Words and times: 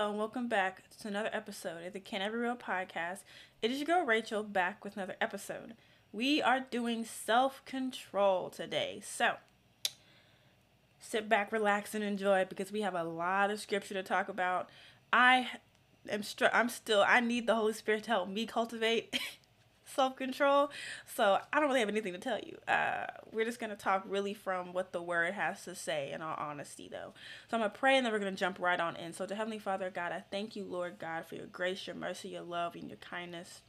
Hello 0.00 0.12
and 0.12 0.18
welcome 0.18 0.48
back 0.48 0.82
to 0.98 1.08
another 1.08 1.28
episode 1.30 1.84
of 1.84 1.92
the 1.92 2.00
Can 2.00 2.22
I 2.22 2.30
Be 2.30 2.36
Real 2.36 2.56
podcast. 2.56 3.18
It 3.60 3.70
is 3.70 3.80
your 3.80 3.86
girl 3.86 4.06
Rachel 4.06 4.42
back 4.42 4.82
with 4.82 4.96
another 4.96 5.16
episode. 5.20 5.74
We 6.10 6.40
are 6.40 6.58
doing 6.58 7.04
self 7.04 7.62
control 7.66 8.48
today. 8.48 9.02
So 9.04 9.34
sit 10.98 11.28
back, 11.28 11.52
relax, 11.52 11.94
and 11.94 12.02
enjoy 12.02 12.46
because 12.48 12.72
we 12.72 12.80
have 12.80 12.94
a 12.94 13.04
lot 13.04 13.50
of 13.50 13.60
scripture 13.60 13.92
to 13.92 14.02
talk 14.02 14.30
about. 14.30 14.70
I 15.12 15.50
am 16.08 16.22
str- 16.22 16.46
I'm 16.50 16.70
still 16.70 17.04
I 17.06 17.20
need 17.20 17.46
the 17.46 17.56
Holy 17.56 17.74
Spirit 17.74 18.04
to 18.04 18.10
help 18.12 18.30
me 18.30 18.46
cultivate 18.46 19.20
self 19.90 20.16
control. 20.16 20.70
So 21.06 21.38
I 21.52 21.60
don't 21.60 21.68
really 21.68 21.80
have 21.80 21.88
anything 21.88 22.12
to 22.12 22.18
tell 22.18 22.38
you. 22.38 22.56
Uh, 22.66 23.06
we're 23.30 23.44
just 23.44 23.60
going 23.60 23.70
to 23.70 23.76
talk 23.76 24.04
really 24.06 24.34
from 24.34 24.72
what 24.72 24.92
the 24.92 25.02
word 25.02 25.34
has 25.34 25.64
to 25.64 25.74
say, 25.74 26.12
in 26.12 26.22
all 26.22 26.36
honesty, 26.38 26.88
though. 26.90 27.12
So 27.48 27.56
I'm 27.56 27.60
going 27.60 27.70
to 27.70 27.78
pray 27.78 27.96
and 27.96 28.04
then 28.04 28.12
we're 28.12 28.18
going 28.18 28.34
to 28.34 28.38
jump 28.38 28.58
right 28.58 28.80
on 28.80 28.96
in. 28.96 29.12
So, 29.12 29.26
to 29.26 29.34
Heavenly 29.34 29.58
Father, 29.58 29.90
God, 29.90 30.12
I 30.12 30.22
thank 30.30 30.56
you, 30.56 30.64
Lord 30.64 30.98
God, 30.98 31.26
for 31.26 31.34
your 31.34 31.46
grace, 31.46 31.86
your 31.86 31.96
mercy, 31.96 32.28
your 32.28 32.42
love, 32.42 32.74
and 32.74 32.88
your 32.88 32.98
kindness. 32.98 33.62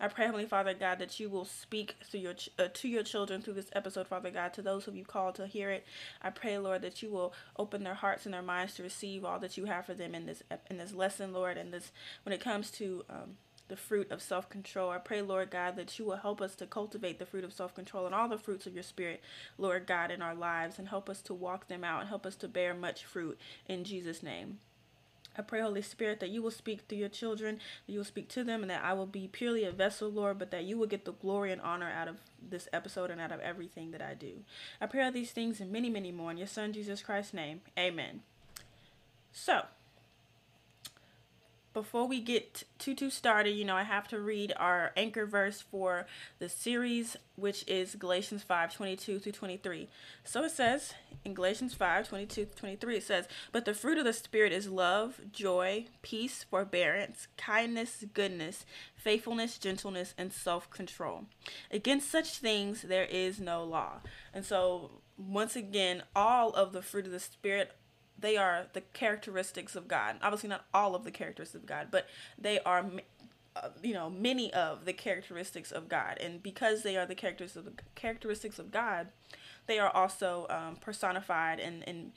I 0.00 0.08
pray, 0.08 0.24
Heavenly 0.24 0.46
Father 0.46 0.74
God, 0.74 0.98
that 0.98 1.20
you 1.20 1.28
will 1.28 1.44
speak 1.44 1.96
through 2.04 2.20
your 2.20 2.34
uh, 2.58 2.68
to 2.72 2.88
your 2.88 3.02
children 3.02 3.42
through 3.42 3.54
this 3.54 3.70
episode, 3.72 4.08
Father 4.08 4.30
God, 4.30 4.52
to 4.54 4.62
those 4.62 4.84
who 4.84 4.92
you 4.92 5.04
called 5.04 5.34
to 5.36 5.46
hear 5.46 5.70
it. 5.70 5.84
I 6.22 6.30
pray, 6.30 6.58
Lord, 6.58 6.82
that 6.82 7.02
you 7.02 7.10
will 7.10 7.32
open 7.56 7.84
their 7.84 7.94
hearts 7.94 8.24
and 8.24 8.34
their 8.34 8.42
minds 8.42 8.74
to 8.74 8.82
receive 8.82 9.24
all 9.24 9.38
that 9.40 9.56
you 9.56 9.66
have 9.66 9.86
for 9.86 9.94
them 9.94 10.14
in 10.14 10.26
this 10.26 10.42
in 10.70 10.78
this 10.78 10.92
lesson, 10.92 11.32
Lord, 11.32 11.56
and 11.56 11.72
this 11.72 11.92
when 12.24 12.32
it 12.32 12.40
comes 12.40 12.70
to 12.72 13.04
um, 13.10 13.36
the 13.70 13.76
fruit 13.76 14.10
of 14.10 14.20
self 14.20 14.50
control. 14.50 14.90
I 14.90 14.98
pray, 14.98 15.22
Lord 15.22 15.50
God, 15.50 15.76
that 15.76 15.98
you 15.98 16.04
will 16.04 16.16
help 16.16 16.42
us 16.42 16.54
to 16.56 16.66
cultivate 16.66 17.18
the 17.18 17.24
fruit 17.24 17.44
of 17.44 17.54
self 17.54 17.74
control 17.74 18.04
and 18.04 18.14
all 18.14 18.28
the 18.28 18.36
fruits 18.36 18.66
of 18.66 18.74
your 18.74 18.82
Spirit, 18.82 19.22
Lord 19.56 19.86
God, 19.86 20.10
in 20.10 20.20
our 20.20 20.34
lives 20.34 20.78
and 20.78 20.88
help 20.88 21.08
us 21.08 21.22
to 21.22 21.32
walk 21.32 21.68
them 21.68 21.82
out 21.84 22.00
and 22.00 22.08
help 22.08 22.26
us 22.26 22.36
to 22.36 22.48
bear 22.48 22.74
much 22.74 23.06
fruit 23.06 23.38
in 23.66 23.84
Jesus' 23.84 24.22
name. 24.22 24.58
I 25.38 25.42
pray, 25.42 25.60
Holy 25.60 25.80
Spirit, 25.80 26.20
that 26.20 26.30
you 26.30 26.42
will 26.42 26.50
speak 26.50 26.86
to 26.88 26.96
your 26.96 27.08
children, 27.08 27.60
that 27.86 27.92
you 27.92 28.00
will 28.00 28.04
speak 28.04 28.28
to 28.30 28.44
them, 28.44 28.62
and 28.62 28.70
that 28.70 28.84
I 28.84 28.92
will 28.92 29.06
be 29.06 29.28
purely 29.28 29.64
a 29.64 29.70
vessel, 29.70 30.10
Lord, 30.10 30.38
but 30.38 30.50
that 30.50 30.64
you 30.64 30.76
will 30.76 30.88
get 30.88 31.04
the 31.04 31.12
glory 31.12 31.52
and 31.52 31.60
honor 31.62 31.88
out 31.88 32.08
of 32.08 32.16
this 32.42 32.68
episode 32.72 33.10
and 33.10 33.20
out 33.20 33.32
of 33.32 33.40
everything 33.40 33.92
that 33.92 34.02
I 34.02 34.14
do. 34.14 34.40
I 34.80 34.86
pray 34.86 35.04
all 35.04 35.12
these 35.12 35.30
things 35.30 35.60
and 35.60 35.70
many, 35.70 35.88
many 35.88 36.10
more 36.10 36.32
in 36.32 36.36
your 36.36 36.48
Son, 36.48 36.72
Jesus 36.72 37.00
Christ's 37.00 37.32
name. 37.32 37.60
Amen. 37.78 38.22
So, 39.32 39.62
before 41.72 42.06
we 42.06 42.20
get 42.20 42.64
too 42.78 42.94
too 42.94 43.10
started, 43.10 43.50
you 43.50 43.64
know, 43.64 43.76
I 43.76 43.84
have 43.84 44.08
to 44.08 44.20
read 44.20 44.52
our 44.56 44.92
anchor 44.96 45.26
verse 45.26 45.60
for 45.60 46.06
the 46.38 46.48
series, 46.48 47.16
which 47.36 47.64
is 47.68 47.94
Galatians 47.94 48.42
5, 48.42 48.74
22 48.74 49.18
through 49.18 49.32
23. 49.32 49.88
So 50.24 50.44
it 50.44 50.50
says 50.50 50.94
in 51.24 51.34
Galatians 51.34 51.74
5, 51.74 52.08
22 52.08 52.46
23, 52.56 52.96
it 52.96 53.02
says, 53.04 53.28
But 53.52 53.64
the 53.64 53.74
fruit 53.74 53.98
of 53.98 54.04
the 54.04 54.12
Spirit 54.12 54.52
is 54.52 54.68
love, 54.68 55.20
joy, 55.32 55.86
peace, 56.02 56.44
forbearance, 56.50 57.28
kindness, 57.36 58.04
goodness, 58.14 58.64
faithfulness, 58.96 59.58
gentleness, 59.58 60.14
and 60.18 60.32
self-control. 60.32 61.26
Against 61.70 62.10
such 62.10 62.38
things 62.38 62.82
there 62.82 63.04
is 63.04 63.40
no 63.40 63.62
law. 63.64 64.00
And 64.34 64.44
so 64.44 64.90
once 65.16 65.54
again, 65.54 66.02
all 66.16 66.50
of 66.50 66.72
the 66.72 66.82
fruit 66.82 67.06
of 67.06 67.12
the 67.12 67.20
Spirit 67.20 67.72
they 68.20 68.36
are 68.36 68.66
the 68.72 68.80
characteristics 68.80 69.76
of 69.76 69.88
God. 69.88 70.16
Obviously, 70.22 70.48
not 70.48 70.64
all 70.72 70.94
of 70.94 71.04
the 71.04 71.10
characteristics 71.10 71.62
of 71.62 71.66
God, 71.66 71.88
but 71.90 72.06
they 72.38 72.60
are, 72.60 72.84
uh, 73.56 73.68
you 73.82 73.94
know, 73.94 74.10
many 74.10 74.52
of 74.52 74.84
the 74.84 74.92
characteristics 74.92 75.72
of 75.72 75.88
God. 75.88 76.18
And 76.20 76.42
because 76.42 76.82
they 76.82 76.96
are 76.96 77.06
the 77.06 77.14
characteristics 77.14 77.66
of 77.66 77.72
characteristics 77.94 78.58
of 78.58 78.70
God, 78.70 79.08
they 79.66 79.78
are 79.78 79.90
also 79.90 80.46
um, 80.50 80.76
personified 80.76 81.60
in 81.60 81.82
in 81.82 82.12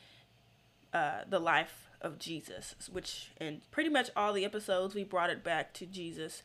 uh, 0.94 1.22
the 1.30 1.40
life 1.40 1.90
of 2.02 2.20
Jesus. 2.20 2.76
Which 2.92 3.32
in 3.40 3.62
pretty 3.72 3.90
much 3.90 4.10
all 4.16 4.34
the 4.34 4.46
episodes, 4.46 4.96
we 4.96 5.04
brought 5.04 5.30
it 5.30 5.44
back 5.44 5.74
to 5.76 5.86
Jesus. 5.86 6.44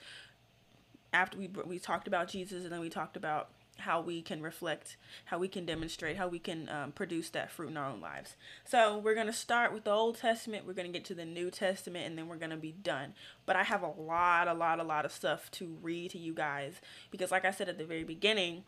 After 1.13 1.39
we 1.39 1.49
we 1.65 1.79
talked 1.79 2.07
about 2.07 2.29
Jesus, 2.29 2.65
and 2.65 2.73
then 2.73 2.81
we 2.81 2.91
talked 2.91 3.17
about 3.17 3.51
how 3.79 4.01
we 4.01 4.23
can 4.23 4.43
reflect, 4.43 4.97
how 5.27 5.39
we 5.39 5.49
can 5.49 5.65
demonstrate, 5.65 6.17
how 6.17 6.29
we 6.29 6.39
can 6.39 6.69
um, 6.69 6.93
produce 6.93 7.31
that 7.31 7.51
fruit 7.51 7.71
in 7.71 7.77
our 7.77 7.87
own 7.87 8.01
lives. 8.01 8.37
So 8.65 8.99
we're 8.99 9.15
going 9.15 9.27
to 9.27 9.33
start 9.33 9.73
with 9.73 9.85
the 9.85 9.91
Old 9.91 10.19
Testament, 10.19 10.67
we're 10.67 10.75
going 10.75 10.91
to 10.91 10.93
get 10.93 11.05
to 11.07 11.15
the 11.15 11.25
New 11.25 11.51
Testament, 11.51 12.07
and 12.07 12.19
then 12.19 12.29
we're 12.29 12.37
going 12.37 12.51
to 12.51 12.57
be 12.57 12.73
done. 12.73 13.15
But 13.47 13.57
I 13.57 13.63
have 13.63 13.83
a 13.83 13.91
lot, 13.91 14.49
a 14.49 14.55
lot, 14.55 14.81
a 14.81 14.85
lot 14.85 15.05
of 15.05 15.13
stuff 15.13 15.51
to 15.53 15.77
read 15.83 16.11
to 16.13 16.19
you 16.19 16.35
guys 16.35 16.81
because, 17.11 17.31
like 17.31 17.45
I 17.45 17.51
said 17.51 17.69
at 17.69 17.79
the 17.79 17.85
very 17.85 18.05
beginning, 18.05 18.65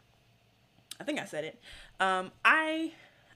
I 1.01 1.05
think 1.05 1.19
I 1.19 1.25
said 1.25 1.45
it. 1.45 1.59
Um, 1.99 2.33
I 2.45 2.93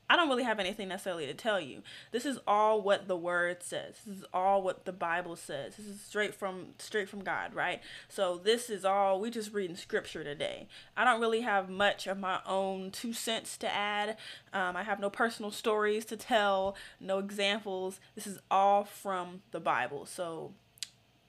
I 0.09 0.17
don't 0.17 0.29
really 0.29 0.43
have 0.43 0.61
anything 0.61 0.89
necessarily 0.89 1.27
to 1.27 1.35
tell 1.35 1.61
you. 1.61 1.83
This 2.13 2.27
is 2.27 2.39
all 2.47 2.83
what 2.83 3.09
the 3.09 3.17
word 3.17 3.63
says. 3.63 3.97
This 4.07 4.19
is 4.19 4.25
all 4.35 4.63
what 4.63 4.85
the 4.85 4.93
Bible 4.93 5.37
says. 5.37 5.77
This 5.77 5.87
is 5.87 6.01
straight 6.01 6.35
from 6.35 6.75
straight 6.79 7.09
from 7.09 7.25
God, 7.25 7.55
right? 7.55 7.81
So 8.09 8.39
this 8.43 8.69
is 8.69 8.85
all 8.85 9.19
we 9.21 9.31
just 9.31 9.53
reading 9.53 9.77
scripture 9.77 10.23
today. 10.23 10.69
I 10.97 11.05
don't 11.05 11.21
really 11.21 11.41
have 11.41 11.71
much 11.71 12.07
of 12.07 12.19
my 12.19 12.41
own 12.47 12.91
two 12.91 13.13
cents 13.13 13.57
to 13.59 13.73
add. 13.73 14.17
Um, 14.53 14.77
I 14.77 14.83
have 14.83 15.01
no 15.01 15.09
personal 15.11 15.51
stories 15.51 16.05
to 16.07 16.17
tell, 16.17 16.77
no 17.01 17.19
examples. 17.19 17.99
This 18.15 18.27
is 18.27 18.39
all 18.51 18.85
from 18.85 19.43
the 19.53 19.61
Bible. 19.61 20.07
So 20.07 20.53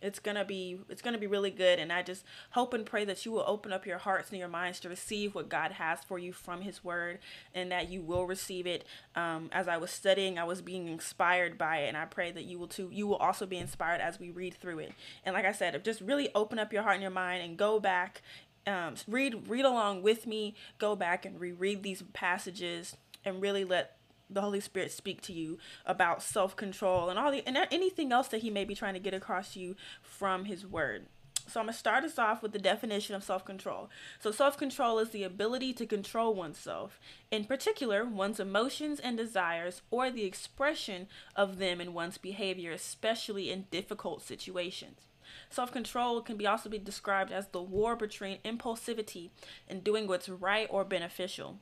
it's 0.02 0.20
gonna 0.20 0.46
be 0.46 0.80
it's 0.90 1.02
gonna 1.02 1.18
be 1.18 1.28
really 1.28 1.52
good. 1.52 1.80
And 1.80 1.92
i 1.92 2.02
just 2.02 2.24
hope 2.52 2.74
and 2.74 2.86
pray 2.86 3.06
that 3.06 3.26
you 3.26 3.32
will 3.32 3.44
open 3.48 3.74
up 3.74 3.86
your 3.86 3.98
hearts 3.98 4.30
and 4.30 4.40
your 4.40 4.48
minds 4.48 4.80
to 4.82 4.90
receive 4.90 5.36
what 5.36 5.50
god 5.50 5.74
has 5.74 6.00
for 6.04 6.20
you 6.20 6.34
from 6.34 6.62
his 6.62 6.84
word 6.84 7.20
and 7.54 7.72
that 7.72 7.90
you 7.90 8.02
will 8.02 8.26
receive 8.26 8.68
it. 8.68 8.86
Um, 9.16 9.50
as 9.52 9.68
i 9.68 9.78
was 9.78 9.92
studying 9.92 10.38
i 10.38 10.44
was 10.44 10.62
being 10.62 10.88
inspired 10.88 11.58
by 11.58 11.78
it. 11.80 11.88
And 11.88 11.98
i 11.98 12.06
pray 12.06 12.32
that 12.32 12.46
you 12.46 12.60
will 12.60 12.68
too 12.68 12.90
you 12.92 13.08
will 13.08 13.16
also 13.18 13.46
be 13.46 13.58
inspired 13.58 14.02
as 14.02 14.20
we 14.20 14.30
read 14.30 14.56
through 14.56 14.80
it. 14.80 14.94
And 15.24 15.34
like 15.34 15.46
i 15.46 15.52
said 15.52 15.84
just 15.84 16.02
really 16.02 16.30
open 16.36 16.60
up 16.60 16.74
your 16.74 16.84
heart 16.84 16.96
and 16.96 17.02
your 17.02 17.12
mind 17.12 17.44
and 17.44 17.58
go 17.58 17.80
back 17.80 18.22
um, 18.68 18.96
read 19.08 19.48
read 19.48 19.66
along 19.66 20.02
with 20.02 20.26
me 20.26 20.56
go 20.80 20.96
back 20.96 21.26
and 21.26 21.40
reread 21.40 21.84
these 21.84 22.04
passages 22.14 22.98
and 23.24 23.42
really 23.42 23.64
let 23.64 23.95
the 24.30 24.42
Holy 24.42 24.60
Spirit 24.60 24.92
speak 24.92 25.22
to 25.22 25.34
you 25.34 25.58
about 25.86 26.22
self 26.22 26.56
control 26.56 27.10
and 27.10 27.20
all 27.20 27.32
the 27.32 27.46
and 27.48 27.58
anything 27.72 28.12
else 28.12 28.28
that 28.30 28.42
He 28.42 28.50
may 28.50 28.66
be 28.66 28.76
trying 28.76 28.94
to 28.94 29.00
get 29.00 29.14
across 29.14 29.54
to 29.54 29.60
you 29.60 29.76
from 30.02 30.46
His 30.46 30.66
Word. 30.66 31.06
So 31.48 31.60
I'm 31.60 31.68
gonna 31.68 31.78
start 31.78 32.04
us 32.04 32.18
off 32.18 32.42
with 32.42 32.54
the 32.54 32.60
definition 32.60 33.14
of 33.16 33.24
self 33.24 33.46
control. 33.46 33.90
So 34.20 34.32
self 34.32 34.58
control 34.58 35.00
is 35.00 35.12
the 35.12 35.24
ability 35.24 35.74
to 35.74 35.86
control 35.86 36.34
oneself, 36.34 37.00
in 37.30 37.46
particular 37.46 38.04
one's 38.04 38.40
emotions 38.40 39.00
and 39.00 39.16
desires, 39.16 39.82
or 39.92 40.10
the 40.10 40.26
expression 40.26 41.08
of 41.36 41.58
them 41.60 41.80
in 41.80 41.94
one's 41.94 42.18
behavior, 42.18 42.72
especially 42.72 43.52
in 43.52 43.68
difficult 43.70 44.24
situations. 44.24 45.02
Self 45.50 45.72
control 45.72 46.22
can 46.22 46.38
be 46.38 46.48
also 46.48 46.70
be 46.70 46.80
described 46.80 47.32
as 47.32 47.48
the 47.48 47.62
war 47.62 47.96
between 47.96 48.40
impulsivity 48.44 49.30
and 49.68 49.84
doing 49.84 50.08
what's 50.08 50.30
right 50.30 50.68
or 50.72 50.84
beneficial. 50.84 51.60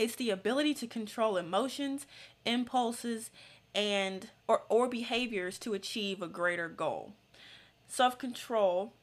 It's 0.00 0.16
the 0.16 0.30
ability 0.30 0.72
to 0.76 0.86
control 0.86 1.36
emotions, 1.36 2.06
impulses, 2.46 3.30
and 3.74 4.30
or, 4.48 4.62
or 4.70 4.88
behaviors 4.88 5.58
to 5.58 5.74
achieve 5.74 6.22
a 6.22 6.26
greater 6.26 6.70
goal. 6.70 7.12
Self-control 7.86 8.94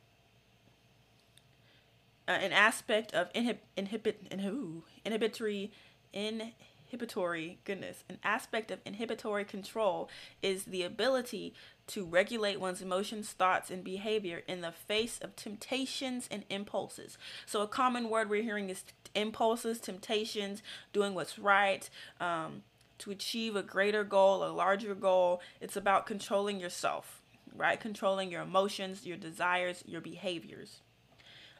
uh, 2.27 2.31
an 2.31 2.51
aspect 2.51 3.13
of 3.13 3.31
inhib- 3.33 3.57
inhibit 3.77 4.27
inhib- 4.31 4.81
inhibitory 5.05 5.71
inhibitory 6.11 7.59
goodness 7.63 8.03
an 8.09 8.17
aspect 8.23 8.71
of 8.71 8.79
inhibitory 8.83 9.45
control 9.45 10.09
is 10.41 10.63
the 10.63 10.81
ability 10.81 11.53
to 11.87 12.05
regulate 12.05 12.59
one's 12.59 12.81
emotions 12.81 13.29
thoughts 13.29 13.71
and 13.71 13.83
behavior 13.83 14.43
in 14.47 14.61
the 14.61 14.71
face 14.71 15.19
of 15.21 15.35
temptations 15.35 16.27
and 16.29 16.43
impulses 16.49 17.17
so 17.45 17.61
a 17.61 17.67
common 17.67 18.09
word 18.09 18.29
we're 18.29 18.43
hearing 18.43 18.69
is 18.69 18.83
impulses, 19.17 19.79
temptations, 19.79 20.61
doing 20.93 21.13
what's 21.13 21.37
right, 21.37 21.89
um, 22.21 22.63
to 22.99 23.11
achieve 23.11 23.55
a 23.55 23.63
greater 23.63 24.03
goal, 24.03 24.43
a 24.43 24.49
larger 24.49 24.95
goal. 24.95 25.41
It's 25.59 25.75
about 25.75 26.05
controlling 26.05 26.59
yourself, 26.59 27.21
right? 27.55 27.79
Controlling 27.79 28.31
your 28.31 28.41
emotions, 28.41 29.05
your 29.05 29.17
desires, 29.17 29.83
your 29.85 30.01
behaviors. 30.01 30.81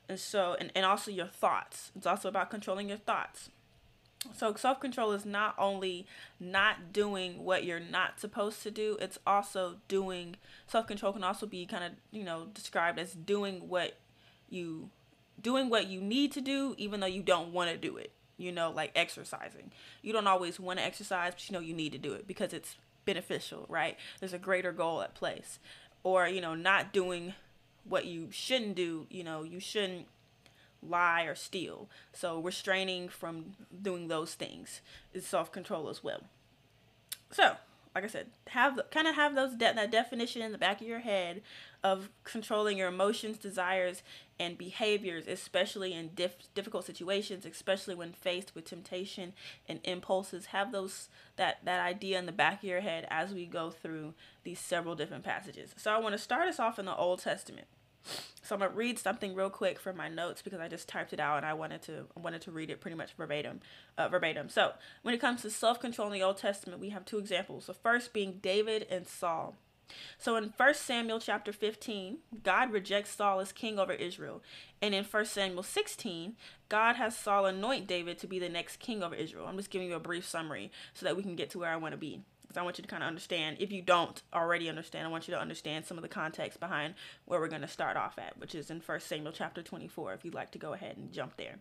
And 0.10 0.20
so, 0.20 0.56
and, 0.60 0.72
and 0.74 0.86
also 0.86 1.12
your 1.12 1.28
thoughts. 1.28 1.92
It's 1.96 2.08
also 2.08 2.30
about 2.30 2.50
controlling 2.50 2.88
your 2.88 2.98
thoughts. 2.98 3.50
So, 4.34 4.54
self 4.56 4.80
control 4.80 5.12
is 5.12 5.26
not 5.26 5.56
only 5.58 6.08
not 6.40 6.92
doing 6.92 7.44
what 7.44 7.64
you're 7.64 7.80
not 7.80 8.20
supposed 8.20 8.64
to 8.64 8.72
do, 8.72 8.98
it's 9.00 9.20
also 9.26 9.76
doing, 9.88 10.36
self 10.68 10.88
control 10.88 11.14
can 11.14 11.24
also 11.24 11.46
be 11.46 11.66
kind 11.66 11.84
of, 11.84 11.92
you 12.12 12.24
know, 12.24 12.48
described 12.54 13.00
as 13.00 13.14
doing 13.14 13.68
what 13.70 13.98
you 14.50 14.90
doing 15.40 15.70
what 15.70 15.88
you 15.88 16.02
need 16.02 16.32
to 16.32 16.42
do 16.42 16.74
even 16.78 17.00
though 17.00 17.06
you 17.06 17.22
don't 17.22 17.54
want 17.54 17.70
to 17.70 17.78
do 17.78 17.96
it 17.96 18.12
you 18.38 18.52
know 18.52 18.72
like 18.72 18.92
exercising. 18.96 19.72
You 20.02 20.14
don't 20.14 20.28
always 20.28 20.60
want 20.60 20.80
to 20.80 20.86
exercise 20.86 21.34
but 21.34 21.50
you 21.50 21.54
know 21.54 21.60
you 21.60 21.74
need 21.74 21.92
to 21.92 21.98
do 21.98 22.14
it 22.14 22.28
because 22.28 22.54
it's 22.54 22.78
beneficial 23.06 23.66
right? 23.68 23.98
There's 24.20 24.34
a 24.34 24.40
greater 24.40 24.72
goal 24.72 25.02
at 25.02 25.16
place. 25.16 25.60
Or 26.04 26.28
you 26.28 26.40
know 26.40 26.56
not 26.56 26.94
doing 26.94 27.34
what 27.84 28.06
you 28.06 28.28
shouldn't 28.32 28.76
do 28.76 29.08
you 29.10 29.24
know 29.24 29.44
you 29.44 29.60
shouldn't 29.60 30.08
lie 30.82 31.24
or 31.24 31.36
steal 31.36 31.88
so 32.14 32.40
restraining 32.40 33.10
from 33.10 33.56
doing 33.82 34.08
those 34.08 34.34
things 34.36 34.82
is 35.14 35.26
self-control 35.26 35.90
as 35.90 36.04
well 36.04 36.22
so 37.32 37.56
like 37.98 38.04
I 38.04 38.10
said, 38.10 38.28
have 38.50 38.80
kind 38.92 39.08
of 39.08 39.16
have 39.16 39.34
those 39.34 39.54
de- 39.54 39.74
that 39.74 39.90
definition 39.90 40.44
in 40.44 40.52
the 40.52 40.60
back 40.60 40.82
of 40.82 40.88
your 40.88 41.00
head 41.00 41.42
of 41.84 42.10
controlling 42.24 42.78
your 42.78 42.90
emotions, 42.90 43.40
desires, 43.40 44.04
and 44.40 44.56
behaviors, 44.56 45.28
especially 45.28 45.94
in 45.94 46.10
dif- 46.10 46.54
difficult 46.54 46.86
situations, 46.86 47.44
especially 47.44 47.96
when 47.96 48.14
faced 48.14 48.54
with 48.54 48.66
temptation 48.66 49.34
and 49.68 49.80
impulses. 49.84 50.48
Have 50.48 50.72
those 50.72 51.10
that 51.38 51.58
that 51.66 51.80
idea 51.80 52.20
in 52.20 52.28
the 52.28 52.32
back 52.32 52.60
of 52.60 52.70
your 52.70 52.82
head 52.82 53.08
as 53.10 53.34
we 53.34 53.48
go 53.48 53.72
through 53.72 54.14
these 54.44 54.60
several 54.60 54.94
different 54.94 55.24
passages. 55.24 55.74
So 55.76 55.90
I 55.90 55.98
want 55.98 56.14
to 56.14 56.20
start 56.20 56.48
us 56.48 56.60
off 56.60 56.78
in 56.78 56.86
the 56.86 56.96
Old 56.96 57.24
Testament. 57.24 57.66
So 58.42 58.56
I'm 58.56 58.60
gonna 58.60 58.74
read 58.74 58.98
something 58.98 59.36
real 59.36 59.50
quick 59.50 59.80
from 59.80 59.98
my 59.98 60.08
notes 60.08 60.42
because 60.42 60.60
I 60.60 60.68
just 60.68 60.88
typed 60.88 61.14
it 61.14 61.20
out 61.20 61.38
and 61.38 61.46
I 61.46 61.54
wanted 61.54 61.82
to 61.84 62.06
I 62.16 62.20
wanted 62.20 62.42
to 62.44 62.52
read 62.52 62.70
it 62.70 62.80
pretty 62.80 62.96
much 62.96 63.14
verbatim, 63.14 63.62
uh, 63.98 64.08
verbatim. 64.08 64.50
So 64.50 64.74
when 65.02 65.14
it 65.14 65.22
comes 65.22 65.42
to 65.42 65.50
self 65.50 65.80
control 65.80 66.08
in 66.08 66.14
the 66.14 66.24
Old 66.24 66.38
Testament, 66.38 66.80
we 66.80 66.90
have 66.90 67.06
two 67.06 67.18
examples. 67.18 67.68
The 67.68 67.74
first 67.74 68.14
being 68.14 68.40
David 68.42 68.88
and 68.90 69.08
Saul. 69.08 69.56
So 70.18 70.36
in 70.36 70.54
1 70.56 70.74
Samuel 70.74 71.20
chapter 71.20 71.54
15, 71.54 72.18
God 72.44 72.72
rejects 72.72 73.12
Saul 73.12 73.40
as 73.40 73.52
king 73.52 73.80
over 73.80 73.94
Israel. 73.94 74.42
And 74.82 74.94
in 74.94 75.04
1 75.04 75.26
Samuel 75.26 75.64
16, 75.64 76.36
God 76.70 76.96
has 76.98 77.16
Saul 77.16 77.46
anoint 77.46 77.88
David 77.88 78.18
to 78.20 78.28
be 78.28 78.40
the 78.40 78.50
next 78.50 78.78
king 78.78 79.04
over 79.04 79.16
Israel. 79.16 79.48
I'm 79.48 79.58
just 79.58 79.70
giving 79.70 79.88
you 79.88 79.96
a 79.96 80.00
brief 80.00 80.28
summary 80.28 80.72
so 80.94 81.06
that 81.06 81.16
we 81.16 81.24
can 81.24 81.36
get 81.36 81.50
to 81.52 81.60
where 81.60 81.70
I 81.70 81.78
want 81.78 81.94
to 81.94 81.98
be. 81.98 82.22
Because 82.48 82.58
I 82.58 82.64
want 82.64 82.78
you 82.78 82.82
to 82.82 82.88
kind 82.88 83.04
of 83.04 83.08
understand, 83.08 83.58
if 83.60 83.72
you 83.72 83.82
don't 83.82 84.22
already 84.34 84.70
understand, 84.70 85.06
I 85.06 85.10
want 85.10 85.28
you 85.28 85.34
to 85.34 85.40
understand 85.40 85.86
some 85.86 85.98
of 85.98 86.02
the 86.02 86.08
context 86.08 86.60
behind 86.60 86.94
where 87.26 87.40
we're 87.40 87.50
going 87.50 87.62
to 87.62 87.68
start 87.68 87.98
off 87.98 88.18
at, 88.18 88.38
which 88.38 88.56
is 88.56 88.70
in 88.70 88.80
1 88.80 89.00
Samuel 89.02 89.34
chapter 89.34 89.62
24, 89.62 90.14
if 90.14 90.24
you'd 90.24 90.34
like 90.34 90.52
to 90.52 90.58
go 90.58 90.74
ahead 90.74 90.96
and 90.98 91.12
jump 91.12 91.36
there. 91.38 91.58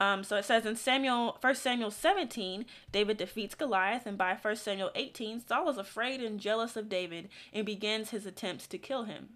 Um, 0.00 0.24
so 0.24 0.36
it 0.36 0.44
says 0.44 0.66
in 0.66 0.76
Samuel, 0.76 1.38
1 1.40 1.54
Samuel 1.54 1.90
17, 1.90 2.66
David 2.90 3.16
defeats 3.16 3.54
Goliath, 3.54 4.06
and 4.06 4.18
by 4.18 4.34
1 4.34 4.56
Samuel 4.56 4.90
18, 4.94 5.46
Saul 5.46 5.68
is 5.68 5.78
afraid 5.78 6.20
and 6.20 6.40
jealous 6.40 6.76
of 6.76 6.88
David 6.88 7.28
and 7.52 7.64
begins 7.64 8.10
his 8.10 8.26
attempts 8.26 8.66
to 8.66 8.78
kill 8.78 9.04
him. 9.04 9.30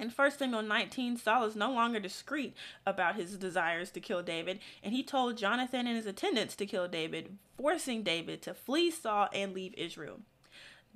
In 0.00 0.08
1 0.08 0.30
Samuel 0.30 0.62
19, 0.62 1.18
Saul 1.18 1.44
is 1.44 1.54
no 1.54 1.70
longer 1.70 2.00
discreet 2.00 2.56
about 2.86 3.16
his 3.16 3.36
desires 3.36 3.90
to 3.90 4.00
kill 4.00 4.22
David, 4.22 4.58
and 4.82 4.94
he 4.94 5.02
told 5.02 5.36
Jonathan 5.36 5.86
and 5.86 5.94
his 5.94 6.06
attendants 6.06 6.56
to 6.56 6.64
kill 6.64 6.88
David, 6.88 7.36
forcing 7.58 8.02
David 8.02 8.40
to 8.42 8.54
flee 8.54 8.90
Saul 8.90 9.28
and 9.34 9.52
leave 9.52 9.74
Israel. 9.76 10.20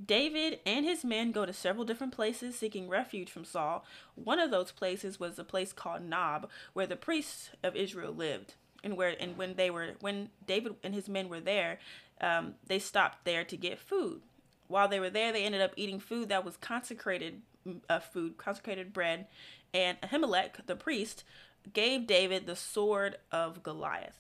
David 0.03 0.59
and 0.65 0.87
his 0.87 1.05
men 1.05 1.33
go 1.33 1.45
to 1.45 1.53
several 1.53 1.85
different 1.85 2.15
places 2.15 2.59
seeking 2.59 2.89
refuge 2.89 3.31
from 3.31 3.45
Saul. 3.45 3.85
One 4.15 4.39
of 4.39 4.51
those 4.51 4.73
places 4.73 5.21
was 5.21 5.39
a 5.39 5.45
place 5.45 5.75
called 5.75 6.03
Nob, 6.03 6.49
where 6.73 6.87
the 6.87 6.97
priests 6.97 7.51
of 7.63 7.77
Israel 7.77 8.15
lived 8.15 8.55
and 8.83 8.97
where 8.97 9.15
and 9.21 9.37
when 9.37 9.55
they 9.55 9.71
were 9.71 9.93
when 10.01 10.31
David 10.47 10.77
and 10.83 10.95
his 10.95 11.11
men 11.11 11.29
were 11.29 11.41
there, 11.41 11.79
um, 12.23 12.55
they 12.67 12.79
stopped 12.79 13.27
there 13.27 13.45
to 13.45 13.57
get 13.57 13.79
food. 13.79 14.23
While 14.69 14.89
they 14.89 15.01
were 15.01 15.11
there, 15.11 15.33
they 15.33 15.45
ended 15.45 15.61
up 15.61 15.73
eating 15.77 16.01
food 16.01 16.29
that 16.29 16.45
was 16.45 16.57
consecrated 16.57 17.43
uh, 17.89 18.01
food, 18.01 18.37
consecrated 18.37 18.93
bread, 18.93 19.27
and 19.73 20.01
Ahimelech, 20.01 20.67
the 20.67 20.77
priest, 20.77 21.25
gave 21.73 22.07
David 22.07 22.47
the 22.47 22.57
sword 22.57 23.17
of 23.33 23.63
Goliath. 23.63 24.19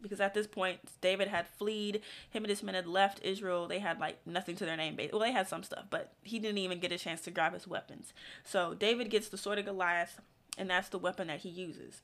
Because 0.00 0.20
at 0.20 0.34
this 0.34 0.46
point, 0.46 0.80
David 1.00 1.28
had 1.28 1.48
fled. 1.48 2.00
Him 2.30 2.44
and 2.44 2.50
his 2.50 2.62
men 2.62 2.74
had 2.74 2.86
left 2.86 3.24
Israel. 3.24 3.66
They 3.66 3.78
had 3.80 3.98
like 3.98 4.18
nothing 4.26 4.54
to 4.56 4.64
their 4.64 4.76
name. 4.76 4.98
Well, 5.10 5.20
they 5.20 5.32
had 5.32 5.48
some 5.48 5.62
stuff, 5.62 5.86
but 5.90 6.12
he 6.22 6.38
didn't 6.38 6.58
even 6.58 6.78
get 6.78 6.92
a 6.92 6.98
chance 6.98 7.22
to 7.22 7.30
grab 7.30 7.54
his 7.54 7.66
weapons. 7.66 8.12
So 8.44 8.74
David 8.74 9.10
gets 9.10 9.28
the 9.28 9.38
sword 9.38 9.58
of 9.58 9.64
Goliath, 9.64 10.20
and 10.56 10.70
that's 10.70 10.90
the 10.90 10.98
weapon 10.98 11.28
that 11.28 11.40
he 11.40 11.48
uses. 11.48 12.02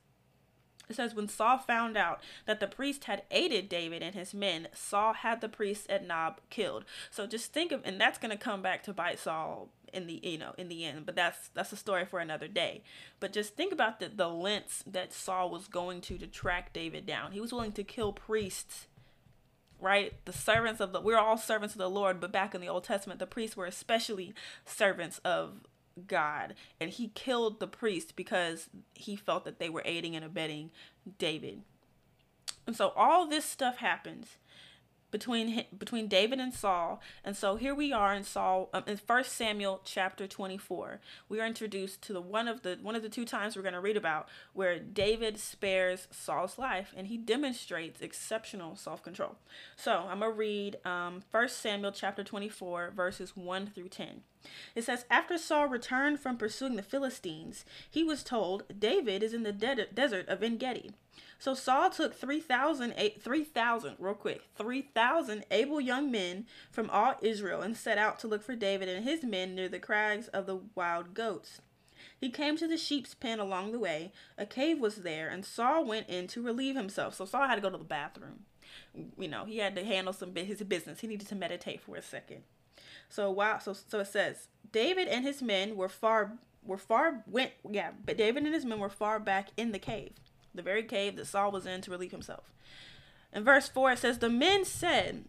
It 0.89 0.97
says, 0.97 1.15
when 1.15 1.29
Saul 1.29 1.59
found 1.59 1.97
out 1.97 2.21
that 2.47 2.61
the 2.61 2.67
priest 2.67 3.05
had 3.05 3.23
aided 3.31 3.69
David 3.69 4.03
and 4.03 4.15
his 4.15 4.35
men, 4.35 4.69
Saul 4.75 5.15
had 5.15 5.41
the 5.41 5.49
priest 5.49 5.89
at 5.89 6.07
Nob 6.07 6.41
killed. 6.51 6.85
So 7.11 7.27
just 7.27 7.53
think 7.53 7.73
of, 7.73 7.81
and 7.85 8.01
that's 8.01 8.19
going 8.19 8.31
to 8.31 8.37
come 8.37 8.63
back 8.63 8.83
to 8.85 8.93
bite 8.93 9.19
Saul 9.19 9.71
in 9.93 10.07
the 10.07 10.21
you 10.23 10.39
know 10.39 10.55
in 10.57 10.69
the 10.69 10.87
end 10.87 11.05
but 11.05 11.15
that's 11.15 11.49
that's 11.49 11.71
a 11.73 11.77
story 11.77 12.05
for 12.05 12.19
another 12.19 12.49
day. 12.49 12.83
But 13.21 13.33
just 13.33 13.57
think 13.57 13.73
about 13.73 14.01
the 14.01 14.09
the 14.09 14.29
lengths 14.29 14.83
that 14.87 15.13
saul 15.13 15.51
was 15.51 15.69
going 15.69 16.01
to 16.03 16.19
to 16.19 16.27
track 16.27 16.73
david 16.73 17.07
down. 17.07 17.33
He 17.33 17.41
was 17.41 17.53
willing 17.53 17.73
to 17.73 17.85
kill 17.85 18.13
priests 18.13 18.87
right? 19.81 20.15
The 20.27 20.33
servants 20.33 20.81
of 20.81 20.93
the 20.93 21.01
we're 21.01 21.19
all 21.19 21.37
servants 21.37 21.75
of 21.75 21.79
the 21.79 21.91
lord 21.91 22.21
but 22.21 22.33
back 22.33 22.55
in 22.55 22.61
the 22.61 22.69
old 22.69 22.85
testament 22.85 23.21
the 23.21 23.27
priests 23.27 23.57
were 23.57 23.67
especially 23.67 24.33
servants 24.65 25.19
of 25.25 25.67
God, 26.07 26.55
and 26.81 26.91
he 26.91 27.09
killed 27.09 27.61
the 27.61 27.67
priest 27.67 28.17
because 28.17 28.69
he 28.95 29.17
felt 29.17 29.45
that 29.45 29.59
they 29.59 29.69
were 29.69 29.83
aiding 29.85 30.17
and 30.17 30.25
abetting 30.25 30.71
David. 31.19 31.63
And 32.67 32.77
so 32.77 32.93
all 32.97 33.27
this 33.27 33.45
stuff 33.45 33.79
happens 33.79 34.39
between 35.13 35.65
between 35.79 36.09
David 36.09 36.41
and 36.41 36.53
Saul. 36.53 37.01
And 37.25 37.37
so 37.37 37.55
here 37.55 37.75
we 37.75 37.93
are 37.93 38.13
in 38.13 38.25
Saul 38.25 38.69
um, 38.73 38.83
in 38.89 38.97
First 38.97 39.33
Samuel 39.35 39.81
chapter 39.85 40.27
24. 40.27 40.99
We 41.29 41.41
are 41.41 41.47
introduced 41.47 42.03
to 42.03 42.13
the 42.13 42.21
one 42.21 42.49
of 42.49 42.63
the 42.63 42.79
one 42.83 42.97
of 42.97 43.03
the 43.03 43.09
two 43.09 43.25
times 43.25 43.55
we're 43.55 43.63
going 43.63 43.75
to 43.75 43.81
read 43.81 43.97
about 43.97 44.29
where 44.55 44.81
David 44.81 45.39
spares 45.39 46.09
Saul's 46.11 46.59
life 46.59 46.93
and 46.97 47.07
he 47.07 47.17
demonstrates 47.17 48.01
exceptional 48.01 48.75
self-control. 48.75 49.37
So, 49.77 50.07
I'm 50.09 50.19
going 50.21 50.33
to 50.33 50.39
read 50.39 50.77
um, 50.85 51.23
1 51.31 51.49
Samuel 51.51 51.93
chapter 51.93 52.25
24 52.25 52.93
verses 52.97 53.37
1 53.37 53.69
through 53.69 53.91
10. 53.91 54.23
It 54.75 54.83
says, 54.83 55.05
After 55.11 55.39
Saul 55.39 55.69
returned 55.69 56.19
from 56.19 56.37
pursuing 56.37 56.77
the 56.77 56.83
Philistines, 56.83 57.65
he 57.89 58.03
was 58.03 58.25
told, 58.25 58.65
David 58.77 59.23
is 59.23 59.33
in 59.33 59.45
the 59.45 59.53
de- 59.53 59.87
desert 59.87 60.29
of 60.29 60.43
En 60.43 60.57
Gedi. 60.57 60.91
So 61.39 61.55
Saul 61.55 61.91
took 61.91 62.15
3,000, 62.15 62.95
3,000, 63.21 63.97
real 63.99 64.15
quick, 64.15 64.43
3,000 64.57 65.45
able 65.51 65.81
young 65.81 66.11
men 66.11 66.47
from 66.71 66.89
all 66.89 67.17
Israel 67.21 67.63
and 67.63 67.77
set 67.77 67.99
out 67.99 68.21
to 68.21 68.29
look 68.29 68.45
for 68.45 68.55
David 68.55 68.89
and 68.89 69.05
his 69.05 69.25
men 69.25 69.57
near 69.57 69.69
the 69.69 69.81
crags 69.81 70.29
of 70.29 70.47
the 70.47 70.61
wild 70.77 71.15
goats. 71.15 71.61
He 72.21 72.31
came 72.31 72.57
to 72.57 72.69
the 72.69 72.77
sheep's 72.77 73.15
pen 73.15 73.41
along 73.41 73.73
the 73.73 73.81
way. 73.81 74.13
A 74.39 74.47
cave 74.47 74.79
was 74.79 74.97
there, 74.97 75.29
and 75.29 75.45
Saul 75.45 75.85
went 75.85 76.09
in 76.09 76.29
to 76.29 76.43
relieve 76.43 76.77
himself. 76.77 77.15
So 77.15 77.25
Saul 77.25 77.49
had 77.49 77.57
to 77.57 77.61
go 77.61 77.71
to 77.71 77.79
the 77.79 77.85
bathroom. 77.85 78.45
You 79.19 79.27
know, 79.27 79.45
he 79.45 79.59
had 79.59 79.75
to 79.75 79.85
handle 79.85 80.13
some 80.13 80.35
his 80.37 80.63
business. 80.63 81.01
He 81.01 81.09
needed 81.09 81.27
to 81.27 81.35
meditate 81.35 81.81
for 81.81 81.97
a 81.97 82.03
second. 82.03 82.43
So 83.09 83.31
wow, 83.33 83.59
so 83.59 83.73
so 83.73 83.99
it 83.99 84.07
says 84.07 84.47
David 84.71 85.09
and 85.09 85.25
his 85.25 85.43
men 85.43 85.77
were 85.77 85.89
far 85.89 86.39
were 86.65 86.79
far 86.79 87.25
went 87.27 87.51
yeah, 87.69 87.91
but 88.07 88.17
David 88.17 88.45
and 88.45 88.55
his 88.55 88.65
men 88.65 88.79
were 88.79 88.89
far 88.89 89.19
back 89.19 89.49
in 89.57 89.73
the 89.73 89.79
cave 89.81 90.13
the 90.55 90.63
very 90.63 90.83
cave 90.83 91.17
that 91.17 91.27
Saul 91.27 91.51
was 91.51 91.67
in 91.67 91.81
to 91.83 91.91
relieve 91.91 92.11
himself. 92.11 92.53
In 93.33 93.45
verse 93.45 93.69
4, 93.69 93.93
it 93.93 93.99
says, 93.99 94.19
The 94.19 94.29
men 94.29 94.65
said, 94.65 95.25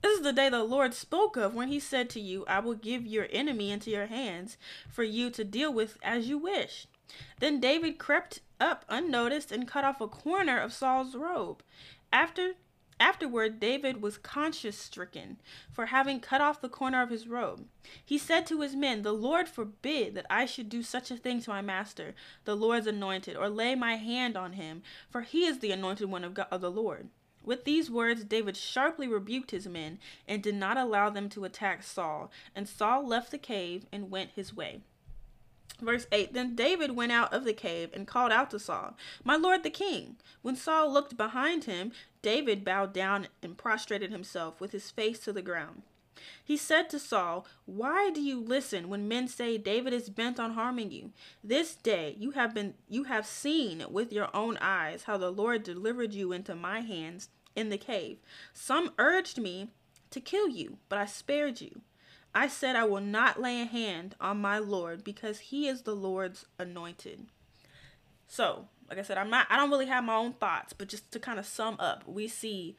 This 0.00 0.18
is 0.18 0.22
the 0.22 0.32
day 0.32 0.48
the 0.48 0.62
Lord 0.62 0.94
spoke 0.94 1.36
of 1.36 1.54
when 1.54 1.68
he 1.68 1.80
said 1.80 2.08
to 2.10 2.20
you, 2.20 2.44
I 2.46 2.60
will 2.60 2.74
give 2.74 3.06
your 3.06 3.26
enemy 3.30 3.70
into 3.70 3.90
your 3.90 4.06
hands 4.06 4.56
for 4.88 5.02
you 5.02 5.30
to 5.30 5.44
deal 5.44 5.72
with 5.72 5.98
as 6.02 6.28
you 6.28 6.38
wish. 6.38 6.86
Then 7.40 7.60
David 7.60 7.98
crept 7.98 8.40
up 8.60 8.84
unnoticed 8.88 9.50
and 9.50 9.68
cut 9.68 9.84
off 9.84 10.00
a 10.00 10.08
corner 10.08 10.58
of 10.58 10.72
Saul's 10.72 11.16
robe. 11.16 11.62
After 12.12 12.52
Afterward, 13.00 13.58
David 13.58 14.00
was 14.00 14.18
conscience 14.18 14.76
stricken 14.76 15.38
for 15.70 15.86
having 15.86 16.20
cut 16.20 16.40
off 16.40 16.60
the 16.60 16.68
corner 16.68 17.02
of 17.02 17.10
his 17.10 17.26
robe. 17.26 17.66
He 18.04 18.18
said 18.18 18.46
to 18.46 18.60
his 18.60 18.76
men, 18.76 19.02
The 19.02 19.12
Lord 19.12 19.48
forbid 19.48 20.14
that 20.14 20.26
I 20.30 20.46
should 20.46 20.68
do 20.68 20.82
such 20.82 21.10
a 21.10 21.16
thing 21.16 21.40
to 21.42 21.50
my 21.50 21.62
master, 21.62 22.14
the 22.44 22.56
Lord's 22.56 22.86
anointed, 22.86 23.36
or 23.36 23.48
lay 23.48 23.74
my 23.74 23.96
hand 23.96 24.36
on 24.36 24.54
him, 24.54 24.82
for 25.10 25.22
he 25.22 25.44
is 25.44 25.58
the 25.58 25.72
anointed 25.72 26.10
one 26.10 26.24
of, 26.24 26.34
God, 26.34 26.48
of 26.50 26.60
the 26.60 26.70
Lord. 26.70 27.08
With 27.44 27.64
these 27.64 27.90
words, 27.90 28.24
David 28.24 28.56
sharply 28.56 29.08
rebuked 29.08 29.50
his 29.50 29.66
men 29.66 29.98
and 30.28 30.42
did 30.42 30.54
not 30.54 30.76
allow 30.76 31.10
them 31.10 31.28
to 31.30 31.44
attack 31.44 31.82
Saul. 31.82 32.30
And 32.54 32.68
Saul 32.68 33.06
left 33.06 33.32
the 33.32 33.38
cave 33.38 33.86
and 33.90 34.10
went 34.10 34.30
his 34.30 34.54
way. 34.54 34.82
Verse 35.80 36.06
8 36.12 36.32
Then 36.32 36.54
David 36.54 36.96
went 36.96 37.12
out 37.12 37.32
of 37.32 37.44
the 37.44 37.52
cave 37.52 37.90
and 37.92 38.06
called 38.06 38.32
out 38.32 38.50
to 38.50 38.58
Saul, 38.58 38.96
My 39.24 39.36
lord 39.36 39.62
the 39.62 39.70
king. 39.70 40.16
When 40.42 40.56
Saul 40.56 40.92
looked 40.92 41.16
behind 41.16 41.64
him, 41.64 41.92
David 42.20 42.64
bowed 42.64 42.92
down 42.92 43.28
and 43.42 43.56
prostrated 43.56 44.10
himself 44.10 44.60
with 44.60 44.72
his 44.72 44.90
face 44.90 45.18
to 45.20 45.32
the 45.32 45.42
ground. 45.42 45.82
He 46.44 46.56
said 46.56 46.90
to 46.90 46.98
Saul, 46.98 47.46
Why 47.64 48.10
do 48.10 48.20
you 48.20 48.38
listen 48.40 48.88
when 48.88 49.08
men 49.08 49.28
say 49.28 49.58
David 49.58 49.92
is 49.92 50.10
bent 50.10 50.38
on 50.38 50.52
harming 50.52 50.90
you? 50.90 51.12
This 51.42 51.74
day 51.74 52.14
you 52.18 52.32
have 52.32 52.54
been 52.54 52.74
you 52.88 53.04
have 53.04 53.26
seen 53.26 53.84
with 53.90 54.12
your 54.12 54.28
own 54.34 54.56
eyes 54.58 55.04
how 55.04 55.16
the 55.16 55.32
Lord 55.32 55.62
delivered 55.62 56.12
you 56.12 56.32
into 56.32 56.54
my 56.54 56.80
hands 56.80 57.28
in 57.56 57.70
the 57.70 57.78
cave. 57.78 58.18
Some 58.52 58.92
urged 58.98 59.38
me 59.38 59.68
to 60.10 60.20
kill 60.20 60.48
you, 60.48 60.78
but 60.88 60.98
I 60.98 61.06
spared 61.06 61.60
you. 61.60 61.80
I 62.34 62.48
said 62.48 62.76
I 62.76 62.84
will 62.84 63.00
not 63.00 63.40
lay 63.40 63.60
a 63.60 63.66
hand 63.66 64.14
on 64.20 64.40
my 64.40 64.58
Lord 64.58 65.04
because 65.04 65.38
he 65.38 65.68
is 65.68 65.82
the 65.82 65.94
Lord's 65.94 66.46
anointed. 66.58 67.26
So, 68.26 68.68
like 68.88 68.98
I 68.98 69.02
said, 69.02 69.18
I'm 69.18 69.30
not 69.30 69.46
I 69.50 69.56
don't 69.56 69.70
really 69.70 69.86
have 69.86 70.04
my 70.04 70.16
own 70.16 70.32
thoughts, 70.34 70.72
but 70.72 70.88
just 70.88 71.10
to 71.12 71.18
kind 71.18 71.38
of 71.38 71.46
sum 71.46 71.76
up, 71.78 72.04
we 72.06 72.28
see 72.28 72.76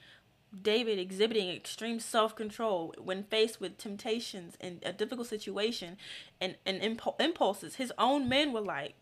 David 0.61 0.99
exhibiting 0.99 1.49
extreme 1.49 1.99
self-control 1.99 2.95
when 2.99 3.23
faced 3.23 3.59
with 3.59 3.77
temptations 3.77 4.55
and 4.61 4.79
a 4.83 4.93
difficult 4.93 5.27
situation 5.27 5.97
and, 6.39 6.55
and 6.65 6.81
impu- 6.81 7.19
impulses. 7.19 7.75
His 7.75 7.91
own 7.97 8.29
men 8.29 8.53
were 8.53 8.61
like, 8.61 8.93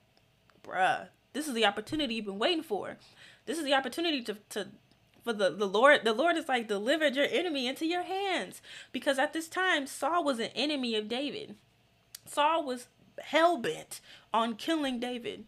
bruh, 0.63 1.07
this 1.33 1.47
is 1.47 1.53
the 1.53 1.65
opportunity 1.65 2.15
you've 2.15 2.25
been 2.25 2.39
waiting 2.39 2.63
for. 2.63 2.97
This 3.45 3.57
is 3.57 3.65
the 3.65 3.73
opportunity 3.73 4.21
to, 4.23 4.37
to 4.49 4.67
for 5.23 5.33
the, 5.33 5.49
the 5.51 5.67
Lord, 5.67 6.03
the 6.03 6.13
Lord 6.13 6.37
is 6.37 6.47
like 6.47 6.67
delivered 6.67 7.15
your 7.15 7.27
enemy 7.29 7.67
into 7.67 7.85
your 7.85 8.03
hands. 8.03 8.61
Because 8.91 9.19
at 9.19 9.33
this 9.33 9.47
time, 9.47 9.87
Saul 9.87 10.23
was 10.23 10.39
an 10.39 10.49
enemy 10.55 10.95
of 10.95 11.07
David. 11.07 11.55
Saul 12.25 12.65
was 12.65 12.87
hell 13.19 13.57
bent 13.57 14.01
on 14.33 14.55
killing 14.55 14.99
David. 14.99 15.45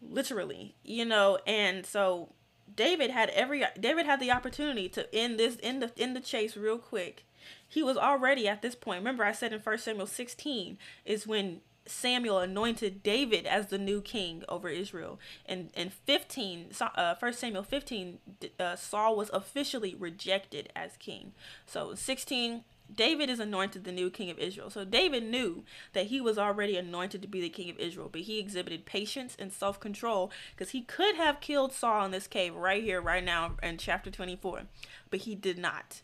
Literally, 0.00 0.74
you 0.84 1.04
know, 1.04 1.38
and 1.46 1.84
so 1.84 2.28
David 2.74 3.10
had 3.10 3.30
every 3.30 3.64
David 3.78 4.06
had 4.06 4.20
the 4.20 4.30
opportunity 4.30 4.88
to 4.90 5.12
end 5.14 5.38
this 5.38 5.56
in 5.56 5.80
the 5.80 5.90
in 5.96 6.14
the 6.14 6.20
chase 6.20 6.56
real 6.56 6.78
quick. 6.78 7.24
He 7.66 7.82
was 7.82 7.96
already 7.96 8.46
at 8.46 8.62
this 8.62 8.74
point. 8.74 9.00
Remember 9.00 9.24
I 9.24 9.32
said 9.32 9.52
in 9.52 9.60
1 9.60 9.78
Samuel 9.78 10.06
16 10.06 10.78
is 11.04 11.26
when 11.26 11.60
Samuel 11.88 12.38
anointed 12.38 13.02
David 13.02 13.46
as 13.46 13.66
the 13.66 13.78
new 13.78 14.00
king 14.00 14.44
over 14.48 14.68
Israel. 14.68 15.18
And 15.46 15.70
in 15.74 15.90
15, 15.90 16.70
uh, 16.80 17.14
1 17.18 17.32
Samuel 17.32 17.62
15, 17.62 18.18
uh, 18.58 18.76
Saul 18.76 19.16
was 19.16 19.30
officially 19.32 19.94
rejected 19.94 20.70
as 20.76 20.96
king. 20.98 21.32
So 21.66 21.94
16, 21.94 22.64
David 22.94 23.28
is 23.28 23.40
anointed 23.40 23.84
the 23.84 23.92
new 23.92 24.10
king 24.10 24.30
of 24.30 24.38
Israel. 24.38 24.70
So 24.70 24.84
David 24.84 25.24
knew 25.24 25.64
that 25.92 26.06
he 26.06 26.20
was 26.20 26.38
already 26.38 26.76
anointed 26.76 27.22
to 27.22 27.28
be 27.28 27.40
the 27.40 27.48
king 27.48 27.70
of 27.70 27.78
Israel, 27.78 28.08
but 28.10 28.22
he 28.22 28.38
exhibited 28.38 28.86
patience 28.86 29.36
and 29.38 29.52
self 29.52 29.78
control 29.78 30.30
because 30.54 30.70
he 30.70 30.82
could 30.82 31.16
have 31.16 31.40
killed 31.40 31.72
Saul 31.72 32.06
in 32.06 32.10
this 32.10 32.26
cave 32.26 32.54
right 32.54 32.82
here, 32.82 33.00
right 33.00 33.24
now 33.24 33.56
in 33.62 33.76
chapter 33.76 34.10
24, 34.10 34.62
but 35.10 35.20
he 35.20 35.34
did 35.34 35.58
not. 35.58 36.02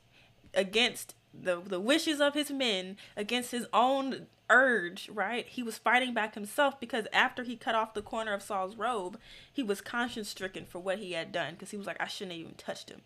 Against 0.53 1.15
the, 1.43 1.61
the 1.61 1.81
wishes 1.81 2.21
of 2.21 2.35
his 2.35 2.51
men, 2.51 2.97
against 3.17 3.51
his 3.51 3.67
own 3.73 4.27
urge, 4.51 5.09
right? 5.09 5.47
He 5.47 5.63
was 5.63 5.79
fighting 5.79 6.15
back 6.15 6.35
himself 6.35 6.79
because 6.79 7.07
after 7.13 7.43
he 7.43 7.57
cut 7.57 7.75
off 7.75 7.95
the 7.95 8.03
corner 8.03 8.33
of 8.33 8.43
Saul's 8.43 8.77
robe, 8.77 9.19
he 9.53 9.63
was 9.63 9.81
conscience 9.81 10.29
stricken 10.29 10.67
for 10.67 10.79
what 10.79 10.99
he 10.99 11.13
had 11.13 11.33
done 11.33 11.55
because 11.55 11.71
he 11.71 11.77
was 11.77 11.87
like, 11.87 12.01
I 12.01 12.07
shouldn't 12.07 12.33
have 12.33 12.41
even 12.41 12.55
touched 12.55 12.91
him. 12.91 13.03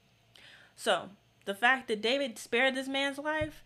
So 0.76 1.10
the 1.44 1.54
fact 1.54 1.88
that 1.88 2.02
David 2.02 2.38
spared 2.38 2.74
this 2.74 2.88
man's 2.88 3.18
life, 3.18 3.62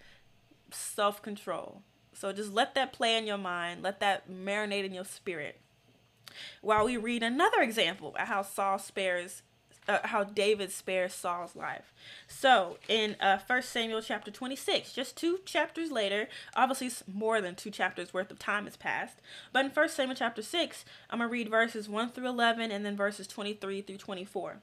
self 0.70 1.22
control. 1.22 1.82
So 2.14 2.32
just 2.32 2.52
let 2.52 2.74
that 2.74 2.92
play 2.92 3.16
in 3.16 3.26
your 3.26 3.38
mind, 3.38 3.82
let 3.82 4.00
that 4.00 4.30
marinate 4.30 4.84
in 4.84 4.94
your 4.94 5.04
spirit. 5.04 5.58
While 6.60 6.84
we 6.84 6.96
read 6.96 7.22
another 7.22 7.60
example 7.60 8.14
of 8.18 8.28
how 8.28 8.42
Saul 8.42 8.78
spares 8.78 9.42
uh, 9.88 9.98
how 10.04 10.24
David 10.24 10.70
spares 10.70 11.14
Saul's 11.14 11.56
life. 11.56 11.92
So 12.28 12.78
in 12.88 13.16
uh, 13.20 13.38
1 13.46 13.62
Samuel 13.62 14.02
chapter 14.02 14.30
26, 14.30 14.92
just 14.92 15.16
two 15.16 15.40
chapters 15.44 15.90
later, 15.90 16.28
obviously 16.54 16.90
more 17.12 17.40
than 17.40 17.54
two 17.54 17.70
chapters 17.70 18.14
worth 18.14 18.30
of 18.30 18.38
time 18.38 18.64
has 18.64 18.76
passed, 18.76 19.18
but 19.52 19.64
in 19.64 19.70
1 19.70 19.88
Samuel 19.88 20.16
chapter 20.16 20.42
6, 20.42 20.84
I'm 21.10 21.18
going 21.18 21.28
to 21.28 21.32
read 21.32 21.48
verses 21.48 21.88
1 21.88 22.10
through 22.10 22.28
11 22.28 22.70
and 22.70 22.86
then 22.86 22.96
verses 22.96 23.26
23 23.26 23.82
through 23.82 23.98
24. 23.98 24.58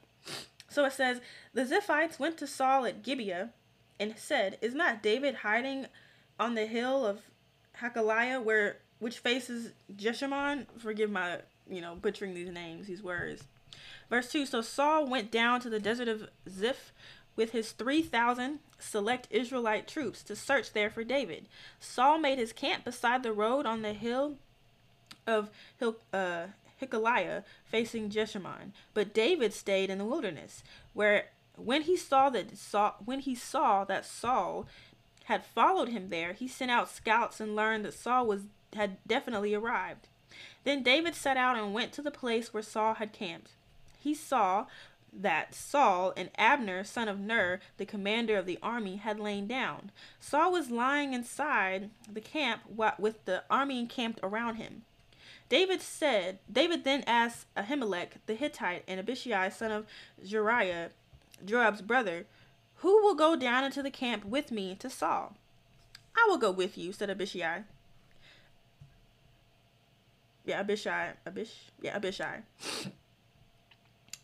So 0.70 0.86
it 0.86 0.94
says, 0.94 1.20
The 1.54 1.66
Ziphites 1.66 2.20
went 2.20 2.38
to 2.38 2.48
Saul 2.48 2.86
at 2.86 3.04
Gibeah 3.04 3.50
and 4.00 4.14
said, 4.18 4.58
Is 4.62 4.76
not 4.76 5.04
David 5.04 5.36
hiding 5.36 5.88
on 6.40 6.56
the 6.56 6.66
hill 6.66 7.06
of 7.06 7.22
Hakaliah 7.82 8.42
where 8.42 8.78
which 9.00 9.20
faces 9.20 9.72
Jeshimon? 9.96 10.68
Forgive 10.78 11.10
my, 11.10 11.40
you 11.70 11.82
know, 11.82 11.96
butchering 11.96 12.34
these 12.34 12.50
names, 12.50 12.88
these 12.88 13.02
words. 13.04 13.44
Verse 14.10 14.32
2 14.32 14.46
So 14.46 14.62
Saul 14.62 15.08
went 15.08 15.32
down 15.32 15.60
to 15.62 15.70
the 15.70 15.80
desert 15.80 16.08
of 16.08 16.30
Ziph 16.48 16.92
with 17.36 17.52
his 17.52 17.72
3,000 17.72 18.60
select 18.80 19.28
Israelite 19.32 19.88
troops 19.88 20.24
to 20.24 20.36
search 20.36 20.74
there 20.74 20.90
for 20.90 21.04
David. 21.04 21.48
Saul 21.80 22.18
made 22.18 22.38
his 22.38 22.52
camp 22.52 22.84
beside 22.84 23.24
the 23.24 23.32
road 23.32 23.66
on 23.66 23.82
the 23.82 23.94
hill 23.94 24.36
of 25.26 25.50
uh, 25.82 26.48
Hikaliah 26.82 27.44
facing 27.66 28.10
Jeshimon, 28.10 28.74
but 28.94 29.14
David 29.14 29.54
stayed 29.54 29.90
in 29.90 30.00
the 30.00 30.06
wilderness, 30.06 30.64
where 30.94 31.28
when 31.56 31.84
he 31.84 31.96
saw 31.96 32.30
that 32.30 32.58
Saul, 32.58 32.96
when 33.04 33.20
he 33.20 33.36
saw 33.36 33.84
that 33.86 34.06
Saul 34.06 34.68
had 35.26 35.46
followed 35.46 35.90
him 35.90 36.10
there, 36.10 36.34
he 36.34 36.48
sent 36.48 36.72
out 36.72 36.90
scouts 36.90 37.40
and 37.40 37.56
learned 37.56 37.86
that 37.86 37.94
Saul 37.94 38.28
was 38.28 38.44
had 38.76 38.98
definitely 39.08 39.54
arrived. 39.54 40.08
Then 40.64 40.84
David 40.84 41.16
set 41.16 41.38
out 41.38 41.58
and 41.58 41.74
went 41.74 41.92
to 41.94 42.02
the 42.02 42.12
place 42.12 42.54
where 42.54 42.64
Saul 42.64 42.96
had 42.96 43.14
camped 43.14 43.52
he 44.00 44.14
saw 44.14 44.66
that 45.12 45.54
Saul 45.54 46.14
and 46.16 46.30
Abner, 46.38 46.84
son 46.84 47.08
of 47.08 47.20
Ner, 47.20 47.60
the 47.78 47.86
commander 47.86 48.38
of 48.38 48.46
the 48.46 48.60
army, 48.62 48.98
had 48.98 49.20
lain 49.20 49.48
down. 49.48 49.92
Saul 50.20 50.52
was 50.52 50.72
lying 50.72 51.14
inside 51.14 51.90
the 52.12 52.22
camp 52.22 52.62
with 52.98 53.26
the 53.26 53.44
army 53.50 53.80
encamped 53.80 54.20
around 54.22 54.56
him. 54.56 54.84
David 55.50 55.82
said, 55.82 56.40
David 56.52 56.84
then 56.84 57.04
asked 57.08 57.48
Ahimelech 57.56 58.12
the 58.28 58.36
Hittite 58.36 58.84
and 58.88 59.00
Abishai, 59.00 59.50
son 59.50 59.72
of 59.72 59.88
Zeruiah, 60.24 60.92
Joab's 61.44 61.82
brother, 61.82 62.28
Who 62.78 63.02
will 63.02 63.16
go 63.16 63.36
down 63.36 63.64
into 63.64 63.82
the 63.82 63.90
camp 63.90 64.26
with 64.26 64.52
me 64.52 64.76
to 64.76 64.90
Saul? 64.90 65.36
I 66.16 66.28
will 66.30 66.38
go 66.38 66.52
with 66.52 66.78
you, 66.78 66.94
said 66.94 67.10
Abishai. 67.10 67.64
Yeah, 70.46 70.60
Abishai. 70.60 71.14
Abish. 71.26 71.52
Yeah, 71.82 71.96
Abishai. 71.96 72.42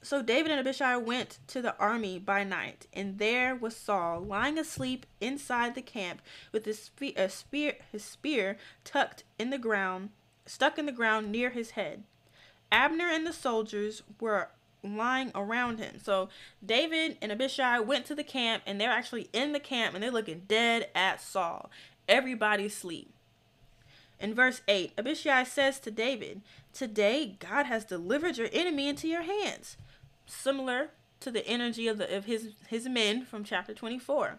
So 0.06 0.22
David 0.22 0.52
and 0.52 0.60
Abishai 0.60 0.98
went 0.98 1.40
to 1.48 1.64
the 1.64 1.76
army 1.80 2.20
by 2.20 2.44
night, 2.44 2.86
and 2.94 3.18
there 3.18 3.56
was 3.56 3.76
Saul 3.76 4.22
lying 4.22 4.60
asleep 4.60 5.08
inside 5.20 5.74
the 5.74 5.82
camp 5.82 6.22
with 6.52 6.66
his 6.66 6.78
spear, 6.78 7.28
spear, 7.28 7.74
his 7.92 8.04
spear 8.04 8.58
tucked 8.84 9.24
in 9.40 9.50
the 9.50 9.58
ground, 9.58 10.12
stuck 10.46 10.78
in 10.78 10.86
the 10.86 10.92
ground 10.92 11.32
near 11.32 11.50
his 11.50 11.72
head. 11.72 12.04
Abner 12.72 13.08
and 13.08 13.26
the 13.26 13.34
soldiers 13.34 14.04
were 14.22 14.50
lying 14.84 15.32
around 15.34 15.80
him. 15.80 15.96
So 16.04 16.30
David 16.64 17.18
and 17.20 17.32
Abishai 17.32 17.80
went 17.80 18.06
to 18.06 18.14
the 18.14 18.24
camp, 18.24 18.62
and 18.68 18.80
they're 18.80 18.92
actually 18.92 19.28
in 19.34 19.54
the 19.54 19.60
camp, 19.60 19.96
and 19.96 20.04
they're 20.04 20.12
looking 20.12 20.44
dead 20.48 20.88
at 20.94 21.20
Saul. 21.20 21.72
Everybody's 22.08 22.74
asleep. 22.74 23.10
In 24.20 24.36
verse 24.36 24.62
8, 24.68 24.94
Abishai 25.00 25.46
says 25.46 25.80
to 25.80 25.90
David, 25.90 26.42
Today 26.74 27.38
God 27.40 27.66
has 27.66 27.84
delivered 27.84 28.38
your 28.38 28.50
enemy 28.54 28.88
into 28.88 29.08
your 29.08 29.24
hands 29.24 29.78
similar 30.26 30.90
to 31.22 31.32
the 31.32 31.46
energy 31.48 31.88
of, 31.88 31.98
the, 31.98 32.16
of 32.16 32.26
his, 32.26 32.50
his 32.68 32.88
men 32.88 33.26
from 33.26 33.44
chapter 33.44 33.74
24. 33.74 34.38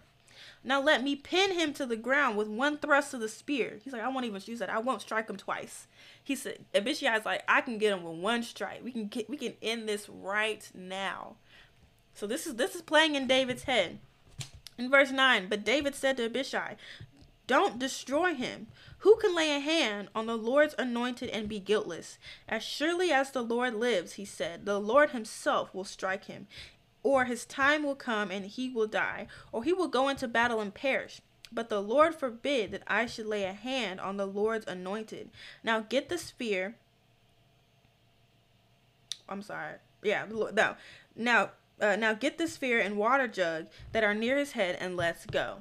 Now 0.63 0.81
let 0.81 1.03
me 1.03 1.17
pin 1.17 1.53
him 1.53 1.73
to 1.75 1.87
the 1.87 1.97
ground 1.97 2.37
with 2.37 2.49
one 2.49 2.79
thrust 2.79 3.15
of 3.15 3.21
the 3.21 3.29
spear. 3.29 3.79
He's 3.83 3.93
like, 3.93 4.03
I 4.03 4.09
won't 4.09 4.27
even 4.27 4.43
use 4.45 4.59
that. 4.59 4.71
I 4.71 4.79
won't 4.79 5.01
strike 5.01 5.29
him 5.29 5.37
twice. 5.37 5.87
He 6.23 6.35
said, 6.35 6.65
Abishai 6.75 7.17
is 7.17 7.25
like, 7.25 7.43
I 7.49 7.61
can 7.61 7.79
get 7.79 7.93
him 7.93 8.03
with 8.03 8.19
one 8.19 8.43
strike. 8.43 8.83
We 8.83 8.93
can 8.93 9.07
get, 9.07 9.31
we 9.31 9.37
can 9.37 9.55
end 9.63 9.89
this 9.89 10.09
right 10.09 10.69
now. 10.75 11.37
So 12.15 12.27
this 12.27 12.47
is 12.47 12.57
this 12.57 12.75
is 12.75 12.83
playing 12.83 13.15
in 13.15 13.27
David's 13.27 13.65
head. 13.65 13.99
In 14.79 14.91
verse 14.91 15.11
9, 15.11 15.49
but 15.49 15.65
David 15.65 15.95
said 15.95 16.19
to 16.19 16.27
Abishai, 16.27 16.77
Don't 17.47 17.79
destroy 17.79 18.35
him. 18.35 18.67
Who 18.99 19.17
can 19.17 19.35
lay 19.35 19.55
a 19.55 19.61
hand 19.61 20.09
on 20.15 20.27
the 20.27 20.37
Lord's 20.37 20.75
anointed 20.79 21.29
and 21.31 21.49
be 21.49 21.61
guiltless? 21.61 22.19
As 22.49 22.63
surely 22.63 23.13
as 23.13 23.31
the 23.31 23.43
Lord 23.43 23.75
lives, 23.75 24.15
he 24.15 24.25
said, 24.25 24.65
the 24.65 24.81
Lord 24.81 25.11
himself 25.11 25.75
will 25.75 25.85
strike 25.85 26.25
him, 26.25 26.47
or 27.03 27.27
his 27.27 27.45
time 27.45 27.83
will 27.83 27.95
come 27.95 28.31
and 28.31 28.47
he 28.47 28.69
will 28.69 28.87
die, 28.87 29.27
or 29.53 29.63
he 29.63 29.73
will 29.73 29.89
go 29.89 30.09
into 30.09 30.27
battle 30.27 30.61
and 30.61 30.75
perish. 30.75 31.21
But 31.53 31.69
the 31.69 31.81
Lord 31.81 32.15
forbid 32.15 32.73
that 32.73 32.83
I 32.87 33.07
should 33.07 33.27
lay 33.27 33.45
a 33.45 33.53
hand 33.53 34.01
on 34.01 34.17
the 34.17 34.27
Lord's 34.27 34.67
anointed. 34.67 35.31
Now 35.63 35.81
get 35.81 36.09
the 36.09 36.19
spear. 36.19 36.75
I'm 39.29 39.43
sorry. 39.43 39.75
Yeah, 40.03 40.27
no. 40.29 40.77
Now, 41.15 41.51
uh, 41.81 41.97
now 41.97 42.15
get 42.15 42.39
the 42.39 42.49
spear 42.49 42.81
and 42.81 42.97
water 42.97 43.29
jug 43.29 43.67
that 43.93 44.05
are 44.05 44.15
near 44.15 44.39
his 44.39 44.53
head 44.53 44.77
and 44.81 44.97
let's 44.97 45.27
go. 45.27 45.59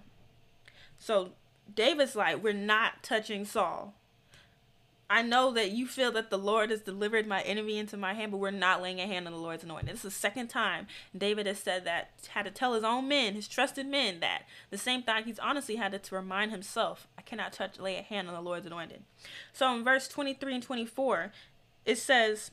So 0.98 1.32
David's 1.74 2.16
like, 2.16 2.44
we're 2.44 2.54
not 2.54 3.04
touching 3.04 3.46
Saul. 3.46 3.94
I 5.08 5.22
know 5.22 5.52
that 5.52 5.70
you 5.70 5.86
feel 5.86 6.12
that 6.14 6.32
the 6.32 6.38
Lord 6.38 6.72
has 6.72 6.82
delivered 6.82 7.28
my 7.28 7.42
enemy 7.42 7.78
into 7.78 7.96
my 7.96 8.16
hand, 8.16 8.32
but 8.32 8.40
we're 8.40 8.50
not 8.50 8.82
laying 8.82 9.00
a 9.00 9.06
hand 9.06 9.28
on 9.28 9.34
the 9.34 9.40
Lord's 9.40 9.64
anointed. 9.64 9.90
This 9.90 9.98
is 9.98 10.02
the 10.02 10.12
second 10.12 10.48
time 10.48 10.88
David 11.16 11.46
has 11.46 11.60
said 11.60 11.86
that, 11.86 12.10
had 12.30 12.46
to 12.46 12.52
tell 12.52 12.74
his 12.74 12.84
own 12.84 13.08
men, 13.08 13.36
his 13.36 13.48
trusted 13.48 13.86
men, 13.86 14.20
that 14.22 14.44
the 14.72 14.80
same 14.80 15.04
thing 15.04 15.26
he's 15.26 15.38
honestly 15.38 15.76
had 15.76 16.02
to 16.02 16.16
remind 16.16 16.52
himself, 16.52 17.08
I 17.20 17.22
cannot 17.22 17.54
touch, 17.54 17.80
lay 17.80 17.98
a 17.98 18.02
hand 18.02 18.28
on 18.28 18.34
the 18.34 18.42
Lord's 18.42 18.66
anointed. 18.66 19.04
So 19.54 19.72
in 19.76 19.84
verse 19.84 20.08
23 20.08 20.56
and 20.56 20.64
24, 20.64 21.32
it 21.86 22.00
says, 22.00 22.50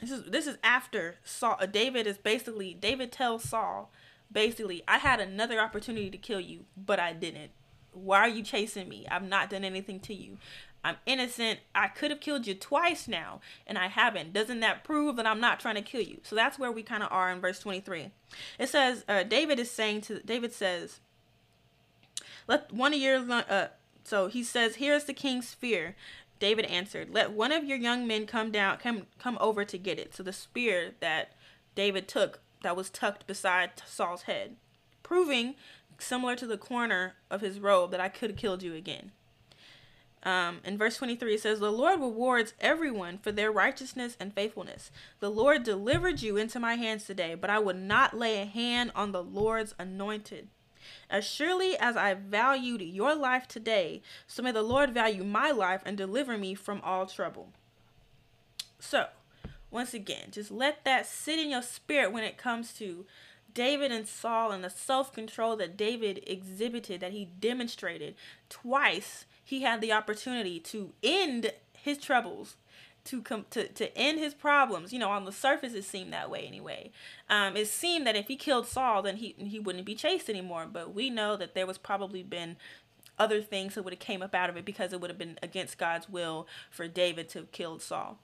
this 0.00 0.10
is 0.10 0.24
this 0.24 0.46
is 0.46 0.58
after 0.64 1.16
Saul. 1.24 1.56
Uh, 1.60 1.66
David 1.66 2.06
is 2.06 2.18
basically 2.18 2.74
David 2.74 3.12
tells 3.12 3.44
Saul, 3.44 3.90
basically, 4.30 4.82
I 4.88 4.98
had 4.98 5.20
another 5.20 5.60
opportunity 5.60 6.10
to 6.10 6.18
kill 6.18 6.40
you, 6.40 6.64
but 6.76 6.98
I 6.98 7.12
didn't. 7.12 7.52
Why 7.94 8.20
are 8.20 8.28
you 8.28 8.42
chasing 8.42 8.88
me? 8.88 9.06
I've 9.10 9.26
not 9.26 9.50
done 9.50 9.64
anything 9.64 10.00
to 10.00 10.14
you. 10.14 10.38
I'm 10.84 10.96
innocent. 11.06 11.60
I 11.74 11.88
could 11.88 12.10
have 12.10 12.20
killed 12.20 12.46
you 12.46 12.54
twice 12.54 13.08
now, 13.08 13.40
and 13.66 13.78
I 13.78 13.88
haven't. 13.88 14.34
Doesn't 14.34 14.60
that 14.60 14.84
prove 14.84 15.16
that 15.16 15.26
I'm 15.26 15.40
not 15.40 15.58
trying 15.58 15.76
to 15.76 15.82
kill 15.82 16.02
you? 16.02 16.20
So 16.22 16.36
that's 16.36 16.58
where 16.58 16.70
we 16.70 16.82
kind 16.82 17.02
of 17.02 17.10
are 17.10 17.30
in 17.30 17.40
verse 17.40 17.58
23. 17.58 18.10
It 18.58 18.68
says, 18.68 19.04
uh, 19.08 19.22
David 19.22 19.58
is 19.58 19.70
saying 19.70 20.02
to, 20.02 20.20
David 20.20 20.52
says, 20.52 21.00
let 22.46 22.70
one 22.70 22.92
of 22.92 23.00
your, 23.00 23.24
uh, 23.30 23.68
so 24.04 24.28
he 24.28 24.42
says, 24.42 24.76
here's 24.76 25.04
the 25.04 25.14
king's 25.14 25.48
spear. 25.48 25.96
David 26.38 26.66
answered, 26.66 27.08
let 27.10 27.32
one 27.32 27.52
of 27.52 27.64
your 27.64 27.78
young 27.78 28.06
men 28.06 28.26
come 28.26 28.50
down, 28.50 28.76
come, 28.76 29.06
come 29.18 29.38
over 29.40 29.64
to 29.64 29.78
get 29.78 29.98
it. 29.98 30.14
So 30.14 30.22
the 30.22 30.32
spear 30.32 30.90
that 31.00 31.32
David 31.74 32.06
took 32.06 32.40
that 32.62 32.76
was 32.76 32.90
tucked 32.90 33.26
beside 33.26 33.70
Saul's 33.86 34.22
head, 34.22 34.56
proving, 35.02 35.54
similar 35.98 36.36
to 36.36 36.46
the 36.46 36.58
corner 36.58 37.14
of 37.30 37.40
his 37.40 37.60
robe, 37.60 37.90
that 37.90 38.00
I 38.00 38.08
could 38.08 38.30
have 38.30 38.38
killed 38.38 38.62
you 38.62 38.74
again. 38.74 39.12
Um, 40.24 40.60
in 40.64 40.78
verse 40.78 40.96
23, 40.96 41.34
it 41.34 41.40
says, 41.40 41.60
The 41.60 41.70
Lord 41.70 42.00
rewards 42.00 42.54
everyone 42.58 43.18
for 43.18 43.30
their 43.30 43.52
righteousness 43.52 44.16
and 44.18 44.32
faithfulness. 44.32 44.90
The 45.20 45.30
Lord 45.30 45.64
delivered 45.64 46.22
you 46.22 46.36
into 46.36 46.58
my 46.58 46.76
hands 46.76 47.04
today, 47.04 47.34
but 47.34 47.50
I 47.50 47.58
would 47.58 47.76
not 47.76 48.16
lay 48.16 48.40
a 48.40 48.46
hand 48.46 48.90
on 48.94 49.12
the 49.12 49.22
Lord's 49.22 49.74
anointed. 49.78 50.48
As 51.10 51.26
surely 51.26 51.76
as 51.76 51.96
I 51.96 52.14
valued 52.14 52.80
your 52.80 53.14
life 53.14 53.46
today, 53.46 54.02
so 54.26 54.42
may 54.42 54.52
the 54.52 54.62
Lord 54.62 54.92
value 54.92 55.24
my 55.24 55.50
life 55.50 55.82
and 55.84 55.96
deliver 55.96 56.38
me 56.38 56.54
from 56.54 56.80
all 56.82 57.06
trouble. 57.06 57.50
So, 58.78 59.08
once 59.70 59.92
again, 59.92 60.28
just 60.30 60.50
let 60.50 60.84
that 60.84 61.06
sit 61.06 61.38
in 61.38 61.50
your 61.50 61.62
spirit 61.62 62.12
when 62.12 62.24
it 62.24 62.38
comes 62.38 62.72
to 62.74 63.04
David 63.54 63.92
and 63.92 64.06
Saul 64.06 64.50
and 64.52 64.62
the 64.62 64.70
self 64.70 65.12
control 65.12 65.56
that 65.56 65.76
David 65.76 66.22
exhibited, 66.26 67.00
that 67.00 67.12
he 67.12 67.24
demonstrated. 67.24 68.14
Twice 68.48 69.24
he 69.42 69.62
had 69.62 69.80
the 69.80 69.92
opportunity 69.92 70.58
to 70.60 70.92
end 71.02 71.52
his 71.72 71.98
troubles 71.98 72.56
to 73.04 73.20
come 73.20 73.44
to, 73.50 73.68
to 73.68 73.96
end 73.96 74.18
his 74.18 74.34
problems. 74.34 74.92
You 74.92 74.98
know 74.98 75.10
on 75.10 75.24
the 75.24 75.32
surface 75.32 75.74
it 75.74 75.84
seemed 75.84 76.12
that 76.12 76.30
way 76.30 76.46
anyway. 76.46 76.90
Um, 77.30 77.56
it 77.56 77.68
seemed 77.68 78.06
that 78.06 78.16
if 78.16 78.28
he 78.28 78.36
killed 78.36 78.66
saul 78.66 79.02
then 79.02 79.16
he 79.16 79.34
he 79.38 79.60
wouldn't 79.60 79.84
be 79.84 79.94
chased 79.94 80.28
anymore. 80.28 80.66
But 80.70 80.94
we 80.94 81.10
know 81.10 81.36
that 81.36 81.54
there 81.54 81.66
was 81.66 81.78
probably 81.78 82.22
been 82.22 82.56
other 83.18 83.40
things 83.40 83.74
that 83.74 83.84
would 83.84 83.92
have 83.92 84.00
came 84.00 84.22
up 84.22 84.34
out 84.34 84.50
of 84.50 84.56
it 84.56 84.64
because 84.64 84.92
it 84.92 85.00
would 85.00 85.10
have 85.10 85.18
been 85.18 85.38
against 85.42 85.78
god's 85.78 86.08
will 86.08 86.46
for 86.70 86.88
david 86.88 87.28
to 87.28 87.38
have 87.38 87.52
killed 87.52 87.80
saul 87.80 88.18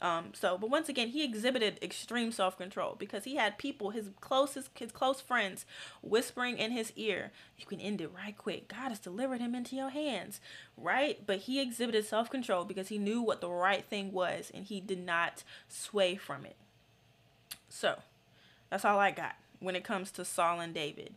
um, 0.00 0.32
so, 0.32 0.56
but 0.56 0.70
once 0.70 0.88
again, 0.88 1.08
he 1.08 1.24
exhibited 1.24 1.78
extreme 1.82 2.30
self 2.30 2.56
control 2.56 2.94
because 2.98 3.24
he 3.24 3.36
had 3.36 3.58
people, 3.58 3.90
his 3.90 4.10
closest, 4.20 4.70
his 4.78 4.92
close 4.92 5.20
friends, 5.20 5.66
whispering 6.02 6.58
in 6.58 6.70
his 6.70 6.92
ear, 6.94 7.32
"You 7.56 7.66
can 7.66 7.80
end 7.80 8.00
it 8.00 8.10
right 8.14 8.36
quick. 8.36 8.68
God 8.68 8.90
has 8.90 8.98
delivered 8.98 9.40
him 9.40 9.54
into 9.54 9.74
your 9.74 9.90
hands." 9.90 10.40
Right? 10.76 11.24
But 11.26 11.40
he 11.40 11.60
exhibited 11.60 12.04
self 12.04 12.30
control 12.30 12.64
because 12.64 12.88
he 12.88 12.98
knew 12.98 13.20
what 13.22 13.40
the 13.40 13.50
right 13.50 13.84
thing 13.84 14.12
was, 14.12 14.52
and 14.54 14.64
he 14.64 14.80
did 14.80 15.04
not 15.04 15.42
sway 15.68 16.16
from 16.16 16.44
it. 16.44 16.56
So, 17.68 18.02
that's 18.70 18.84
all 18.84 18.98
I 18.98 19.10
got 19.10 19.34
when 19.58 19.74
it 19.74 19.84
comes 19.84 20.10
to 20.12 20.24
Saul 20.24 20.60
and 20.60 20.72
David. 20.72 21.14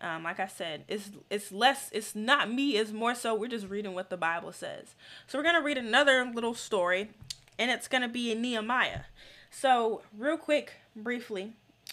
Um, 0.00 0.24
like 0.24 0.40
I 0.40 0.48
said, 0.48 0.84
it's 0.88 1.10
it's 1.30 1.52
less. 1.52 1.88
It's 1.92 2.14
not 2.14 2.50
me. 2.50 2.76
It's 2.76 2.90
more 2.92 3.14
so 3.14 3.34
we're 3.34 3.48
just 3.48 3.68
reading 3.68 3.94
what 3.94 4.10
the 4.10 4.16
Bible 4.16 4.52
says. 4.52 4.94
So 5.26 5.38
we're 5.38 5.44
gonna 5.44 5.62
read 5.62 5.78
another 5.78 6.30
little 6.34 6.54
story 6.54 7.10
and 7.58 7.70
it's 7.70 7.88
going 7.88 8.02
to 8.02 8.08
be 8.08 8.30
in 8.30 8.42
Nehemiah. 8.42 9.02
So, 9.50 10.02
real 10.16 10.36
quick, 10.36 10.74
briefly, 10.96 11.52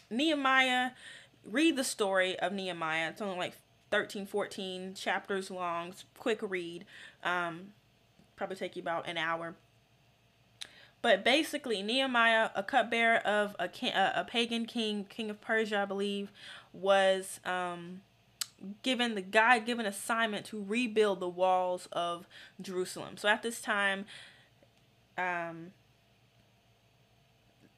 Nehemiah, 0.09 0.91
read 1.45 1.75
the 1.75 1.83
story 1.83 2.37
of 2.39 2.51
Nehemiah. 2.51 3.09
It's 3.09 3.21
only 3.21 3.37
like 3.37 3.53
13, 3.91 4.25
14 4.25 4.93
chapters 4.95 5.51
long. 5.51 5.93
quick 6.17 6.39
read. 6.41 6.85
Um, 7.23 7.73
probably 8.35 8.55
take 8.55 8.75
you 8.75 8.81
about 8.81 9.07
an 9.07 9.17
hour. 9.17 9.55
But 11.01 11.23
basically, 11.23 11.81
Nehemiah, 11.81 12.51
a 12.55 12.63
cupbearer 12.63 13.17
of 13.17 13.55
a, 13.59 13.69
a 14.15 14.23
pagan 14.23 14.65
king, 14.65 15.05
king 15.05 15.29
of 15.29 15.41
Persia, 15.41 15.81
I 15.81 15.85
believe, 15.85 16.31
was 16.73 17.39
um, 17.43 18.01
given 18.83 19.15
the 19.15 19.21
God 19.21 19.65
given 19.65 19.85
assignment 19.85 20.45
to 20.47 20.63
rebuild 20.63 21.19
the 21.19 21.27
walls 21.27 21.87
of 21.91 22.27
Jerusalem. 22.61 23.17
So 23.17 23.27
at 23.29 23.41
this 23.41 23.61
time, 23.61 24.05
um, 25.17 25.71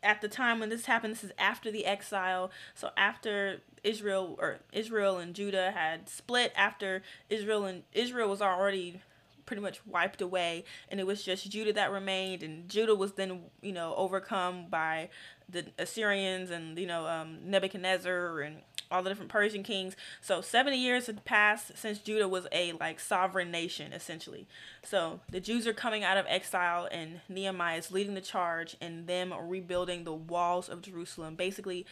at 0.03 0.21
the 0.21 0.27
time 0.27 0.59
when 0.59 0.69
this 0.69 0.85
happened, 0.85 1.13
this 1.13 1.23
is 1.23 1.31
after 1.37 1.71
the 1.71 1.85
exile. 1.85 2.51
So 2.75 2.89
after 2.97 3.61
Israel 3.83 4.37
or 4.39 4.59
Israel 4.71 5.17
and 5.17 5.33
Judah 5.33 5.71
had 5.71 6.09
split, 6.09 6.51
after 6.55 7.01
Israel 7.29 7.65
and 7.65 7.83
Israel 7.93 8.29
was 8.29 8.41
already 8.41 9.01
pretty 9.45 9.61
much 9.61 9.85
wiped 9.85 10.21
away, 10.21 10.65
and 10.89 10.99
it 10.99 11.07
was 11.07 11.23
just 11.23 11.49
Judah 11.49 11.73
that 11.73 11.91
remained, 11.91 12.43
and 12.43 12.69
Judah 12.69 12.95
was 12.95 13.13
then 13.13 13.41
you 13.61 13.73
know 13.73 13.93
overcome 13.95 14.67
by 14.69 15.09
the 15.53 15.65
Assyrians 15.77 16.49
and 16.49 16.77
you 16.77 16.87
know 16.87 17.07
um, 17.07 17.37
Nebuchadnezzar 17.45 18.41
and 18.41 18.57
all 18.93 19.01
the 19.01 19.09
different 19.09 19.31
Persian 19.31 19.63
kings. 19.63 19.95
So 20.21 20.41
70 20.41 20.77
years 20.77 21.07
had 21.07 21.25
passed 21.25 21.77
since 21.77 21.97
Judah 21.97 22.27
was 22.27 22.47
a 22.51 22.73
like 22.73 22.99
sovereign 22.99 23.49
nation 23.49 23.91
essentially. 23.91 24.47
So 24.83 25.19
the 25.29 25.39
Jews 25.39 25.65
are 25.65 25.73
coming 25.73 26.03
out 26.03 26.17
of 26.17 26.25
exile 26.27 26.87
and 26.91 27.21
Nehemiah 27.27 27.77
is 27.77 27.91
leading 27.91 28.13
the 28.13 28.21
charge 28.21 28.77
in 28.79 29.07
them 29.07 29.33
rebuilding 29.33 30.03
the 30.03 30.13
walls 30.13 30.69
of 30.69 30.81
Jerusalem, 30.81 31.35
basically 31.35 31.85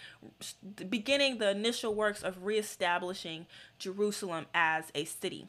beginning 0.90 1.40
the 1.40 1.50
initial 1.50 1.96
works 1.96 2.22
of 2.22 2.44
reestablishing 2.44 3.48
Jerusalem 3.80 4.46
as 4.54 4.92
a 4.94 5.06
city. 5.06 5.48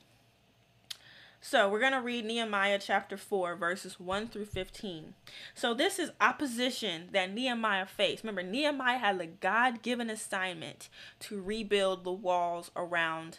So 1.45 1.69
we're 1.69 1.81
going 1.81 1.93
to 1.93 2.01
read 2.01 2.25
Nehemiah 2.25 2.79
chapter 2.81 3.17
4, 3.17 3.57
verses 3.57 3.99
1 3.99 4.29
through 4.29 4.45
15. 4.45 5.15
So 5.57 5.75
this 5.75 5.99
is 5.99 6.13
opposition 6.21 7.09
that 7.11 7.35
Nehemiah 7.35 7.85
faced. 7.85 8.23
Remember, 8.23 8.45
Nehemiah 8.45 8.99
had 8.99 9.21
a 9.21 9.27
God 9.27 9.83
given 9.83 10.09
assignment 10.09 10.89
to 11.19 11.43
rebuild 11.43 12.05
the 12.05 12.13
walls 12.13 12.71
around 12.77 13.39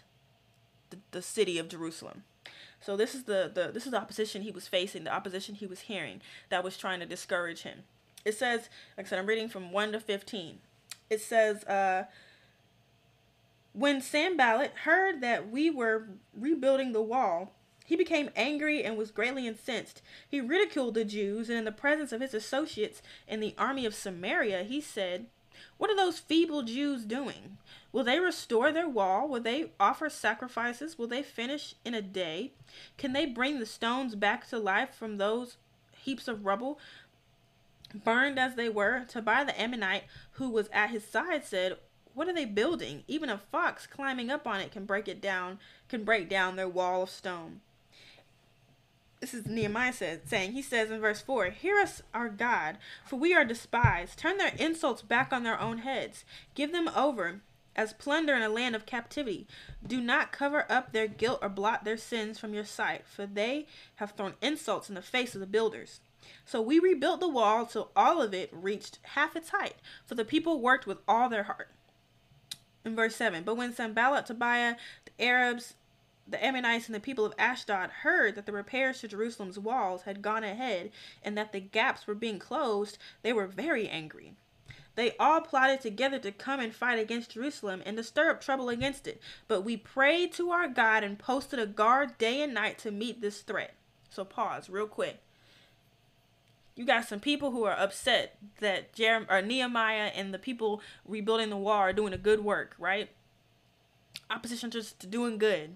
the, 0.89 0.98
the 1.12 1.22
city 1.22 1.58
of 1.58 1.70
Jerusalem. 1.70 2.24
So 2.82 2.98
this 2.98 3.16
is 3.16 3.24
the, 3.24 3.50
the 3.52 3.72
this 3.72 3.86
is 3.86 3.94
the 3.94 4.02
opposition 4.02 4.42
he 4.42 4.52
was 4.52 4.68
facing, 4.68 5.06
the 5.06 5.16
opposition 5.16 5.56
he 5.56 5.66
was 5.66 5.82
hearing 5.82 6.20
that 6.50 6.62
was 6.62 6.78
trying 6.78 7.00
to 7.00 7.06
discourage 7.06 7.62
him. 7.62 7.84
It 8.26 8.36
says, 8.38 8.68
like 8.98 9.08
I 9.08 9.10
said, 9.10 9.20
I'm 9.20 9.28
reading 9.28 9.48
from 9.48 9.72
1 9.72 9.94
to 9.94 10.02
15. 10.02 10.60
It 11.10 11.22
says, 11.22 11.63
uh, 11.63 12.04
when 13.72 14.02
Sanballat 14.02 14.74
heard 14.84 15.22
that 15.22 15.50
we 15.50 15.70
were 15.70 16.10
rebuilding 16.38 16.92
the 16.92 17.02
wall, 17.02 17.54
he 17.86 17.98
became 17.98 18.30
angry 18.36 18.84
and 18.84 18.98
was 18.98 19.12
greatly 19.12 19.46
incensed. 19.46 20.02
He 20.28 20.39
ridiculed 20.39 20.93
the 20.93 21.04
Jews, 21.04 21.50
and 21.50 21.58
in 21.58 21.65
the 21.65 21.72
presence 21.72 22.13
of 22.13 22.22
his 22.22 22.34
associates 22.34 23.02
in 23.28 23.41
the 23.41 23.54
army 23.58 23.86
of 23.86 23.93
Samaria, 23.93 24.63
he 24.63 24.80
said, 24.80 25.26
What 25.78 25.89
are 25.89 25.96
those 25.96 26.17
feeble 26.19 26.63
Jews 26.63 27.04
doing? 27.04 27.58
Will 27.91 28.06
they 28.06 28.19
restore 28.19 28.72
their 28.72 28.88
wall? 28.88 29.28
Will 29.28 29.41
they 29.41 29.72
offer 29.80 30.10
sacrifices? 30.10 30.98
Will 30.98 31.08
they 31.08 31.22
finish 31.22 31.76
in 31.84 31.93
a 31.93 32.02
day? 32.02 32.54
Can 32.98 33.12
they 33.12 33.26
bring 33.26 33.60
the 33.60 33.65
stones 33.65 34.15
back 34.15 34.48
to 34.50 34.58
life 34.58 34.96
from 34.96 35.17
those 35.17 35.58
heaps 35.91 36.30
of 36.30 36.46
rubble? 36.46 36.80
Burned 37.93 38.39
as 38.39 38.56
they 38.56 38.69
were, 38.69 39.06
Tobiah 39.08 39.46
the 39.46 39.62
Ammonite, 39.62 40.06
who 40.32 40.50
was 40.50 40.69
at 40.72 40.89
his 40.89 41.06
side, 41.06 41.43
said, 41.43 41.78
What 42.13 42.30
are 42.30 42.34
they 42.34 42.46
building? 42.46 43.04
Even 43.10 43.30
a 43.30 43.38
fox 43.38 43.86
climbing 43.86 44.32
up 44.32 44.48
on 44.48 44.62
it 44.62 44.72
can 44.72 44.86
break 44.86 45.10
it 45.10 45.22
down, 45.22 45.60
can 45.89 46.06
break 46.06 46.30
down 46.30 46.56
their 46.56 46.69
wall 46.69 47.04
of 47.04 47.10
stone 47.10 47.60
this 49.24 49.34
is 49.34 49.48
Nehemiah 49.48 49.94
says, 49.94 50.20
saying, 50.26 50.52
he 50.52 50.62
says 50.62 50.92
in 50.92 51.00
verse 51.00 51.22
4, 51.22 51.46
Hear 51.46 51.80
us, 51.80 52.04
our 52.14 52.28
God, 52.28 52.78
for 53.06 53.16
we 53.16 53.34
are 53.34 53.46
despised. 53.46 54.20
Turn 54.20 54.38
their 54.38 54.52
insults 54.60 55.02
back 55.02 55.32
on 55.32 55.44
their 55.44 55.58
own 55.58 55.78
heads. 55.78 56.26
Give 56.56 56.74
them 56.74 56.90
over 56.94 57.40
as 57.74 57.94
plunder 57.94 58.36
in 58.36 58.42
a 58.42 58.50
land 58.50 58.76
of 58.76 58.86
captivity. 58.86 59.48
Do 59.88 60.02
not 60.02 60.34
cover 60.34 60.66
up 60.70 60.92
their 60.92 61.08
guilt 61.08 61.40
or 61.42 61.48
blot 61.48 61.86
their 61.86 61.96
sins 61.96 62.38
from 62.38 62.54
your 62.54 62.66
sight, 62.66 63.04
for 63.08 63.26
they 63.26 63.66
have 63.96 64.12
thrown 64.12 64.34
insults 64.42 64.90
in 64.90 64.96
the 64.96 65.02
face 65.02 65.34
of 65.36 65.40
the 65.40 65.48
builders. 65.48 66.02
So 66.44 66.62
we 66.62 66.78
rebuilt 66.78 67.22
the 67.22 67.30
wall 67.30 67.66
till 67.66 67.92
all 67.96 68.22
of 68.22 68.34
it 68.34 68.50
reached 68.52 69.00
half 69.04 69.38
its 69.38 69.52
height, 69.52 69.78
for 70.06 70.16
the 70.16 70.26
people 70.26 70.60
worked 70.60 70.86
with 70.86 70.98
all 71.08 71.30
their 71.30 71.44
heart. 71.44 71.70
In 72.84 72.94
verse 72.94 73.16
7, 73.16 73.44
but 73.46 73.56
when 73.56 73.74
Sanballat, 73.74 74.26
Tobiah, 74.26 74.76
the 75.06 75.24
Arabs, 75.24 75.76
the 76.28 76.44
Ammonites 76.44 76.88
and 76.88 76.96
the 76.96 77.00
people 77.00 77.26
of 77.26 77.34
Ashdod 77.38 77.90
heard 77.90 78.36
that 78.36 78.46
the 78.46 78.52
repairs 78.52 79.02
to 79.02 79.08
Jerusalem's 79.08 79.60
walls 79.60 80.04
had 80.04 80.22
gone 80.22 80.44
ahead 80.44 80.92
and 81.24 81.38
that 81.38 81.52
the 81.52 81.60
gaps 81.60 82.08
were 82.08 82.16
being 82.16 82.40
closed, 82.40 82.98
they 83.22 83.34
were 83.34 83.48
very 83.48 83.90
angry. 83.90 84.34
They 84.96 85.16
all 85.18 85.42
plotted 85.42 85.82
together 85.82 86.20
to 86.20 86.32
come 86.32 86.60
and 86.60 86.74
fight 86.74 87.00
against 87.00 87.32
Jerusalem 87.32 87.82
and 87.86 87.98
to 87.98 88.04
stir 88.04 88.30
up 88.30 88.42
trouble 88.42 88.70
against 88.70 89.08
it. 89.08 89.20
But 89.48 89.62
we 89.62 89.76
prayed 89.76 90.32
to 90.34 90.52
our 90.52 90.68
God 90.68 91.04
and 91.04 91.18
posted 91.18 91.60
a 91.60 91.66
guard 91.66 92.18
day 92.18 92.42
and 92.42 92.54
night 92.54 92.78
to 92.80 92.92
meet 92.92 93.20
this 93.20 93.42
threat. 93.42 93.74
So 94.10 94.24
pause 94.24 94.70
real 94.70 94.88
quick. 94.88 95.20
You 96.76 96.86
got 96.86 97.06
some 97.06 97.20
people 97.20 97.52
who 97.52 97.66
are 97.66 97.78
upset 97.78 98.38
that 98.60 98.94
Jeremiah 98.94 99.28
or 99.30 99.42
Nehemiah 99.42 100.12
and 100.16 100.34
the 100.34 100.40
people 100.40 100.82
rebuilding 101.06 101.50
the 101.50 101.58
wall 101.58 101.80
are 101.80 101.94
doing 101.94 102.14
a 102.14 102.18
good 102.18 102.44
work, 102.44 102.76
right? 102.80 103.10
Opposition 104.30 104.72
just 104.72 105.10
doing 105.10 105.38
good. 105.38 105.76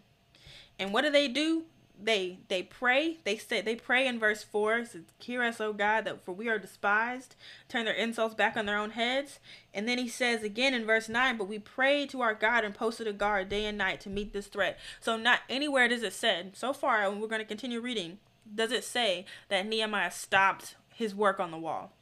And 0.79 0.93
what 0.93 1.03
do 1.03 1.09
they 1.09 1.27
do? 1.27 1.63
They 1.99 2.37
they 2.47 2.61
pray. 2.61 3.17
They 3.23 3.37
say 3.37 3.61
they 3.61 3.75
pray 3.75 4.05
in 4.05 4.19
verse 4.19 4.43
four. 4.43 4.85
Says, 4.85 5.01
"Hear 5.17 5.41
us, 5.41 5.59
O 5.59 5.73
God, 5.73 6.05
that 6.05 6.23
for 6.23 6.31
we 6.31 6.47
are 6.47 6.59
despised." 6.59 7.35
Turn 7.67 7.85
their 7.85 7.93
insults 7.95 8.35
back 8.35 8.55
on 8.55 8.67
their 8.67 8.77
own 8.77 8.91
heads. 8.91 9.39
And 9.73 9.89
then 9.89 9.97
he 9.97 10.07
says 10.07 10.43
again 10.43 10.75
in 10.75 10.85
verse 10.85 11.09
nine, 11.09 11.37
"But 11.37 11.47
we 11.47 11.57
prayed 11.57 12.11
to 12.11 12.21
our 12.21 12.35
God 12.35 12.63
and 12.63 12.75
posted 12.75 13.07
a 13.07 13.13
guard 13.13 13.49
day 13.49 13.65
and 13.65 13.79
night 13.79 13.99
to 14.01 14.11
meet 14.11 14.31
this 14.31 14.45
threat." 14.45 14.77
So 14.99 15.17
not 15.17 15.41
anywhere 15.49 15.87
does 15.87 16.03
it 16.03 16.13
said 16.13 16.55
so 16.55 16.71
far, 16.71 17.03
and 17.03 17.19
we're 17.19 17.27
going 17.27 17.41
to 17.41 17.45
continue 17.45 17.79
reading. 17.79 18.19
Does 18.53 18.71
it 18.71 18.83
say 18.83 19.25
that 19.49 19.65
Nehemiah 19.65 20.11
stopped 20.11 20.75
his 20.93 21.15
work 21.15 21.39
on 21.39 21.49
the 21.49 21.57
wall? 21.57 21.96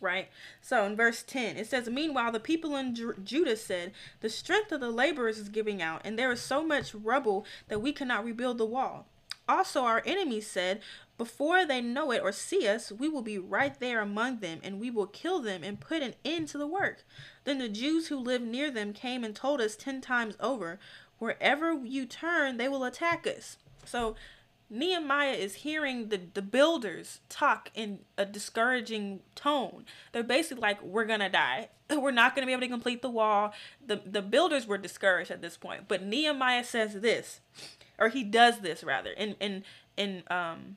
Right? 0.00 0.28
So 0.60 0.84
in 0.84 0.96
verse 0.96 1.22
10, 1.22 1.56
it 1.56 1.66
says, 1.66 1.88
Meanwhile, 1.88 2.32
the 2.32 2.40
people 2.40 2.76
in 2.76 2.94
Ju- 2.94 3.16
Judah 3.22 3.56
said, 3.56 3.92
The 4.20 4.30
strength 4.30 4.70
of 4.72 4.80
the 4.80 4.90
laborers 4.90 5.38
is 5.38 5.48
giving 5.48 5.82
out, 5.82 6.02
and 6.04 6.18
there 6.18 6.30
is 6.30 6.40
so 6.40 6.64
much 6.64 6.94
rubble 6.94 7.44
that 7.68 7.82
we 7.82 7.92
cannot 7.92 8.24
rebuild 8.24 8.58
the 8.58 8.66
wall. 8.66 9.06
Also, 9.48 9.82
our 9.82 10.02
enemies 10.04 10.46
said, 10.46 10.80
Before 11.16 11.64
they 11.64 11.80
know 11.80 12.12
it 12.12 12.22
or 12.22 12.32
see 12.32 12.68
us, 12.68 12.92
we 12.92 13.08
will 13.08 13.22
be 13.22 13.38
right 13.38 13.78
there 13.80 14.00
among 14.00 14.40
them, 14.40 14.60
and 14.62 14.78
we 14.78 14.90
will 14.90 15.06
kill 15.06 15.40
them 15.40 15.64
and 15.64 15.80
put 15.80 16.02
an 16.02 16.14
end 16.24 16.48
to 16.48 16.58
the 16.58 16.66
work. 16.66 17.04
Then 17.44 17.58
the 17.58 17.68
Jews 17.68 18.08
who 18.08 18.18
lived 18.18 18.46
near 18.46 18.70
them 18.70 18.92
came 18.92 19.24
and 19.24 19.34
told 19.34 19.60
us 19.60 19.74
ten 19.74 20.00
times 20.00 20.36
over, 20.38 20.78
Wherever 21.18 21.72
you 21.72 22.06
turn, 22.06 22.58
they 22.58 22.68
will 22.68 22.84
attack 22.84 23.26
us. 23.26 23.56
So 23.84 24.14
Nehemiah 24.70 25.32
is 25.32 25.56
hearing 25.56 26.08
the, 26.08 26.20
the 26.34 26.42
builders 26.42 27.20
talk 27.28 27.70
in 27.74 28.00
a 28.18 28.26
discouraging 28.26 29.20
tone. 29.34 29.84
They're 30.12 30.22
basically 30.22 30.60
like, 30.60 30.82
We're 30.82 31.06
gonna 31.06 31.30
die. 31.30 31.68
We're 31.90 32.10
not 32.10 32.34
gonna 32.34 32.46
be 32.46 32.52
able 32.52 32.62
to 32.62 32.68
complete 32.68 33.00
the 33.00 33.08
wall. 33.08 33.54
The 33.84 34.02
the 34.04 34.22
builders 34.22 34.66
were 34.66 34.78
discouraged 34.78 35.30
at 35.30 35.40
this 35.40 35.56
point. 35.56 35.88
But 35.88 36.02
Nehemiah 36.02 36.64
says 36.64 37.00
this, 37.00 37.40
or 37.98 38.08
he 38.08 38.24
does 38.24 38.60
this 38.60 38.84
rather, 38.84 39.10
in 39.10 39.36
in 39.40 39.64
in 39.96 40.22
um 40.30 40.76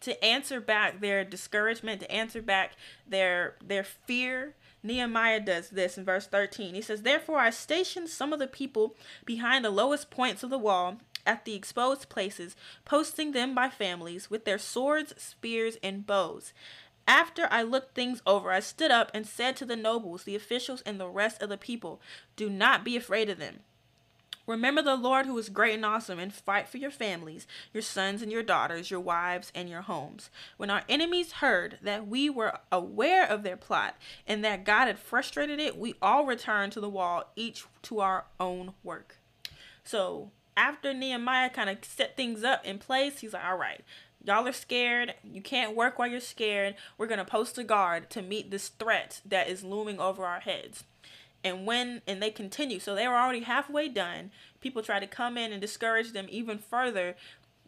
to 0.00 0.22
answer 0.22 0.60
back 0.60 1.00
their 1.00 1.24
discouragement, 1.24 2.00
to 2.00 2.10
answer 2.12 2.42
back 2.42 2.72
their 3.06 3.56
their 3.64 3.84
fear. 3.84 4.54
Nehemiah 4.82 5.40
does 5.40 5.70
this 5.70 5.96
in 5.96 6.04
verse 6.04 6.26
13. 6.26 6.74
He 6.74 6.82
says, 6.82 7.00
Therefore 7.00 7.38
I 7.38 7.48
stationed 7.48 8.10
some 8.10 8.34
of 8.34 8.38
the 8.38 8.46
people 8.46 8.94
behind 9.24 9.64
the 9.64 9.70
lowest 9.70 10.10
points 10.10 10.42
of 10.42 10.50
the 10.50 10.58
wall 10.58 10.98
at 11.26 11.44
the 11.44 11.54
exposed 11.54 12.08
places, 12.08 12.56
posting 12.84 13.32
them 13.32 13.54
by 13.54 13.68
families 13.68 14.30
with 14.30 14.44
their 14.44 14.58
swords, 14.58 15.14
spears, 15.16 15.76
and 15.82 16.06
bows. 16.06 16.52
After 17.06 17.48
I 17.50 17.62
looked 17.62 17.94
things 17.94 18.22
over, 18.26 18.50
I 18.50 18.60
stood 18.60 18.90
up 18.90 19.10
and 19.12 19.26
said 19.26 19.56
to 19.56 19.66
the 19.66 19.76
nobles, 19.76 20.24
the 20.24 20.36
officials, 20.36 20.82
and 20.82 20.98
the 20.98 21.08
rest 21.08 21.42
of 21.42 21.50
the 21.50 21.58
people, 21.58 22.00
Do 22.36 22.48
not 22.48 22.84
be 22.84 22.96
afraid 22.96 23.28
of 23.28 23.38
them. 23.38 23.60
Remember 24.46 24.82
the 24.82 24.96
Lord 24.96 25.24
who 25.24 25.38
is 25.38 25.48
great 25.48 25.74
and 25.74 25.86
awesome, 25.86 26.18
and 26.18 26.32
fight 26.32 26.68
for 26.68 26.76
your 26.76 26.90
families, 26.90 27.46
your 27.72 27.82
sons 27.82 28.20
and 28.20 28.30
your 28.30 28.42
daughters, 28.42 28.90
your 28.90 29.00
wives 29.00 29.50
and 29.54 29.70
your 29.70 29.82
homes. 29.82 30.28
When 30.58 30.68
our 30.68 30.82
enemies 30.88 31.32
heard 31.32 31.78
that 31.82 32.06
we 32.06 32.28
were 32.28 32.58
aware 32.70 33.26
of 33.26 33.42
their 33.42 33.56
plot 33.56 33.96
and 34.26 34.44
that 34.44 34.64
God 34.64 34.86
had 34.86 34.98
frustrated 34.98 35.60
it, 35.60 35.78
we 35.78 35.94
all 36.02 36.26
returned 36.26 36.72
to 36.72 36.80
the 36.80 36.90
wall, 36.90 37.32
each 37.36 37.64
to 37.82 38.00
our 38.00 38.26
own 38.38 38.74
work. 38.82 39.18
So 39.82 40.30
after 40.56 40.94
Nehemiah 40.94 41.50
kind 41.50 41.70
of 41.70 41.84
set 41.84 42.16
things 42.16 42.44
up 42.44 42.64
in 42.64 42.78
place, 42.78 43.20
he's 43.20 43.32
like, 43.32 43.44
all 43.44 43.56
right, 43.56 43.82
y'all 44.24 44.46
are 44.46 44.52
scared. 44.52 45.14
You 45.22 45.42
can't 45.42 45.76
work 45.76 45.98
while 45.98 46.08
you're 46.08 46.20
scared. 46.20 46.74
We're 46.96 47.06
going 47.06 47.18
to 47.18 47.24
post 47.24 47.58
a 47.58 47.64
guard 47.64 48.10
to 48.10 48.22
meet 48.22 48.50
this 48.50 48.68
threat 48.68 49.20
that 49.26 49.48
is 49.48 49.64
looming 49.64 50.00
over 50.00 50.24
our 50.24 50.40
heads. 50.40 50.84
And 51.42 51.66
when, 51.66 52.00
and 52.06 52.22
they 52.22 52.30
continue. 52.30 52.78
So 52.78 52.94
they 52.94 53.06
were 53.06 53.14
already 53.14 53.40
halfway 53.40 53.88
done. 53.88 54.30
People 54.60 54.82
try 54.82 54.98
to 54.98 55.06
come 55.06 55.36
in 55.36 55.52
and 55.52 55.60
discourage 55.60 56.12
them 56.12 56.26
even 56.30 56.58
further. 56.58 57.16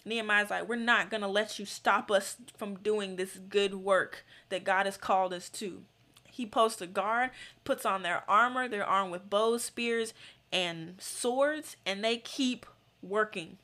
Nehemiah's 0.04 0.50
like, 0.50 0.68
we're 0.68 0.76
not 0.76 1.10
going 1.10 1.20
to 1.20 1.28
let 1.28 1.58
you 1.58 1.66
stop 1.66 2.10
us 2.10 2.36
from 2.56 2.76
doing 2.76 3.16
this 3.16 3.38
good 3.48 3.74
work 3.74 4.24
that 4.48 4.64
God 4.64 4.86
has 4.86 4.96
called 4.96 5.34
us 5.34 5.48
to. 5.50 5.82
He 6.24 6.46
posts 6.46 6.80
a 6.80 6.86
guard, 6.86 7.30
puts 7.64 7.84
on 7.84 8.02
their 8.02 8.22
armor. 8.28 8.68
They're 8.68 8.86
armed 8.86 9.10
with 9.10 9.28
bows, 9.28 9.64
spears, 9.64 10.14
and 10.52 10.94
swords, 10.98 11.76
and 11.84 12.04
they 12.04 12.18
keep 12.18 12.66
working. 13.02 13.58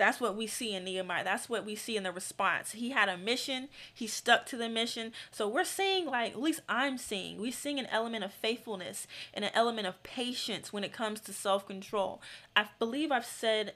That's 0.00 0.18
what 0.18 0.34
we 0.34 0.46
see 0.46 0.74
in 0.74 0.84
Nehemiah. 0.84 1.24
That's 1.24 1.50
what 1.50 1.66
we 1.66 1.76
see 1.76 1.94
in 1.94 2.04
the 2.04 2.10
response. 2.10 2.72
He 2.72 2.88
had 2.88 3.10
a 3.10 3.18
mission. 3.18 3.68
He 3.92 4.06
stuck 4.06 4.46
to 4.46 4.56
the 4.56 4.70
mission. 4.70 5.12
So 5.30 5.46
we're 5.46 5.62
seeing, 5.62 6.06
like, 6.06 6.32
at 6.32 6.40
least 6.40 6.62
I'm 6.70 6.96
seeing, 6.96 7.38
we're 7.38 7.52
seeing 7.52 7.78
an 7.78 7.84
element 7.92 8.24
of 8.24 8.32
faithfulness 8.32 9.06
and 9.34 9.44
an 9.44 9.50
element 9.52 9.86
of 9.86 10.02
patience 10.02 10.72
when 10.72 10.84
it 10.84 10.94
comes 10.94 11.20
to 11.20 11.34
self 11.34 11.66
control. 11.66 12.22
I 12.56 12.68
believe 12.78 13.12
I've 13.12 13.26
said 13.26 13.74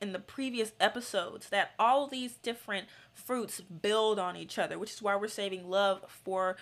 in 0.00 0.12
the 0.12 0.20
previous 0.20 0.70
episodes 0.78 1.48
that 1.48 1.72
all 1.76 2.06
these 2.06 2.34
different 2.34 2.86
fruits 3.12 3.60
build 3.60 4.20
on 4.20 4.36
each 4.36 4.60
other, 4.60 4.78
which 4.78 4.92
is 4.92 5.02
why 5.02 5.16
we're 5.16 5.26
saving 5.26 5.68
love 5.68 6.04
for 6.06 6.56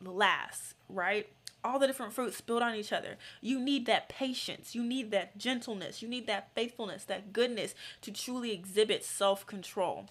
last, 0.00 0.74
right? 0.88 1.28
All 1.64 1.78
the 1.78 1.86
different 1.86 2.12
fruits 2.12 2.40
build 2.40 2.62
on 2.62 2.74
each 2.74 2.92
other. 2.92 3.16
You 3.40 3.60
need 3.60 3.86
that 3.86 4.08
patience. 4.08 4.74
You 4.74 4.82
need 4.82 5.10
that 5.10 5.38
gentleness. 5.38 6.02
You 6.02 6.08
need 6.08 6.26
that 6.26 6.50
faithfulness, 6.54 7.04
that 7.04 7.32
goodness 7.32 7.74
to 8.02 8.12
truly 8.12 8.52
exhibit 8.52 9.04
self 9.04 9.46
control. 9.46 10.08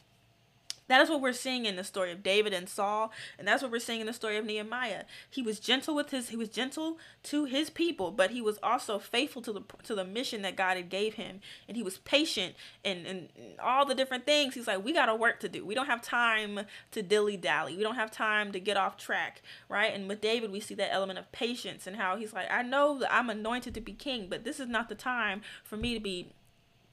That 0.92 1.00
is 1.00 1.10
what 1.10 1.22
we're 1.22 1.32
seeing 1.32 1.66
in 1.66 1.78
the 1.78 1.86
story 1.86 2.12
of 2.12 2.22
David 2.22 2.52
and 2.52 2.68
Saul, 2.68 3.14
and 3.40 3.48
that's 3.48 3.64
what 3.64 3.72
we're 3.72 3.80
seeing 3.80 4.02
in 4.02 4.08
the 4.08 4.14
story 4.14 4.36
of 4.36 4.44
Nehemiah. 4.44 5.06
He 5.30 5.42
was 5.42 5.58
gentle 5.58 5.96
with 5.96 6.10
his 6.10 6.28
he 6.28 6.36
was 6.36 6.50
gentle 6.50 6.98
to 7.24 7.46
his 7.46 7.70
people, 7.70 8.12
but 8.12 8.32
he 8.32 8.42
was 8.42 8.60
also 8.62 9.00
faithful 9.00 9.42
to 9.44 9.54
the 9.54 9.62
to 9.84 9.96
the 9.96 10.04
mission 10.04 10.42
that 10.42 10.58
God 10.58 10.76
had 10.76 10.90
gave 10.90 11.14
him, 11.14 11.40
and 11.66 11.78
he 11.78 11.82
was 11.82 12.00
patient 12.00 12.56
and 12.84 13.06
and 13.08 13.30
all 13.64 13.86
the 13.86 13.96
different 13.96 14.26
things. 14.26 14.54
He's 14.54 14.68
like, 14.68 14.84
we 14.84 14.92
got 14.92 15.08
a 15.08 15.16
work 15.16 15.40
to 15.40 15.48
do. 15.48 15.66
We 15.66 15.76
don't 15.76 15.86
have 15.86 16.02
time 16.02 16.60
to 16.92 17.02
dilly 17.02 17.38
dally. 17.38 17.78
We 17.78 17.84
don't 17.84 17.96
have 17.96 18.12
time 18.12 18.52
to 18.52 18.60
get 18.60 18.76
off 18.76 18.98
track, 18.98 19.42
right? 19.70 19.94
And 19.94 20.10
with 20.10 20.20
David, 20.20 20.52
we 20.52 20.60
see 20.60 20.76
that 20.76 20.92
element 20.92 21.20
of 21.20 21.32
patience 21.32 21.88
and 21.88 21.96
how 21.96 22.18
he's 22.18 22.34
like, 22.34 22.52
I 22.52 22.64
know 22.64 23.00
that 23.00 23.14
I'm 23.14 23.30
anointed 23.30 23.74
to 23.76 23.82
be 23.82 23.94
king, 23.94 24.28
but 24.30 24.44
this 24.44 24.60
is 24.60 24.68
not 24.68 24.90
the 24.90 24.96
time 24.96 25.42
for 25.64 25.78
me 25.78 25.94
to 25.94 26.02
be 26.02 26.34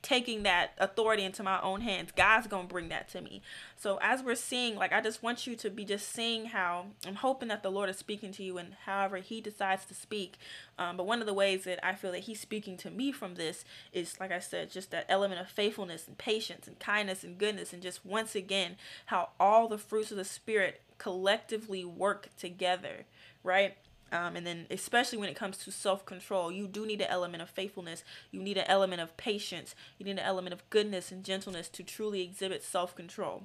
taking 0.02 0.44
that 0.44 0.72
authority 0.78 1.24
into 1.24 1.42
my 1.42 1.60
own 1.60 1.80
hands. 1.80 2.12
God's 2.14 2.46
going 2.46 2.68
to 2.68 2.72
bring 2.72 2.88
that 2.88 3.08
to 3.10 3.20
me. 3.20 3.42
So 3.76 3.98
as 4.00 4.22
we're 4.22 4.36
seeing, 4.36 4.76
like 4.76 4.92
I 4.92 5.00
just 5.00 5.22
want 5.22 5.46
you 5.46 5.56
to 5.56 5.70
be 5.70 5.84
just 5.84 6.12
seeing 6.12 6.46
how 6.46 6.86
I'm 7.06 7.16
hoping 7.16 7.48
that 7.48 7.62
the 7.62 7.70
Lord 7.70 7.90
is 7.90 7.98
speaking 7.98 8.32
to 8.32 8.42
you 8.42 8.58
and 8.58 8.74
however 8.84 9.16
he 9.18 9.40
decides 9.40 9.84
to 9.86 9.94
speak. 9.94 10.38
Um, 10.78 10.96
but 10.96 11.06
one 11.06 11.20
of 11.20 11.26
the 11.26 11.34
ways 11.34 11.64
that 11.64 11.84
I 11.84 11.94
feel 11.94 12.12
that 12.12 12.20
he's 12.20 12.40
speaking 12.40 12.76
to 12.78 12.90
me 12.90 13.10
from 13.10 13.34
this 13.34 13.64
is 13.92 14.18
like 14.20 14.30
I 14.32 14.38
said, 14.38 14.70
just 14.70 14.90
that 14.92 15.06
element 15.08 15.40
of 15.40 15.48
faithfulness 15.48 16.06
and 16.06 16.16
patience 16.16 16.66
and 16.66 16.78
kindness 16.78 17.24
and 17.24 17.38
goodness 17.38 17.72
and 17.72 17.82
just 17.82 18.06
once 18.06 18.34
again 18.34 18.76
how 19.06 19.30
all 19.40 19.68
the 19.68 19.78
fruits 19.78 20.10
of 20.10 20.16
the 20.16 20.24
spirit 20.24 20.80
collectively 20.98 21.84
work 21.84 22.28
together, 22.36 23.04
right? 23.42 23.76
Um, 24.10 24.36
and 24.36 24.46
then, 24.46 24.66
especially 24.70 25.18
when 25.18 25.28
it 25.28 25.36
comes 25.36 25.58
to 25.58 25.72
self 25.72 26.04
control, 26.06 26.50
you 26.50 26.66
do 26.66 26.86
need 26.86 27.00
an 27.00 27.08
element 27.10 27.42
of 27.42 27.50
faithfulness. 27.50 28.04
You 28.30 28.42
need 28.42 28.56
an 28.56 28.66
element 28.66 29.02
of 29.02 29.16
patience. 29.16 29.74
You 29.98 30.06
need 30.06 30.12
an 30.12 30.18
element 30.20 30.54
of 30.54 30.68
goodness 30.70 31.12
and 31.12 31.24
gentleness 31.24 31.68
to 31.70 31.82
truly 31.82 32.22
exhibit 32.22 32.62
self 32.62 32.94
control. 32.94 33.44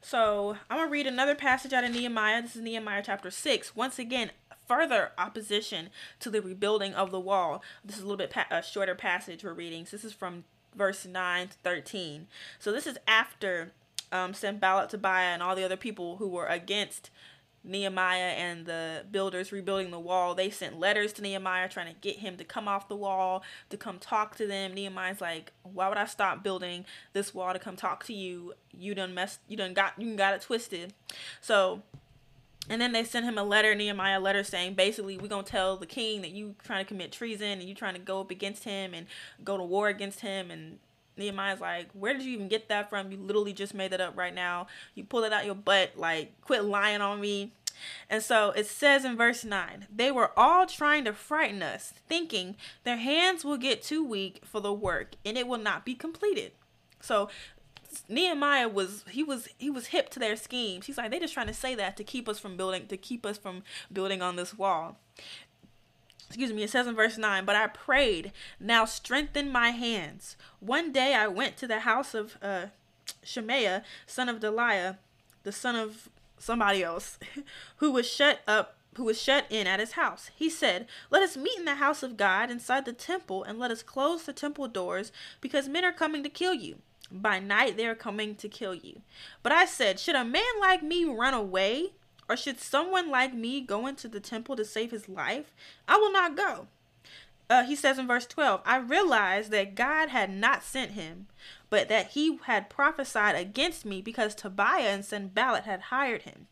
So, 0.00 0.56
I'm 0.70 0.76
going 0.76 0.88
to 0.88 0.92
read 0.92 1.06
another 1.06 1.34
passage 1.34 1.72
out 1.72 1.84
of 1.84 1.92
Nehemiah. 1.92 2.42
This 2.42 2.54
is 2.54 2.62
Nehemiah 2.62 3.02
chapter 3.04 3.30
6. 3.30 3.74
Once 3.74 3.98
again, 3.98 4.30
further 4.66 5.10
opposition 5.18 5.90
to 6.20 6.30
the 6.30 6.40
rebuilding 6.40 6.94
of 6.94 7.10
the 7.10 7.18
wall. 7.18 7.62
This 7.84 7.96
is 7.96 8.02
a 8.02 8.04
little 8.04 8.18
bit 8.18 8.30
pa- 8.30 8.46
a 8.50 8.62
shorter 8.62 8.94
passage 8.94 9.42
we're 9.42 9.54
reading. 9.54 9.86
So 9.86 9.96
this 9.96 10.04
is 10.04 10.12
from 10.12 10.44
verse 10.76 11.04
9 11.04 11.48
to 11.48 11.54
13. 11.64 12.28
So, 12.58 12.70
this 12.70 12.86
is 12.86 12.98
after 13.08 13.72
um, 14.12 14.34
Sanballat, 14.34 14.90
Tobiah, 14.90 15.32
and 15.32 15.42
all 15.42 15.56
the 15.56 15.64
other 15.64 15.76
people 15.76 16.16
who 16.16 16.28
were 16.28 16.46
against 16.46 17.10
Nehemiah 17.68 18.32
and 18.36 18.66
the 18.66 19.04
builders 19.10 19.52
rebuilding 19.52 19.90
the 19.90 20.00
wall, 20.00 20.34
they 20.34 20.50
sent 20.50 20.80
letters 20.80 21.12
to 21.14 21.22
Nehemiah 21.22 21.68
trying 21.68 21.92
to 21.92 22.00
get 22.00 22.16
him 22.16 22.36
to 22.38 22.44
come 22.44 22.66
off 22.66 22.88
the 22.88 22.96
wall, 22.96 23.42
to 23.70 23.76
come 23.76 23.98
talk 23.98 24.36
to 24.36 24.46
them. 24.46 24.74
Nehemiah's 24.74 25.20
like, 25.20 25.52
Why 25.62 25.88
would 25.88 25.98
I 25.98 26.06
stop 26.06 26.42
building 26.42 26.86
this 27.12 27.34
wall 27.34 27.52
to 27.52 27.58
come 27.58 27.76
talk 27.76 28.04
to 28.06 28.14
you? 28.14 28.54
You 28.72 28.94
done 28.94 29.14
messed 29.14 29.40
you 29.48 29.56
done 29.56 29.74
got 29.74 30.00
you 30.00 30.16
got 30.16 30.34
it 30.34 30.40
twisted. 30.40 30.94
So 31.40 31.82
and 32.70 32.80
then 32.80 32.92
they 32.92 33.04
sent 33.04 33.24
him 33.24 33.38
a 33.38 33.44
letter, 33.44 33.74
Nehemiah 33.74 34.20
letter 34.20 34.42
saying 34.42 34.74
basically 34.74 35.18
we're 35.18 35.28
gonna 35.28 35.42
tell 35.42 35.76
the 35.76 35.86
king 35.86 36.22
that 36.22 36.30
you 36.30 36.54
trying 36.64 36.84
to 36.84 36.88
commit 36.88 37.12
treason 37.12 37.60
and 37.60 37.64
you 37.64 37.74
trying 37.74 37.94
to 37.94 38.00
go 38.00 38.20
up 38.20 38.30
against 38.30 38.64
him 38.64 38.94
and 38.94 39.06
go 39.44 39.56
to 39.56 39.62
war 39.62 39.88
against 39.88 40.20
him 40.20 40.50
and 40.50 40.78
Nehemiah's 41.18 41.60
like, 41.60 41.88
where 41.92 42.12
did 42.12 42.22
you 42.22 42.32
even 42.32 42.48
get 42.48 42.68
that 42.68 42.88
from? 42.88 43.10
You 43.10 43.18
literally 43.18 43.52
just 43.52 43.74
made 43.74 43.90
that 43.90 44.00
up 44.00 44.16
right 44.16 44.34
now. 44.34 44.68
You 44.94 45.04
pulled 45.04 45.24
it 45.24 45.32
out 45.32 45.44
your 45.44 45.54
butt. 45.54 45.92
Like, 45.96 46.40
quit 46.42 46.64
lying 46.64 47.00
on 47.00 47.20
me. 47.20 47.52
And 48.08 48.22
so 48.22 48.50
it 48.50 48.66
says 48.66 49.04
in 49.04 49.16
verse 49.16 49.44
9, 49.44 49.86
they 49.94 50.10
were 50.10 50.32
all 50.36 50.66
trying 50.66 51.04
to 51.04 51.12
frighten 51.12 51.62
us, 51.62 51.92
thinking 52.08 52.56
their 52.84 52.96
hands 52.96 53.44
will 53.44 53.56
get 53.56 53.82
too 53.82 54.04
weak 54.04 54.40
for 54.44 54.60
the 54.60 54.72
work 54.72 55.14
and 55.24 55.36
it 55.36 55.46
will 55.46 55.58
not 55.58 55.84
be 55.84 55.94
completed. 55.94 56.52
So 57.00 57.28
Nehemiah 58.08 58.68
was 58.68 59.04
he 59.10 59.22
was 59.22 59.48
he 59.58 59.70
was 59.70 59.88
hip 59.88 60.10
to 60.10 60.18
their 60.18 60.36
schemes. 60.36 60.86
He's 60.86 60.98
like 60.98 61.10
they 61.10 61.18
just 61.18 61.34
trying 61.34 61.46
to 61.46 61.54
say 61.54 61.74
that 61.74 61.96
to 61.96 62.04
keep 62.04 62.28
us 62.28 62.38
from 62.38 62.56
building 62.56 62.86
to 62.88 62.96
keep 62.96 63.24
us 63.24 63.38
from 63.38 63.62
building 63.92 64.20
on 64.20 64.36
this 64.36 64.56
wall 64.56 64.98
excuse 66.28 66.52
me, 66.52 66.62
it 66.62 66.70
says 66.70 66.86
in 66.86 66.94
verse 66.94 67.16
9, 67.16 67.44
but 67.44 67.56
I 67.56 67.66
prayed, 67.66 68.32
now 68.60 68.84
strengthen 68.84 69.50
my 69.50 69.70
hands. 69.70 70.36
One 70.60 70.92
day 70.92 71.14
I 71.14 71.26
went 71.26 71.56
to 71.56 71.66
the 71.66 71.80
house 71.80 72.14
of 72.14 72.36
uh, 72.42 72.66
Shemaiah, 73.22 73.82
son 74.06 74.28
of 74.28 74.40
Delaiah, 74.40 74.98
the 75.42 75.52
son 75.52 75.74
of 75.74 76.10
somebody 76.38 76.82
else, 76.82 77.18
who 77.76 77.92
was 77.92 78.08
shut 78.08 78.40
up 78.46 78.74
who 78.96 79.04
was 79.04 79.22
shut 79.22 79.46
in 79.48 79.68
at 79.68 79.78
his 79.78 79.92
house. 79.92 80.30
He 80.34 80.50
said, 80.50 80.86
Let 81.08 81.22
us 81.22 81.36
meet 81.36 81.56
in 81.56 81.64
the 81.64 81.76
house 81.76 82.02
of 82.02 82.16
God 82.16 82.50
inside 82.50 82.84
the 82.84 82.92
temple, 82.92 83.44
and 83.44 83.56
let 83.56 83.70
us 83.70 83.82
close 83.82 84.24
the 84.24 84.32
temple 84.32 84.66
doors, 84.66 85.12
because 85.40 85.68
men 85.68 85.84
are 85.84 85.92
coming 85.92 86.24
to 86.24 86.28
kill 86.28 86.52
you. 86.52 86.78
By 87.10 87.38
night 87.38 87.76
they 87.76 87.86
are 87.86 87.94
coming 87.94 88.34
to 88.34 88.48
kill 88.48 88.74
you. 88.74 89.02
But 89.42 89.52
I 89.52 89.66
said, 89.66 90.00
Should 90.00 90.16
a 90.16 90.24
man 90.24 90.42
like 90.60 90.82
me 90.82 91.04
run 91.04 91.32
away? 91.32 91.92
Or 92.28 92.36
should 92.36 92.60
someone 92.60 93.10
like 93.10 93.32
me 93.32 93.62
go 93.62 93.86
into 93.86 94.06
the 94.06 94.20
temple 94.20 94.56
to 94.56 94.64
save 94.64 94.90
his 94.90 95.08
life? 95.08 95.54
I 95.86 95.96
will 95.96 96.12
not 96.12 96.36
go. 96.36 96.66
Uh, 97.48 97.64
he 97.64 97.74
says 97.74 97.98
in 97.98 98.06
verse 98.06 98.26
12, 98.26 98.60
I 98.66 98.76
realized 98.76 99.50
that 99.52 99.74
God 99.74 100.10
had 100.10 100.28
not 100.28 100.62
sent 100.62 100.90
him, 100.90 101.28
but 101.70 101.88
that 101.88 102.08
he 102.08 102.38
had 102.44 102.70
prophesied 102.70 103.34
against 103.34 103.84
me 103.84 104.00
because 104.00 104.34
Tobiah 104.34 104.88
and 104.88 105.04
Sanballat 105.04 105.64
had 105.64 105.80
hired 105.82 106.22
him. 106.22 106.46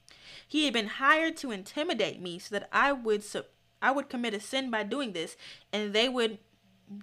He 0.47 0.65
had 0.65 0.75
been 0.75 0.87
hired 0.87 1.37
to 1.39 1.51
intimidate 1.51 2.21
me 2.21 2.39
so 2.39 2.55
that 2.55 2.69
I 2.73 2.93
would 2.93 3.25
I 3.83 3.91
would 3.91 4.09
commit 4.09 4.35
a 4.35 4.41
sin 4.41 4.71
by 4.71 4.83
doing 4.83 5.13
this, 5.13 5.37
and 5.73 5.93
they 5.93 6.09
would 6.09 6.39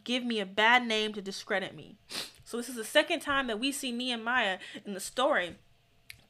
give 0.03 0.23
me 0.23 0.39
a 0.39 0.45
bad 0.45 0.85
name 0.87 1.13
to 1.13 1.21
discredit 1.21 1.75
me. 1.75 1.97
So 2.43 2.57
this 2.57 2.69
is 2.69 2.75
the 2.75 2.83
second 2.83 3.19
time 3.19 3.47
that 3.47 3.59
we 3.59 3.71
see 3.71 3.91
Nehemiah 3.91 4.59
in 4.85 4.93
the 4.93 4.99
story 4.99 5.55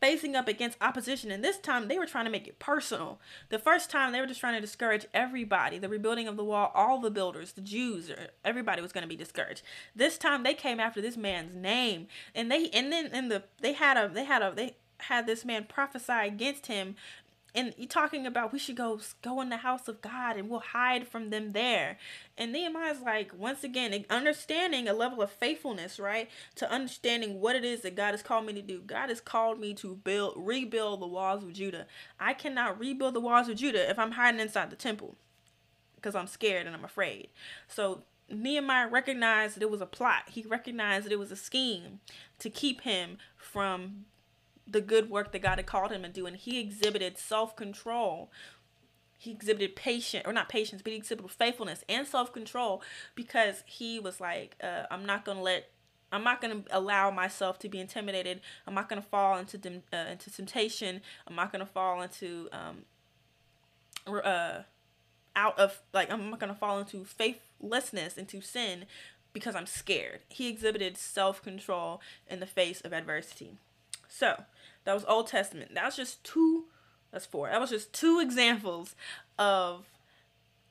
facing 0.04 0.36
up 0.36 0.50
against 0.50 0.78
opposition. 0.82 1.32
And 1.32 1.42
this 1.42 1.58
time 1.58 1.88
they 1.88 1.98
were 1.98 2.06
trying 2.06 2.26
to 2.26 2.32
make 2.32 2.46
it 2.46 2.60
personal. 2.60 3.22
The 3.48 3.58
first 3.58 3.90
time 3.90 4.12
they 4.12 4.20
were 4.20 4.28
just 4.28 4.42
trying 4.42 4.56
to 4.56 4.60
discourage 4.60 5.06
everybody 5.14 5.78
the 5.78 5.88
rebuilding 5.88 6.28
of 6.28 6.36
the 6.36 6.44
wall 6.44 6.74
all 6.76 7.00
the 7.00 7.10
builders 7.10 7.54
the 7.54 7.62
jews 7.62 8.12
everybody 8.44 8.82
was 8.82 8.92
going 8.92 9.04
to 9.04 9.08
be 9.08 9.16
discouraged. 9.16 9.62
This 9.96 10.18
time 10.18 10.44
they 10.44 10.56
came 10.56 10.82
after 10.82 11.02
this 11.02 11.16
man's 11.16 11.56
name. 11.56 12.08
And 12.36 12.52
they 12.52 12.70
and 12.72 12.92
then 12.92 13.06
in 13.14 13.30
the 13.30 13.44
they 13.62 13.72
had 13.72 13.96
a 13.96 14.10
they 14.14 14.26
had 14.26 14.42
a 14.42 14.52
they 14.54 14.76
had 14.98 15.26
this 15.26 15.46
man 15.46 15.66
prophesy 15.70 16.12
against 16.12 16.68
him 16.68 16.96
and 17.56 17.74
you 17.78 17.88
talking 17.88 18.26
about 18.26 18.52
we 18.52 18.60
should 18.60 18.76
go 18.76 19.00
go 19.22 19.42
in 19.42 19.50
the 19.50 19.58
house 19.58 19.88
of 19.88 20.02
God 20.02 20.38
and 20.38 20.50
we'll 20.50 20.60
hide 20.60 21.08
from 21.08 21.30
them 21.30 21.52
there. 21.52 21.98
And 22.38 22.52
Nehemiah's 22.52 23.02
like 23.02 23.32
once 23.38 23.64
again 23.64 24.06
understanding 24.10 24.88
a 24.88 24.94
level 24.94 25.22
of 25.22 25.32
faithfulness, 25.32 26.00
right? 26.00 26.30
To 26.56 26.72
understanding 26.72 27.40
what 27.40 27.56
it 27.56 27.64
is 27.64 27.82
that 27.82 27.96
God 27.96 28.12
has 28.12 28.24
called 28.24 28.46
me 28.46 28.54
to 28.54 28.62
do. 28.62 28.82
God 28.82 29.10
has 29.10 29.22
called 29.22 29.60
me 29.60 29.74
to 29.76 29.96
build 29.96 30.34
rebuild 30.36 31.02
the 31.02 31.08
walls 31.08 31.44
of 31.44 31.54
Judah. 31.54 31.86
I 32.20 32.34
cannot 32.34 32.80
rebuild 32.80 33.14
the 33.14 33.20
walls 33.20 33.50
of 33.50 33.58
Judah 33.58 33.90
if 33.90 34.00
I'm 34.00 34.12
hiding 34.12 34.40
inside 34.40 34.70
the 34.70 34.76
temple 34.76 35.16
because 35.96 36.16
I'm 36.16 36.28
scared 36.28 36.66
and 36.66 36.76
I'm 36.76 36.84
afraid. 36.84 37.30
So 37.68 38.04
Nehemiah 38.30 38.88
recognized 38.88 39.56
that 39.56 39.62
it 39.62 39.70
was 39.70 39.82
a 39.82 39.86
plot. 39.86 40.24
He 40.30 40.42
recognized 40.42 41.06
that 41.06 41.12
it 41.12 41.20
was 41.20 41.32
a 41.32 41.36
scheme 41.36 42.00
to 42.40 42.50
keep 42.50 42.82
him 42.82 43.18
from 43.38 44.06
the 44.68 44.82
good 44.82 45.10
work 45.10 45.32
that 45.32 45.42
God 45.42 45.58
had 45.58 45.66
called 45.66 45.92
him 45.92 46.04
to 46.04 46.10
do, 46.10 46.26
and 46.26 46.38
he 46.38 46.60
exhibited 46.60 47.18
self 47.18 47.56
control. 47.56 48.32
He 49.18 49.32
exhibited 49.32 49.76
patience, 49.76 50.24
or 50.26 50.34
not 50.34 50.50
patience, 50.50 50.82
but 50.82 50.92
he 50.92 50.98
exhibited 50.98 51.32
faithfulness 51.32 51.84
and 51.88 52.06
self 52.08 52.34
control 52.34 52.82
because 53.16 53.64
he 53.66 54.00
was 54.00 54.20
like, 54.20 54.56
uh, 54.62 54.84
I'm 54.92 55.06
not 55.06 55.26
going 55.26 55.38
to 55.38 55.44
let 55.44 55.70
I'm 56.14 56.24
not 56.24 56.42
going 56.42 56.64
to 56.64 56.78
allow 56.78 57.10
myself 57.10 57.58
to 57.60 57.70
be 57.70 57.80
intimidated. 57.80 58.42
I'm 58.68 58.76
not 58.76 58.88
going 58.88 59.02
to 59.02 59.08
fall 59.08 59.38
into 59.38 59.58
uh, 59.92 60.12
into 60.12 60.32
temptation. 60.32 61.02
I'm 61.28 61.36
not 61.36 61.52
going 61.52 61.66
to 61.66 61.72
fall 61.72 62.02
into 62.02 62.50
um 62.52 62.86
uh 64.08 64.60
out 65.36 65.58
of 65.58 65.82
like 65.94 66.12
I'm 66.12 66.30
not 66.30 66.40
going 66.40 66.54
to 66.54 66.60
fall 66.60 66.80
into 66.80 67.04
faithlessness 67.04 68.18
into 68.18 68.42
sin 68.42 68.86
because 69.34 69.56
I'm 69.56 69.66
scared. 69.66 70.20
He 70.30 70.48
exhibited 70.48 70.98
self-control 70.98 72.00
in 72.28 72.40
the 72.40 72.46
face 72.46 72.82
of 72.82 72.94
adversity. 72.94 73.58
So, 74.08 74.44
that 74.86 74.94
was 74.94 75.06
Old 75.06 75.28
Testament. 75.28 75.74
That 75.74 75.86
was 75.86 75.96
just 75.96 76.24
two, 76.24 76.66
that's 77.12 77.26
four. 77.26 77.50
That 77.50 77.62
was 77.62 77.70
just 77.70 77.94
two 77.94 78.20
examples 78.20 78.96
of 79.40 79.86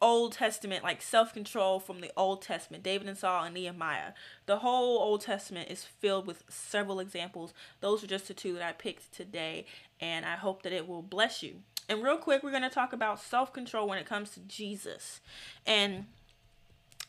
Old 0.03 0.33
Testament, 0.33 0.83
like 0.83 1.01
self 1.01 1.33
control 1.33 1.79
from 1.79 2.01
the 2.01 2.11
Old 2.17 2.43
Testament, 2.43 2.83
David 2.83 3.09
and 3.09 3.17
Saul 3.17 3.45
and 3.45 3.55
Nehemiah. 3.55 4.13
The 4.47 4.59
whole 4.59 4.99
Old 4.99 5.21
Testament 5.21 5.71
is 5.71 5.85
filled 5.85 6.27
with 6.27 6.43
several 6.49 6.99
examples. 6.99 7.55
Those 7.81 8.03
are 8.03 8.09
just 8.09 8.29
the 8.29 8.35
two 8.35 8.55
that 8.55 8.63
I 8.63 8.73
picked 8.73 9.13
today, 9.13 9.65
and 10.01 10.27
I 10.27 10.35
hope 10.35 10.63
that 10.65 10.73
it 10.73 10.89
will 10.89 11.03
bless 11.03 11.43
you. 11.43 11.61
And 11.89 12.03
real 12.03 12.17
quick, 12.17 12.43
we're 12.43 12.51
going 12.51 12.63
to 12.63 12.69
talk 12.69 12.93
about 12.93 13.21
self 13.21 13.53
control 13.53 13.89
when 13.89 13.99
it 13.99 14.07
comes 14.07 14.31
to 14.31 14.41
Jesus. 14.41 15.21
And 15.65 16.07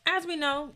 as 0.05 0.27
we 0.27 0.35
know, 0.35 0.73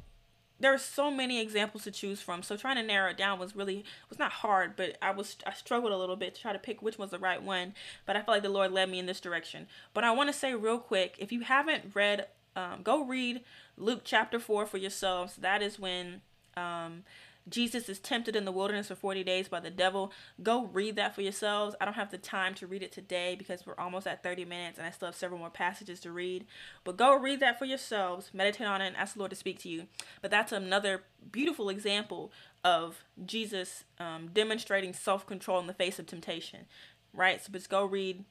there 0.59 0.73
are 0.73 0.77
so 0.77 1.11
many 1.11 1.39
examples 1.39 1.83
to 1.83 1.91
choose 1.91 2.21
from. 2.21 2.43
So 2.43 2.57
trying 2.57 2.77
to 2.77 2.83
narrow 2.83 3.11
it 3.11 3.17
down 3.17 3.39
was 3.39 3.55
really 3.55 3.85
was 4.09 4.19
not 4.19 4.31
hard 4.31 4.75
but 4.75 4.97
i 5.01 5.11
was 5.11 5.35
i 5.45 5.53
struggled 5.53 5.91
a 5.91 5.97
little 5.97 6.15
bit 6.15 6.35
to 6.35 6.41
try 6.41 6.53
to 6.53 6.59
pick 6.59 6.81
which 6.81 6.97
was 6.97 7.11
the 7.11 7.19
right 7.19 7.41
one 7.41 7.73
but 8.05 8.15
i 8.15 8.19
felt 8.19 8.35
like 8.35 8.43
the 8.43 8.49
lord 8.49 8.71
led 8.71 8.89
me 8.89 8.99
in 8.99 9.05
this 9.05 9.19
direction. 9.19 9.67
But 9.93 10.03
i 10.03 10.11
want 10.11 10.29
to 10.29 10.33
say 10.33 10.53
real 10.53 10.79
quick 10.79 11.15
if 11.19 11.31
you 11.31 11.41
haven't 11.41 11.95
read 11.95 12.27
um, 12.55 12.81
go 12.83 13.03
read 13.03 13.41
luke 13.77 14.01
chapter 14.03 14.39
4 14.39 14.65
for 14.65 14.77
yourselves. 14.77 15.35
That 15.35 15.61
is 15.61 15.79
when 15.79 16.21
um, 16.55 17.03
Jesus 17.49 17.89
is 17.89 17.99
tempted 17.99 18.35
in 18.35 18.45
the 18.45 18.51
wilderness 18.51 18.87
for 18.87 18.95
40 18.95 19.23
days 19.23 19.47
by 19.47 19.59
the 19.59 19.69
devil. 19.69 20.11
Go 20.41 20.65
read 20.65 20.95
that 20.95 21.15
for 21.15 21.21
yourselves. 21.21 21.75
I 21.79 21.85
don't 21.85 21.93
have 21.93 22.11
the 22.11 22.17
time 22.17 22.53
to 22.55 22.67
read 22.67 22.83
it 22.83 22.91
today 22.91 23.35
because 23.35 23.65
we're 23.65 23.77
almost 23.77 24.07
at 24.07 24.23
30 24.23 24.45
minutes 24.45 24.77
and 24.77 24.87
I 24.87 24.91
still 24.91 25.07
have 25.07 25.15
several 25.15 25.39
more 25.39 25.49
passages 25.49 25.99
to 26.01 26.11
read. 26.11 26.45
But 26.83 26.97
go 26.97 27.15
read 27.15 27.39
that 27.39 27.57
for 27.57 27.65
yourselves, 27.65 28.31
meditate 28.33 28.67
on 28.67 28.81
it, 28.81 28.87
and 28.87 28.97
ask 28.97 29.13
the 29.13 29.19
Lord 29.19 29.31
to 29.31 29.35
speak 29.35 29.59
to 29.59 29.69
you. 29.69 29.87
But 30.21 30.31
that's 30.31 30.51
another 30.51 31.03
beautiful 31.31 31.69
example 31.69 32.31
of 32.63 33.03
Jesus 33.25 33.83
um, 33.99 34.29
demonstrating 34.33 34.93
self 34.93 35.25
control 35.25 35.59
in 35.59 35.67
the 35.67 35.73
face 35.73 35.99
of 35.99 36.05
temptation, 36.05 36.65
right? 37.13 37.43
So 37.43 37.51
just 37.51 37.69
go 37.69 37.85
read 37.85 38.25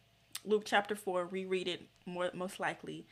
Luke 0.44 0.62
chapter 0.64 0.94
4, 0.94 1.26
reread 1.26 1.68
it 1.68 1.88
more, 2.06 2.30
most 2.32 2.60
likely. 2.60 3.06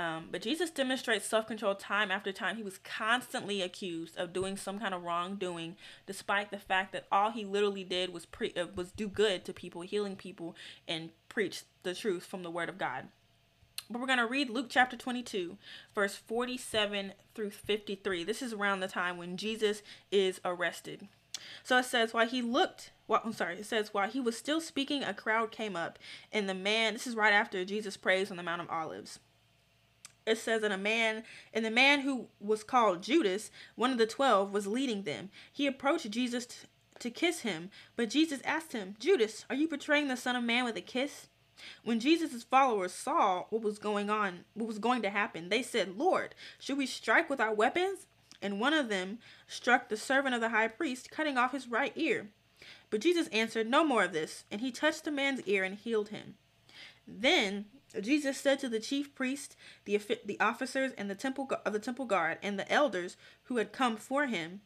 Um, 0.00 0.28
but 0.30 0.40
Jesus 0.40 0.70
demonstrates 0.70 1.26
self 1.26 1.46
control 1.46 1.74
time 1.74 2.10
after 2.10 2.32
time. 2.32 2.56
He 2.56 2.62
was 2.62 2.78
constantly 2.78 3.60
accused 3.60 4.16
of 4.16 4.32
doing 4.32 4.56
some 4.56 4.78
kind 4.78 4.94
of 4.94 5.02
wrongdoing, 5.02 5.76
despite 6.06 6.50
the 6.50 6.58
fact 6.58 6.92
that 6.92 7.06
all 7.12 7.32
he 7.32 7.44
literally 7.44 7.84
did 7.84 8.10
was 8.10 8.24
pre- 8.24 8.54
uh, 8.54 8.66
was 8.74 8.92
do 8.92 9.06
good 9.06 9.44
to 9.44 9.52
people, 9.52 9.82
healing 9.82 10.16
people, 10.16 10.56
and 10.88 11.10
preach 11.28 11.64
the 11.82 11.94
truth 11.94 12.24
from 12.24 12.42
the 12.42 12.50
Word 12.50 12.70
of 12.70 12.78
God. 12.78 13.08
But 13.90 14.00
we're 14.00 14.06
going 14.06 14.18
to 14.20 14.26
read 14.26 14.48
Luke 14.48 14.68
chapter 14.70 14.96
22, 14.96 15.58
verse 15.94 16.16
47 16.16 17.12
through 17.34 17.50
53. 17.50 18.24
This 18.24 18.40
is 18.40 18.54
around 18.54 18.80
the 18.80 18.88
time 18.88 19.18
when 19.18 19.36
Jesus 19.36 19.82
is 20.10 20.40
arrested. 20.46 21.08
So 21.62 21.76
it 21.76 21.84
says, 21.84 22.14
while 22.14 22.26
he 22.26 22.40
looked, 22.40 22.92
well, 23.06 23.20
I'm 23.22 23.34
sorry, 23.34 23.56
it 23.56 23.66
says, 23.66 23.92
while 23.92 24.08
he 24.08 24.20
was 24.20 24.38
still 24.38 24.62
speaking, 24.62 25.02
a 25.02 25.12
crowd 25.12 25.50
came 25.50 25.76
up, 25.76 25.98
and 26.32 26.48
the 26.48 26.54
man, 26.54 26.94
this 26.94 27.06
is 27.06 27.16
right 27.16 27.32
after 27.34 27.64
Jesus 27.66 27.98
prays 27.98 28.30
on 28.30 28.38
the 28.38 28.42
Mount 28.42 28.62
of 28.62 28.70
Olives 28.70 29.18
it 30.30 30.38
says 30.38 30.62
that 30.62 30.72
a 30.72 30.78
man 30.78 31.24
and 31.52 31.64
the 31.64 31.70
man 31.70 32.00
who 32.00 32.28
was 32.40 32.64
called 32.64 33.02
Judas, 33.02 33.50
one 33.74 33.90
of 33.90 33.98
the 33.98 34.06
twelve, 34.06 34.52
was 34.52 34.66
leading 34.66 35.02
them. 35.02 35.30
He 35.52 35.66
approached 35.66 36.10
Jesus 36.10 36.46
t- 36.46 36.56
to 36.98 37.10
kiss 37.10 37.40
him, 37.40 37.70
but 37.96 38.10
Jesus 38.10 38.40
asked 38.44 38.72
him, 38.72 38.96
Judas, 38.98 39.44
are 39.48 39.56
you 39.56 39.68
betraying 39.68 40.08
the 40.08 40.16
Son 40.16 40.36
of 40.36 40.44
Man 40.44 40.64
with 40.64 40.76
a 40.76 40.82
kiss? 40.82 41.28
When 41.84 42.00
Jesus' 42.00 42.42
followers 42.42 42.92
saw 42.92 43.44
what 43.50 43.62
was 43.62 43.78
going 43.78 44.08
on, 44.08 44.44
what 44.54 44.66
was 44.66 44.78
going 44.78 45.02
to 45.02 45.10
happen, 45.10 45.48
they 45.48 45.62
said, 45.62 45.98
Lord, 45.98 46.34
should 46.58 46.78
we 46.78 46.86
strike 46.86 47.28
with 47.28 47.40
our 47.40 47.52
weapons? 47.52 48.06
And 48.42 48.60
one 48.60 48.72
of 48.72 48.88
them 48.88 49.18
struck 49.46 49.88
the 49.88 49.96
servant 49.96 50.34
of 50.34 50.40
the 50.40 50.48
high 50.48 50.68
priest, 50.68 51.10
cutting 51.10 51.36
off 51.36 51.52
his 51.52 51.68
right 51.68 51.92
ear. 51.96 52.28
But 52.88 53.00
Jesus 53.00 53.28
answered, 53.28 53.68
No 53.68 53.84
more 53.84 54.04
of 54.04 54.12
this. 54.12 54.44
And 54.50 54.60
he 54.60 54.72
touched 54.72 55.04
the 55.04 55.10
man's 55.10 55.42
ear 55.42 55.64
and 55.64 55.76
healed 55.76 56.08
him. 56.08 56.36
Then 57.06 57.66
Jesus 58.00 58.38
said 58.38 58.58
to 58.60 58.68
the 58.68 58.80
chief 58.80 59.14
priests, 59.14 59.56
the, 59.84 60.00
the 60.24 60.38
officers, 60.38 60.92
and 60.96 61.10
the 61.10 61.14
temple 61.14 61.50
of 61.64 61.72
the 61.72 61.78
temple 61.78 62.04
guard, 62.04 62.38
and 62.42 62.58
the 62.58 62.70
elders 62.70 63.16
who 63.44 63.56
had 63.56 63.72
come 63.72 63.96
for 63.96 64.26
him, 64.26 64.60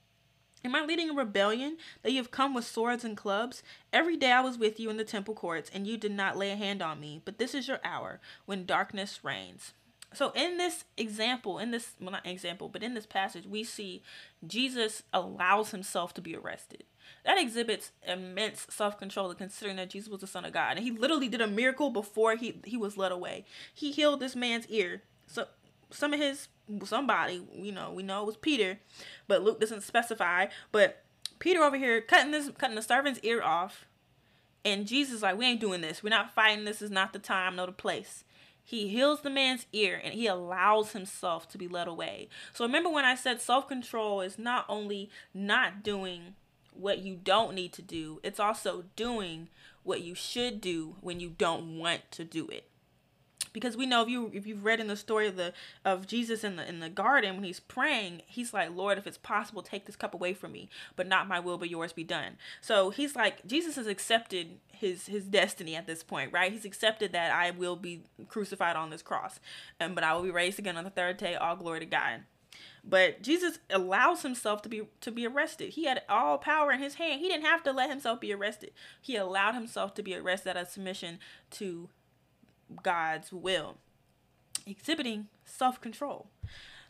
Am 0.64 0.74
I 0.74 0.83
leading 0.83 1.11
a 1.11 1.14
rebellion 1.14 1.77
that 2.03 2.12
you 2.12 2.16
have 2.16 2.31
come 2.31 2.55
with 2.55 2.64
swords 2.64 3.05
and 3.05 3.18
clubs? 3.18 3.62
Every 3.92 4.16
day 4.16 4.33
I 4.33 4.40
was 4.40 4.57
with 4.57 4.81
you 4.81 4.88
in 4.88 4.96
the 4.96 5.05
temple 5.05 5.35
courts, 5.35 5.70
and 5.74 5.87
you 5.87 5.98
did 5.98 6.12
not 6.12 6.38
lay 6.38 6.53
a 6.53 6.57
hand 6.57 6.81
on 6.81 7.00
me. 7.00 7.20
But 7.22 7.37
this 7.37 7.55
is 7.55 7.68
your 7.68 7.81
hour 7.85 8.18
when 8.46 8.64
darkness 8.64 9.20
reigns. 9.22 9.74
So, 10.14 10.31
in 10.31 10.57
this 10.57 10.85
example, 10.96 11.59
in 11.59 11.70
this, 11.70 11.92
well, 12.00 12.12
not 12.12 12.27
example, 12.27 12.70
but 12.70 12.83
in 12.83 12.94
this 12.94 13.05
passage, 13.05 13.46
we 13.46 13.62
see 13.62 14.03
Jesus 14.46 15.03
allows 15.12 15.72
himself 15.72 16.14
to 16.14 16.22
be 16.22 16.35
arrested 16.35 16.85
that 17.25 17.38
exhibits 17.38 17.93
immense 18.07 18.67
self-control 18.71 19.35
considering 19.35 19.77
that 19.77 19.90
Jesus 19.90 20.09
was 20.09 20.21
the 20.21 20.27
son 20.27 20.45
of 20.45 20.53
God. 20.53 20.77
And 20.77 20.85
he 20.85 20.90
literally 20.90 21.29
did 21.29 21.40
a 21.40 21.47
miracle 21.47 21.90
before 21.90 22.37
he 22.37 22.61
he 22.64 22.77
was 22.77 22.97
led 22.97 23.12
away. 23.12 23.45
He 23.73 23.93
healed 23.93 24.21
this 24.21 24.37
man's 24.37 24.67
ear. 24.69 25.03
So 25.27 25.47
some 25.90 26.12
of 26.12 26.21
his 26.21 26.49
somebody, 26.85 27.43
you 27.55 27.73
know, 27.73 27.93
we 27.93 28.03
know 28.03 28.23
it 28.23 28.27
was 28.27 28.37
Peter, 28.37 28.79
but 29.29 29.43
Luke 29.43 29.61
doesn't 29.61 29.83
specify, 29.83 30.47
but 30.73 31.03
Peter 31.38 31.62
over 31.62 31.77
here 31.77 32.01
cutting 32.01 32.31
this 32.33 32.51
cutting 32.59 32.77
the 32.77 32.83
servant's 32.83 33.21
ear 33.23 33.43
off. 33.43 33.87
And 34.64 34.87
Jesus 34.87 35.23
like, 35.23 35.37
we 35.37 35.45
ain't 35.45 35.61
doing 35.61 35.83
this. 35.83 36.03
We're 36.03 36.09
not 36.09 36.35
fighting. 36.35 36.64
This 36.64 36.81
is 36.81 36.90
not 36.90 37.12
the 37.12 37.19
time, 37.19 37.57
nor 37.57 37.67
the 37.67 37.73
place. 37.73 38.25
He 38.64 38.88
heals 38.88 39.21
the 39.21 39.29
man's 39.29 39.67
ear 39.75 40.01
and 40.03 40.14
he 40.14 40.27
allows 40.27 40.93
himself 40.93 41.47
to 41.51 41.59
be 41.59 41.69
led 41.69 41.87
away. 41.87 42.31
So 42.55 42.64
remember 42.64 42.88
when 42.88 43.05
I 43.05 43.14
said 43.14 43.43
self 43.43 43.69
control 43.69 44.23
is 44.23 44.38
not 44.38 44.64
only 44.71 45.11
not 45.35 45.83
doing 45.83 46.35
what 46.75 46.99
you 47.01 47.17
don't 47.17 47.55
need 47.55 47.73
to 47.75 47.83
do, 47.83 48.21
it's 48.23 48.41
also 48.41 48.85
doing 48.97 49.49
what 49.83 50.03
you 50.03 50.15
should 50.15 50.61
do 50.61 50.97
when 51.01 51.21
you 51.21 51.31
don't 51.31 51.79
want 51.79 52.11
to 52.13 52.25
do 52.25 52.49
it. 52.49 52.69
because 53.53 53.77
we 53.77 53.87
know 53.87 54.03
if 54.03 54.09
you 54.09 54.31
if 54.35 54.47
you've 54.47 54.65
read 54.65 54.81
in 54.81 54.89
the 54.89 54.97
story 54.97 55.27
of 55.29 55.37
the 55.37 55.53
of 55.85 56.07
Jesus 56.07 56.43
in 56.45 56.57
the 56.57 56.69
in 56.69 56.81
the 56.81 56.89
garden 56.89 57.37
when 57.37 57.45
he's 57.45 57.61
praying, 57.61 58.23
he's 58.27 58.53
like, 58.53 58.75
Lord, 58.75 58.99
if 58.99 59.07
it's 59.07 59.17
possible, 59.19 59.63
take 59.63 59.87
this 59.87 59.97
cup 59.97 60.13
away 60.13 60.35
from 60.35 60.53
me, 60.53 60.69
but 60.97 61.07
not 61.07 61.29
my 61.29 61.39
will, 61.41 61.57
but 61.57 61.71
yours 61.71 61.93
be 61.93 62.05
done. 62.05 62.37
So 62.61 62.91
he's 62.91 63.15
like, 63.17 63.47
Jesus 63.47 63.77
has 63.77 63.87
accepted 63.87 64.59
his 64.73 65.07
his 65.07 65.25
destiny 65.27 65.77
at 65.77 65.87
this 65.87 66.03
point, 66.03 66.33
right? 66.33 66.53
He's 66.53 66.65
accepted 66.65 67.13
that 67.13 67.31
I 67.33 67.53
will 67.53 67.77
be 67.77 68.03
crucified 68.29 68.77
on 68.77 68.91
this 68.91 69.03
cross, 69.03 69.39
and 69.79 69.95
but 69.95 70.05
I 70.05 70.15
will 70.15 70.23
be 70.23 70.31
raised 70.31 70.59
again 70.59 70.77
on 70.77 70.85
the 70.85 70.91
third 70.91 71.17
day. 71.17 71.35
All 71.37 71.57
glory 71.57 71.81
to 71.81 71.87
God. 71.87 72.23
But 72.83 73.23
Jesus 73.23 73.59
allows 73.71 74.23
himself 74.23 74.62
to 74.62 74.69
be 74.69 74.83
to 75.01 75.11
be 75.11 75.27
arrested. 75.27 75.71
He 75.71 75.85
had 75.85 76.03
all 76.09 76.38
power 76.38 76.71
in 76.73 76.81
his 76.81 76.95
hand. 76.95 77.21
He 77.21 77.29
didn't 77.29 77.47
have 77.47 77.62
to 77.64 77.73
let 77.73 77.90
himself 77.90 78.21
be 78.21 78.33
arrested. 78.33 78.73
He 79.01 79.17
allowed 79.17 79.55
himself 79.55 79.95
to 79.95 80.03
be 80.03 80.14
arrested 80.14 80.57
as 80.57 80.73
submission 80.73 81.19
to 81.53 81.88
God's 82.83 83.33
will, 83.33 83.79
exhibiting 84.67 85.29
self 85.45 85.81
control. 85.81 86.29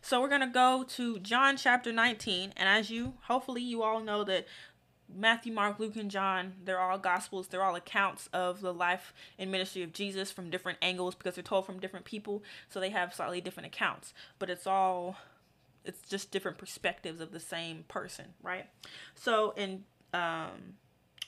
So 0.00 0.20
we're 0.20 0.28
going 0.28 0.42
to 0.42 0.46
go 0.48 0.84
to 0.86 1.18
John 1.20 1.56
chapter 1.56 1.90
19. 1.90 2.52
And 2.58 2.68
as 2.68 2.90
you, 2.90 3.14
hopefully, 3.22 3.62
you 3.62 3.82
all 3.82 4.00
know 4.00 4.22
that 4.24 4.46
Matthew, 5.12 5.52
Mark, 5.52 5.78
Luke, 5.78 5.96
and 5.96 6.10
John, 6.10 6.54
they're 6.64 6.78
all 6.80 6.98
gospels. 6.98 7.48
They're 7.48 7.62
all 7.62 7.74
accounts 7.74 8.28
of 8.32 8.60
the 8.60 8.74
life 8.74 9.14
and 9.38 9.50
ministry 9.50 9.82
of 9.82 9.92
Jesus 9.92 10.30
from 10.30 10.50
different 10.50 10.78
angles 10.82 11.14
because 11.14 11.36
they're 11.36 11.42
told 11.42 11.66
from 11.66 11.78
different 11.78 12.04
people. 12.04 12.42
So 12.68 12.80
they 12.80 12.90
have 12.90 13.14
slightly 13.14 13.40
different 13.40 13.68
accounts. 13.68 14.12
But 14.38 14.50
it's 14.50 14.66
all, 14.66 15.16
it's 15.84 16.08
just 16.08 16.30
different 16.30 16.58
perspectives 16.58 17.20
of 17.20 17.32
the 17.32 17.40
same 17.40 17.84
person, 17.88 18.26
right? 18.42 18.66
So 19.14 19.52
in 19.56 19.84
um, 20.12 20.76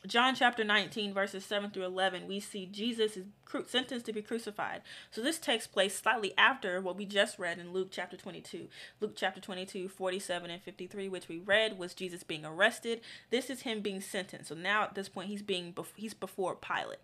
John 0.07 0.35
chapter 0.35 0.65
19, 0.65 1.13
verses 1.13 1.45
7 1.45 1.71
through 1.71 1.85
11, 1.85 2.27
we 2.27 2.41
see 2.41 2.67
Jesus 2.67 3.17
is 3.17 3.25
sentenced 3.67 4.07
to 4.07 4.13
be 4.13 4.23
crucified. 4.23 4.83
So 5.11 5.21
this 5.21 5.39
takes 5.39 5.67
place 5.67 5.99
slightly 5.99 6.33
after 6.39 6.81
what 6.81 6.97
we 6.97 7.05
just 7.05 7.39
read 7.39 7.59
in 7.59 7.73
Luke 7.73 7.89
chapter 7.91 8.17
22. 8.17 8.69
Luke 9.01 9.15
chapter 9.17 9.41
22, 9.41 9.89
47 9.89 10.51
and 10.51 10.63
53, 10.63 11.09
which 11.09 11.29
we 11.29 11.39
read 11.39 11.79
was 11.79 11.95
Jesus 11.95 12.23
being 12.23 12.45
arrested. 12.45 13.01
This 13.31 13.51
is 13.51 13.63
him 13.63 13.81
being 13.81 14.01
sentenced. 14.01 14.49
So 14.49 14.55
now 14.55 14.85
at 14.85 14.95
this 14.95 15.09
point, 15.09 15.29
he's 15.29 15.43
being 15.43 15.75
he's 15.97 16.15
before 16.15 16.57
Pilate. 16.57 16.99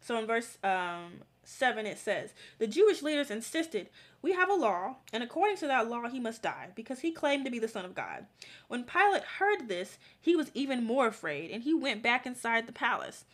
So 0.00 0.18
in 0.18 0.26
verse 0.26 0.58
um, 0.62 1.22
7, 1.44 1.86
it 1.86 1.98
says, 1.98 2.32
The 2.58 2.66
Jewish 2.66 3.02
leaders 3.02 3.30
insisted, 3.30 3.88
We 4.22 4.32
have 4.32 4.50
a 4.50 4.54
law, 4.54 4.96
and 5.12 5.22
according 5.22 5.56
to 5.58 5.66
that 5.66 5.88
law, 5.88 6.08
he 6.08 6.20
must 6.20 6.42
die, 6.42 6.68
because 6.74 7.00
he 7.00 7.12
claimed 7.12 7.44
to 7.44 7.50
be 7.50 7.58
the 7.58 7.68
Son 7.68 7.84
of 7.84 7.94
God. 7.94 8.26
When 8.68 8.84
Pilate 8.84 9.24
heard 9.24 9.68
this, 9.68 9.98
he 10.20 10.36
was 10.36 10.50
even 10.54 10.84
more 10.84 11.06
afraid, 11.06 11.50
and 11.50 11.62
he 11.62 11.74
went 11.74 12.02
back 12.02 12.26
inside 12.26 12.66
the 12.66 12.72
palace. 12.72 13.24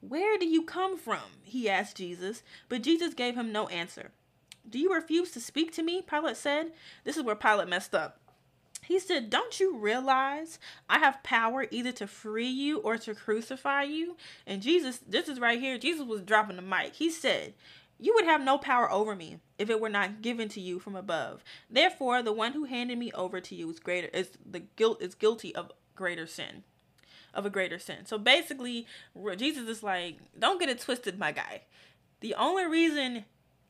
Where 0.00 0.36
do 0.38 0.46
you 0.46 0.62
come 0.62 0.98
from? 0.98 1.20
he 1.42 1.68
asked 1.68 1.96
Jesus, 1.96 2.42
but 2.68 2.82
Jesus 2.82 3.14
gave 3.14 3.36
him 3.36 3.52
no 3.52 3.68
answer. 3.68 4.10
Do 4.68 4.78
you 4.78 4.92
refuse 4.92 5.30
to 5.32 5.40
speak 5.40 5.72
to 5.72 5.82
me? 5.82 6.02
Pilate 6.02 6.36
said. 6.36 6.72
This 7.04 7.16
is 7.16 7.22
where 7.22 7.34
Pilate 7.34 7.68
messed 7.68 7.94
up. 7.94 8.18
He 8.82 8.98
said, 8.98 9.30
Don't 9.30 9.60
you 9.60 9.76
realize 9.78 10.58
I 10.88 10.98
have 10.98 11.22
power 11.22 11.66
either 11.70 11.92
to 11.92 12.06
free 12.06 12.48
you 12.48 12.78
or 12.78 12.98
to 12.98 13.14
crucify 13.14 13.84
you? 13.84 14.16
And 14.46 14.60
Jesus, 14.60 14.98
this 14.98 15.28
is 15.28 15.40
right 15.40 15.60
here, 15.60 15.78
Jesus 15.78 16.06
was 16.06 16.22
dropping 16.22 16.56
the 16.56 16.62
mic. 16.62 16.94
He 16.94 17.08
said, 17.10 17.54
You 17.98 18.12
would 18.14 18.24
have 18.24 18.42
no 18.42 18.58
power 18.58 18.90
over 18.90 19.14
me 19.14 19.38
if 19.56 19.70
it 19.70 19.80
were 19.80 19.88
not 19.88 20.20
given 20.20 20.48
to 20.50 20.60
you 20.60 20.80
from 20.80 20.96
above. 20.96 21.44
Therefore, 21.70 22.22
the 22.22 22.32
one 22.32 22.52
who 22.52 22.64
handed 22.64 22.98
me 22.98 23.12
over 23.12 23.40
to 23.40 23.54
you 23.54 23.70
is 23.70 23.78
greater 23.78 24.08
is 24.08 24.32
the 24.44 24.60
guilt 24.60 25.00
is 25.00 25.14
guilty 25.14 25.54
of 25.54 25.70
greater 25.94 26.26
sin. 26.26 26.64
Of 27.32 27.46
a 27.46 27.50
greater 27.50 27.78
sin. 27.78 28.04
So 28.04 28.18
basically, 28.18 28.86
Jesus 29.36 29.68
is 29.68 29.82
like, 29.82 30.18
Don't 30.38 30.60
get 30.60 30.68
it 30.68 30.80
twisted, 30.80 31.18
my 31.18 31.30
guy. 31.30 31.62
The 32.20 32.34
only 32.34 32.66
reason 32.66 33.24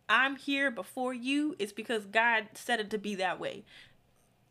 I'm 0.08 0.36
here 0.36 0.70
before 0.70 1.14
you 1.14 1.54
is 1.58 1.72
because 1.72 2.06
God 2.06 2.48
said 2.54 2.80
it 2.80 2.90
to 2.90 2.98
be 2.98 3.14
that 3.14 3.38
way 3.38 3.64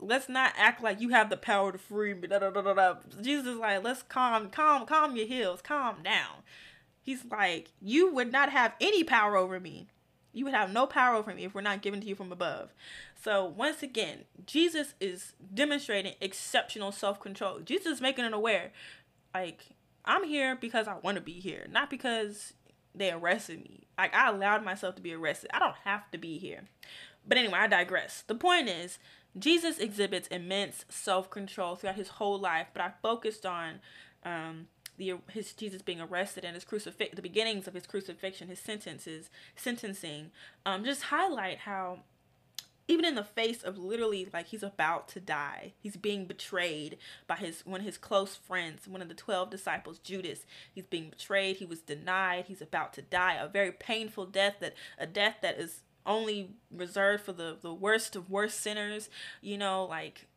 let's 0.01 0.27
not 0.27 0.53
act 0.57 0.83
like 0.83 0.99
you 0.99 1.09
have 1.09 1.29
the 1.29 1.37
power 1.37 1.71
to 1.71 1.77
free 1.77 2.13
me. 2.13 2.27
Da, 2.27 2.39
da, 2.39 2.49
da, 2.49 2.61
da, 2.61 2.73
da. 2.73 2.95
Jesus 3.21 3.47
is 3.47 3.57
like, 3.57 3.83
let's 3.83 4.03
calm, 4.03 4.49
calm, 4.49 4.85
calm 4.85 5.15
your 5.15 5.27
heels, 5.27 5.61
calm 5.61 6.03
down. 6.03 6.43
He's 7.01 7.23
like, 7.25 7.71
you 7.81 8.11
would 8.11 8.31
not 8.31 8.51
have 8.51 8.73
any 8.81 9.03
power 9.03 9.37
over 9.37 9.59
me. 9.59 9.87
You 10.33 10.45
would 10.45 10.53
have 10.53 10.71
no 10.71 10.87
power 10.87 11.15
over 11.15 11.33
me 11.33 11.45
if 11.45 11.53
we're 11.53 11.61
not 11.61 11.81
given 11.81 12.01
to 12.01 12.07
you 12.07 12.15
from 12.15 12.31
above. 12.31 12.73
So 13.21 13.45
once 13.45 13.83
again, 13.83 14.25
Jesus 14.45 14.93
is 14.99 15.33
demonstrating 15.53 16.13
exceptional 16.21 16.91
self-control. 16.91 17.61
Jesus 17.61 17.93
is 17.93 18.01
making 18.01 18.25
it 18.25 18.33
aware, 18.33 18.71
like 19.33 19.65
I'm 20.05 20.23
here 20.23 20.55
because 20.55 20.87
I 20.87 20.95
want 20.95 21.15
to 21.15 21.21
be 21.21 21.39
here, 21.39 21.67
not 21.69 21.89
because 21.89 22.53
they 22.95 23.11
arrested 23.11 23.59
me. 23.59 23.87
Like 23.97 24.15
I 24.15 24.29
allowed 24.29 24.63
myself 24.63 24.95
to 24.95 25.01
be 25.01 25.13
arrested. 25.13 25.51
I 25.53 25.59
don't 25.59 25.75
have 25.83 26.09
to 26.11 26.17
be 26.17 26.37
here. 26.37 26.61
But 27.27 27.37
anyway, 27.37 27.59
I 27.59 27.67
digress. 27.67 28.23
The 28.25 28.35
point 28.35 28.67
is, 28.67 28.97
Jesus 29.37 29.79
exhibits 29.79 30.27
immense 30.27 30.85
self 30.89 31.29
control 31.29 31.75
throughout 31.75 31.95
his 31.95 32.09
whole 32.09 32.39
life, 32.39 32.67
but 32.73 32.81
I 32.81 32.91
focused 33.01 33.45
on 33.45 33.79
um, 34.23 34.67
the 34.97 35.15
his 35.31 35.53
Jesus 35.53 35.81
being 35.81 36.01
arrested 36.01 36.43
and 36.43 36.55
his 36.55 36.63
crucifix, 36.63 37.15
the 37.15 37.21
beginnings 37.21 37.67
of 37.67 37.73
his 37.73 37.87
crucifixion, 37.87 38.47
his 38.47 38.59
sentences, 38.59 39.29
sentencing. 39.55 40.31
Um, 40.65 40.83
just 40.83 41.03
highlight 41.03 41.59
how 41.59 41.99
even 42.87 43.05
in 43.05 43.15
the 43.15 43.23
face 43.23 43.63
of 43.63 43.77
literally 43.77 44.27
like 44.33 44.47
he's 44.47 44.63
about 44.63 45.07
to 45.07 45.19
die 45.19 45.71
he's 45.79 45.95
being 45.95 46.25
betrayed 46.25 46.97
by 47.25 47.35
his 47.35 47.65
one 47.65 47.79
of 47.79 47.85
his 47.85 47.97
close 47.97 48.35
friends 48.35 48.87
one 48.87 49.01
of 49.01 49.07
the 49.07 49.13
12 49.13 49.49
disciples 49.49 49.99
judas 49.99 50.45
he's 50.73 50.85
being 50.85 51.09
betrayed 51.09 51.57
he 51.57 51.65
was 51.65 51.79
denied 51.79 52.45
he's 52.47 52.61
about 52.61 52.91
to 52.91 53.01
die 53.01 53.35
a 53.35 53.47
very 53.47 53.71
painful 53.71 54.25
death 54.25 54.55
that 54.59 54.73
a 54.97 55.05
death 55.05 55.37
that 55.41 55.57
is 55.57 55.83
only 56.05 56.51
reserved 56.71 57.23
for 57.23 57.33
the 57.33 57.57
the 57.61 57.73
worst 57.73 58.15
of 58.15 58.29
worst 58.29 58.59
sinners 58.59 59.09
you 59.41 59.57
know 59.57 59.85
like 59.85 60.27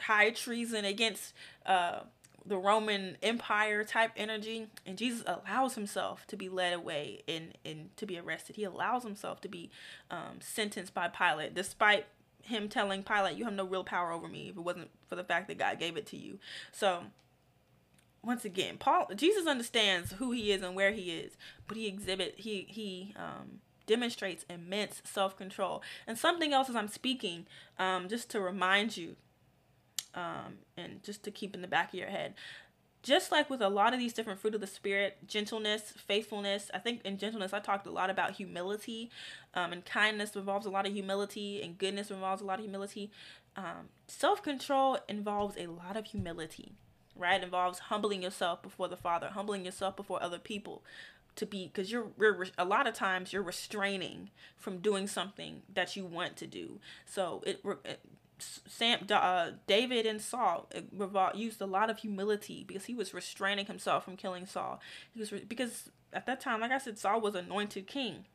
high 0.00 0.30
treason 0.30 0.84
against 0.84 1.34
uh 1.66 2.00
the 2.48 2.56
Roman 2.56 3.16
Empire 3.22 3.84
type 3.84 4.12
energy, 4.16 4.68
and 4.86 4.96
Jesus 4.96 5.22
allows 5.26 5.74
himself 5.74 6.26
to 6.28 6.36
be 6.36 6.48
led 6.48 6.72
away 6.72 7.22
and, 7.28 7.56
and 7.64 7.94
to 7.96 8.06
be 8.06 8.18
arrested. 8.18 8.56
He 8.56 8.64
allows 8.64 9.02
himself 9.02 9.40
to 9.42 9.48
be 9.48 9.70
um, 10.10 10.38
sentenced 10.40 10.94
by 10.94 11.08
Pilate, 11.08 11.54
despite 11.54 12.06
him 12.42 12.68
telling 12.68 13.02
Pilate, 13.02 13.36
"You 13.36 13.44
have 13.44 13.54
no 13.54 13.66
real 13.66 13.84
power 13.84 14.12
over 14.12 14.28
me 14.28 14.48
if 14.48 14.56
it 14.56 14.60
wasn't 14.60 14.90
for 15.08 15.16
the 15.16 15.24
fact 15.24 15.48
that 15.48 15.58
God 15.58 15.78
gave 15.78 15.96
it 15.96 16.06
to 16.06 16.16
you." 16.16 16.38
So, 16.72 17.04
once 18.24 18.44
again, 18.44 18.78
Paul 18.78 19.08
Jesus 19.14 19.46
understands 19.46 20.12
who 20.12 20.32
he 20.32 20.50
is 20.50 20.62
and 20.62 20.74
where 20.74 20.92
he 20.92 21.10
is, 21.10 21.36
but 21.66 21.76
he 21.76 21.86
exhibit 21.86 22.34
he 22.38 22.66
he 22.68 23.14
um, 23.16 23.60
demonstrates 23.88 24.44
immense 24.48 25.02
self 25.04 25.36
control. 25.36 25.82
And 26.06 26.16
something 26.16 26.52
else 26.52 26.68
as 26.70 26.76
I'm 26.76 26.86
speaking, 26.86 27.46
um, 27.78 28.08
just 28.08 28.30
to 28.30 28.40
remind 28.40 28.96
you, 28.96 29.16
um, 30.14 30.58
and 30.76 31.02
just 31.02 31.24
to 31.24 31.32
keep 31.32 31.54
in 31.54 31.62
the 31.62 31.68
back 31.68 31.88
of 31.88 31.98
your 31.98 32.08
head. 32.08 32.34
Just 33.02 33.30
like 33.30 33.48
with 33.48 33.62
a 33.62 33.68
lot 33.68 33.94
of 33.94 34.00
these 34.00 34.12
different 34.12 34.40
fruit 34.40 34.54
of 34.56 34.60
the 34.60 34.66
spirit, 34.66 35.18
gentleness, 35.26 35.94
faithfulness. 35.96 36.70
I 36.74 36.78
think 36.78 37.00
in 37.04 37.16
gentleness, 37.16 37.52
I 37.52 37.60
talked 37.60 37.86
a 37.86 37.92
lot 37.92 38.10
about 38.10 38.32
humility, 38.32 39.10
um, 39.54 39.72
and 39.72 39.84
kindness 39.84 40.34
involves 40.36 40.66
a 40.66 40.70
lot 40.70 40.86
of 40.86 40.92
humility, 40.92 41.62
and 41.62 41.78
goodness 41.78 42.10
involves 42.10 42.42
a 42.42 42.44
lot 42.44 42.58
of 42.58 42.64
humility. 42.64 43.10
Um, 43.56 43.88
Self 44.08 44.42
control 44.42 44.98
involves 45.08 45.56
a 45.56 45.68
lot 45.68 45.96
of 45.96 46.06
humility, 46.06 46.72
right? 47.16 47.40
It 47.40 47.44
involves 47.44 47.78
humbling 47.78 48.22
yourself 48.22 48.62
before 48.62 48.88
the 48.88 48.96
Father, 48.96 49.28
humbling 49.28 49.64
yourself 49.64 49.96
before 49.96 50.22
other 50.22 50.38
people, 50.38 50.82
to 51.38 51.46
be 51.46 51.70
because 51.72 51.90
you're, 51.90 52.08
you're 52.18 52.46
a 52.58 52.64
lot 52.64 52.86
of 52.86 52.94
times 52.94 53.32
you're 53.32 53.42
restraining 53.42 54.30
from 54.56 54.78
doing 54.78 55.06
something 55.06 55.62
that 55.72 55.96
you 55.96 56.04
want 56.04 56.36
to 56.36 56.46
do 56.46 56.78
so 57.06 57.42
it, 57.46 57.60
it 57.84 58.00
Sam, 58.40 59.00
uh, 59.10 59.50
David 59.66 60.06
and 60.06 60.20
Saul 60.20 60.68
used 61.34 61.60
a 61.60 61.66
lot 61.66 61.90
of 61.90 61.98
humility 61.98 62.64
because 62.66 62.84
he 62.84 62.94
was 62.94 63.12
restraining 63.12 63.66
himself 63.66 64.04
from 64.04 64.16
killing 64.16 64.46
Saul. 64.46 64.80
He 65.12 65.20
was 65.20 65.30
because 65.30 65.90
at 66.12 66.26
that 66.26 66.40
time, 66.40 66.60
like 66.60 66.70
I 66.70 66.78
said, 66.78 66.98
Saul 66.98 67.20
was 67.20 67.34
anointed 67.34 67.86
king, 67.86 68.26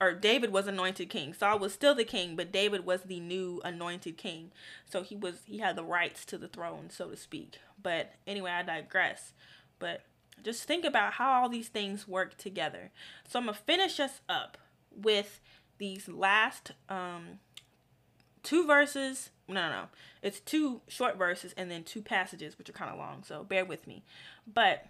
or 0.00 0.12
David 0.12 0.52
was 0.52 0.66
anointed 0.66 1.08
king. 1.08 1.32
Saul 1.32 1.58
was 1.58 1.72
still 1.72 1.94
the 1.94 2.04
king, 2.04 2.36
but 2.36 2.52
David 2.52 2.84
was 2.84 3.02
the 3.02 3.20
new 3.20 3.60
anointed 3.64 4.16
king. 4.16 4.50
So 4.84 5.02
he 5.02 5.14
was 5.16 5.42
he 5.44 5.58
had 5.58 5.76
the 5.76 5.84
rights 5.84 6.24
to 6.26 6.38
the 6.38 6.48
throne, 6.48 6.90
so 6.90 7.08
to 7.08 7.16
speak. 7.16 7.58
But 7.80 8.12
anyway, 8.26 8.50
I 8.50 8.62
digress. 8.62 9.32
But 9.78 10.02
just 10.42 10.64
think 10.64 10.84
about 10.84 11.14
how 11.14 11.42
all 11.42 11.48
these 11.48 11.68
things 11.68 12.06
work 12.06 12.36
together. 12.36 12.90
So 13.28 13.38
I'm 13.38 13.46
gonna 13.46 13.56
finish 13.56 13.98
us 14.00 14.20
up 14.28 14.58
with 14.94 15.40
these 15.78 16.08
last 16.08 16.72
um, 16.88 17.40
two 18.42 18.66
verses. 18.66 19.30
No, 19.48 19.54
no, 19.54 19.70
no. 19.70 19.84
It's 20.22 20.40
two 20.40 20.80
short 20.88 21.16
verses 21.16 21.54
and 21.56 21.70
then 21.70 21.82
two 21.82 22.02
passages, 22.02 22.56
which 22.58 22.68
are 22.68 22.72
kind 22.72 22.90
of 22.90 22.98
long. 22.98 23.22
So 23.24 23.44
bear 23.44 23.64
with 23.64 23.86
me. 23.86 24.04
But 24.46 24.86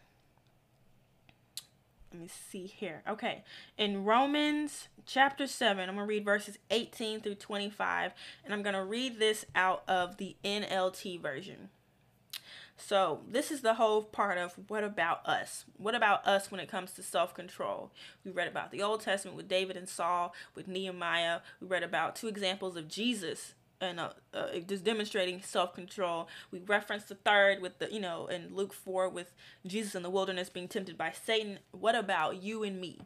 let 2.13 2.21
me 2.21 2.29
see 2.29 2.67
here. 2.67 3.03
Okay. 3.09 3.45
In 3.77 4.05
Romans 4.05 4.89
chapter 5.05 5.47
7, 5.47 5.89
I'm 5.89 5.97
going 5.97 6.07
to 6.07 6.09
read 6.09 6.25
verses 6.25 6.59
18 6.71 7.21
through 7.21 7.35
25. 7.35 8.13
And 8.45 8.55
I'm 8.55 8.63
going 8.63 8.75
to 8.75 8.85
read 8.85 9.19
this 9.19 9.45
out 9.55 9.83
of 9.89 10.17
the 10.17 10.37
NLT 10.45 11.21
version. 11.21 11.71
So, 12.77 13.21
this 13.27 13.51
is 13.51 13.63
the 13.63 13.75
whole 13.75 14.03
part 14.03 14.37
of 14.39 14.55
what 14.69 14.85
about 14.85 15.27
us? 15.27 15.65
What 15.79 15.95
about 15.95 16.27
us 16.27 16.51
when 16.51 16.61
it 16.61 16.71
comes 16.71 16.93
to 16.93 17.03
self 17.03 17.35
control? 17.35 17.91
We 18.25 18.31
read 18.31 18.49
about 18.49 18.71
the 18.71 18.83
Old 18.83 19.01
Testament 19.01 19.37
with 19.37 19.49
David 19.49 19.77
and 19.77 19.89
Saul, 19.89 20.35
with 20.55 20.69
Nehemiah. 20.69 21.41
We 21.61 21.69
read 21.69 21.83
about 21.83 22.17
two 22.17 22.29
examples 22.29 22.77
of 22.77 22.89
Jesus 22.89 23.55
and 23.81 24.01
uh, 24.01 24.11
uh, 24.33 24.59
just 24.67 24.85
demonstrating 24.85 25.41
self 25.43 25.75
control. 25.75 26.29
We 26.51 26.61
referenced 26.61 27.09
the 27.09 27.15
third 27.15 27.61
with 27.61 27.79
the, 27.79 27.93
you 27.93 28.01
know, 28.01 28.27
in 28.27 28.55
Luke 28.55 28.73
4 28.73 29.09
with 29.09 29.33
Jesus 29.67 29.95
in 29.95 30.03
the 30.03 30.11
wilderness 30.11 30.51
being 30.51 30.69
tempted 30.69 30.99
by 30.99 31.13
Satan. 31.13 31.59
What 31.73 31.95
about 31.95 32.43
you 32.43 32.63
and 32.63 32.81
me? 32.81 33.01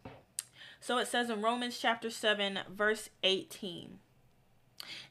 So 0.81 0.99
it 0.99 1.09
says 1.09 1.29
in 1.29 1.43
Romans 1.43 1.79
chapter 1.79 2.11
7, 2.11 2.61
verse 2.75 3.11
18. 3.23 3.99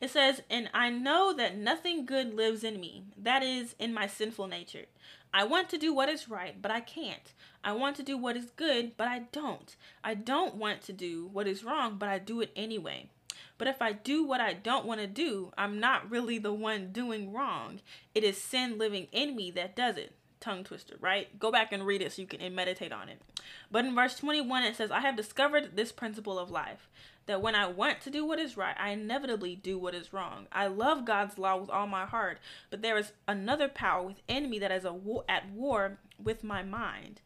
It 0.01 0.09
says, 0.09 0.41
And 0.49 0.69
I 0.73 0.89
know 0.89 1.33
that 1.33 1.57
nothing 1.57 2.05
good 2.05 2.33
lives 2.33 2.63
in 2.63 2.79
me, 2.79 3.03
that 3.17 3.43
is, 3.43 3.75
in 3.79 3.93
my 3.93 4.07
sinful 4.07 4.47
nature. 4.47 4.85
I 5.33 5.43
want 5.43 5.69
to 5.69 5.77
do 5.77 5.93
what 5.93 6.09
is 6.09 6.29
right, 6.29 6.59
but 6.59 6.71
I 6.71 6.79
can't. 6.79 7.33
I 7.63 7.73
want 7.73 7.95
to 7.97 8.03
do 8.03 8.17
what 8.17 8.37
is 8.37 8.51
good, 8.55 8.97
but 8.97 9.07
I 9.07 9.19
don't. 9.31 9.75
I 10.03 10.13
don't 10.15 10.55
want 10.55 10.81
to 10.83 10.93
do 10.93 11.29
what 11.31 11.47
is 11.47 11.63
wrong, 11.63 11.97
but 11.99 12.09
I 12.09 12.17
do 12.17 12.41
it 12.41 12.51
anyway. 12.55 13.09
But 13.57 13.67
if 13.67 13.81
I 13.81 13.91
do 13.91 14.23
what 14.23 14.39
I 14.41 14.53
don't 14.53 14.85
want 14.85 15.01
to 15.01 15.07
do, 15.07 15.51
I'm 15.57 15.79
not 15.79 16.09
really 16.09 16.39
the 16.39 16.53
one 16.53 16.91
doing 16.91 17.33
wrong. 17.33 17.81
It 18.15 18.23
is 18.23 18.41
sin 18.41 18.77
living 18.77 19.07
in 19.11 19.35
me 19.35 19.51
that 19.51 19.75
does 19.75 19.97
it. 19.97 20.13
Tongue 20.39 20.63
twister, 20.63 20.95
right? 21.01 21.37
Go 21.37 21.51
back 21.51 21.73
and 21.73 21.85
read 21.85 22.01
it 22.01 22.13
so 22.13 22.21
you 22.21 22.27
can 22.27 22.55
meditate 22.55 22.93
on 22.93 23.09
it. 23.09 23.21
But 23.69 23.83
in 23.83 23.93
verse 23.93 24.15
21, 24.15 24.63
it 24.63 24.77
says, 24.77 24.89
I 24.89 25.01
have 25.01 25.17
discovered 25.17 25.75
this 25.75 25.91
principle 25.91 26.39
of 26.39 26.49
life 26.49 26.87
that 27.29 27.43
when 27.43 27.53
I 27.53 27.67
want 27.67 28.01
to 28.01 28.09
do 28.09 28.25
what 28.25 28.39
is 28.39 28.57
right, 28.57 28.75
I 28.79 28.89
inevitably 28.89 29.55
do 29.55 29.77
what 29.77 29.93
is 29.93 30.11
wrong. 30.11 30.47
I 30.51 30.65
love 30.65 31.05
God's 31.05 31.37
law 31.37 31.57
with 31.57 31.69
all 31.69 31.85
my 31.85 32.07
heart, 32.07 32.39
but 32.71 32.81
there 32.81 32.97
is 32.97 33.11
another 33.27 33.67
power 33.67 34.01
within 34.01 34.49
me 34.49 34.57
that 34.57 34.71
is 34.71 34.83
at 34.83 35.49
war 35.51 35.99
with 36.17 36.43
my 36.43 36.63
mind. 36.63 37.21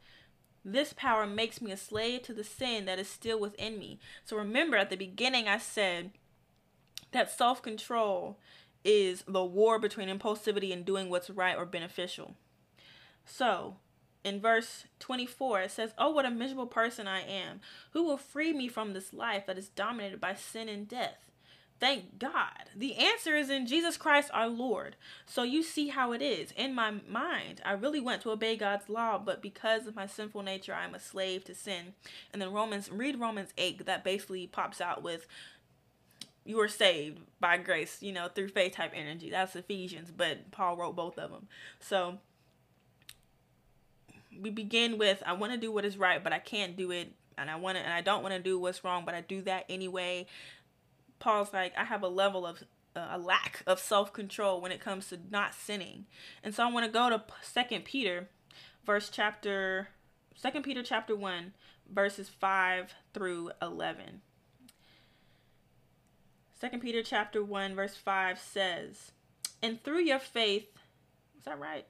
This 0.66 0.92
power 0.92 1.26
makes 1.26 1.62
me 1.62 1.72
a 1.72 1.78
slave 1.78 2.24
to 2.24 2.34
the 2.34 2.44
sin 2.44 2.84
that 2.84 3.00
is 3.00 3.08
still 3.08 3.40
within 3.40 3.80
me. 3.80 3.98
So 4.26 4.36
remember, 4.36 4.76
at 4.76 4.90
the 4.90 4.98
beginning, 4.98 5.48
I 5.48 5.58
said 5.58 6.12
that 7.14 7.32
self 7.32 7.62
control 7.62 8.38
is 8.84 9.24
the 9.26 9.46
war 9.46 9.80
between 9.80 10.10
impulsivity 10.10 10.74
and 10.74 10.84
doing 10.84 11.10
what's 11.10 11.30
right 11.30 11.56
or 11.56 11.66
beneficial. 11.66 12.36
So, 13.26 13.78
in 14.24 14.40
verse 14.40 14.86
24, 15.00 15.62
it 15.62 15.72
says, 15.72 15.92
Oh, 15.98 16.12
what 16.12 16.26
a 16.26 16.32
miserable 16.32 16.68
person 16.68 17.08
I 17.08 17.22
am. 17.22 17.60
Who 17.92 18.04
will 18.04 18.18
free 18.18 18.54
me 18.54 18.68
from 18.68 18.94
this 18.94 19.14
life 19.14 19.46
that 19.48 19.58
is 19.58 19.70
dominated 19.70 20.22
by 20.22 20.36
sin 20.36 20.70
and 20.70 20.88
death? 20.88 21.30
Thank 21.80 22.18
God. 22.18 22.70
The 22.74 22.96
answer 22.96 23.36
is 23.36 23.50
in 23.50 23.68
Jesus 23.68 23.98
Christ 23.98 24.30
our 24.34 24.48
Lord. 24.48 24.96
So 25.26 25.44
you 25.44 25.62
see 25.62 25.90
how 25.90 26.14
it 26.14 26.22
is. 26.22 26.52
In 26.52 26.74
my 26.74 26.92
mind, 27.10 27.62
I 27.66 27.74
really 27.74 28.00
want 28.00 28.22
to 28.22 28.32
obey 28.32 28.56
God's 28.56 28.88
law, 28.88 29.18
but 29.18 29.42
because 29.42 29.86
of 29.86 29.96
my 29.96 30.06
sinful 30.06 30.44
nature, 30.44 30.74
I'm 30.74 30.96
a 30.96 31.00
slave 31.00 31.44
to 31.46 31.54
sin. 31.54 31.94
And 32.32 32.42
then 32.42 32.54
Romans, 32.54 32.90
read 32.90 33.20
Romans 33.20 33.50
8, 33.58 33.86
that 33.86 34.06
basically 34.06 34.48
pops 34.48 34.80
out 34.80 35.04
with 35.04 35.28
you 36.46 36.60
are 36.62 36.70
saved 36.70 37.20
by 37.40 37.58
grace, 37.58 38.02
you 38.02 38.12
know, 38.12 38.28
through 38.28 38.50
faith 38.50 38.74
type 38.74 38.92
energy. 38.96 39.30
That's 39.30 39.56
Ephesians, 39.56 40.12
but 40.16 40.52
Paul 40.52 40.78
wrote 40.78 40.96
both 40.96 41.18
of 41.18 41.32
them. 41.32 41.48
So 41.80 42.20
we 44.42 44.50
begin 44.50 44.98
with 44.98 45.22
I 45.26 45.34
want 45.34 45.54
to 45.54 45.58
do 45.58 45.72
what 45.72 45.86
is 45.86 45.98
right, 45.98 46.24
but 46.24 46.34
I 46.34 46.40
can't 46.40 46.76
do 46.76 46.92
it, 46.92 47.14
and 47.38 47.50
I 47.50 47.56
want 47.56 47.78
to, 47.78 47.84
and 47.84 47.94
I 47.94 48.02
don't 48.02 48.22
want 48.22 48.34
to 48.34 48.42
do 48.42 48.60
what's 48.60 48.84
wrong, 48.84 49.04
but 49.06 49.16
I 49.16 49.22
do 49.22 49.42
that 49.44 49.66
anyway. 49.70 50.28
Paul's 51.20 51.54
like, 51.54 51.74
I 51.78 51.86
have 51.86 52.04
a 52.04 52.08
level 52.08 52.46
of 52.46 52.64
uh, 52.96 53.08
a 53.12 53.18
lack 53.18 53.64
of 53.66 53.80
self 53.80 54.14
control 54.14 54.62
when 54.62 54.72
it 54.72 54.82
comes 54.82 55.10
to 55.10 55.20
not 55.30 55.54
sinning, 55.54 56.06
and 56.44 56.54
so 56.54 56.64
I 56.64 56.72
want 56.72 56.86
to 56.86 56.92
go 56.92 57.10
to 57.10 57.24
Second 57.42 57.86
Peter, 57.86 58.30
verse 58.86 59.10
chapter, 59.12 59.90
Second 60.36 60.64
Peter 60.64 60.84
chapter 60.84 61.16
one, 61.16 61.54
verses 61.90 62.30
five 62.30 62.94
through 63.14 63.52
eleven. 63.62 64.22
Second 66.64 66.80
Peter 66.80 67.04
chapter 67.04 67.44
1 67.44 67.76
verse 67.76 67.98
5 67.98 68.40
says, 68.40 69.12
"And 69.62 69.84
through 69.84 70.00
your 70.00 70.18
faith, 70.18 70.70
is 71.38 71.44
that 71.44 71.60
right? 71.60 71.86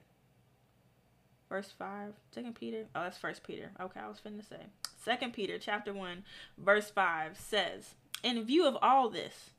Verse 1.54 1.70
5, 1.78 2.14
Second 2.32 2.56
Peter. 2.56 2.86
Oh, 2.96 3.04
that's 3.04 3.16
First 3.16 3.44
Peter. 3.44 3.70
Okay, 3.80 4.00
I 4.00 4.08
was 4.08 4.18
finna 4.18 4.44
say. 4.44 4.66
Second 4.96 5.34
Peter 5.34 5.56
chapter 5.56 5.94
1 5.94 6.24
verse 6.58 6.90
5 6.90 7.38
says, 7.38 7.94
"In 8.24 8.42
view 8.42 8.66
of 8.66 8.76
all 8.82 9.08
this, 9.08 9.50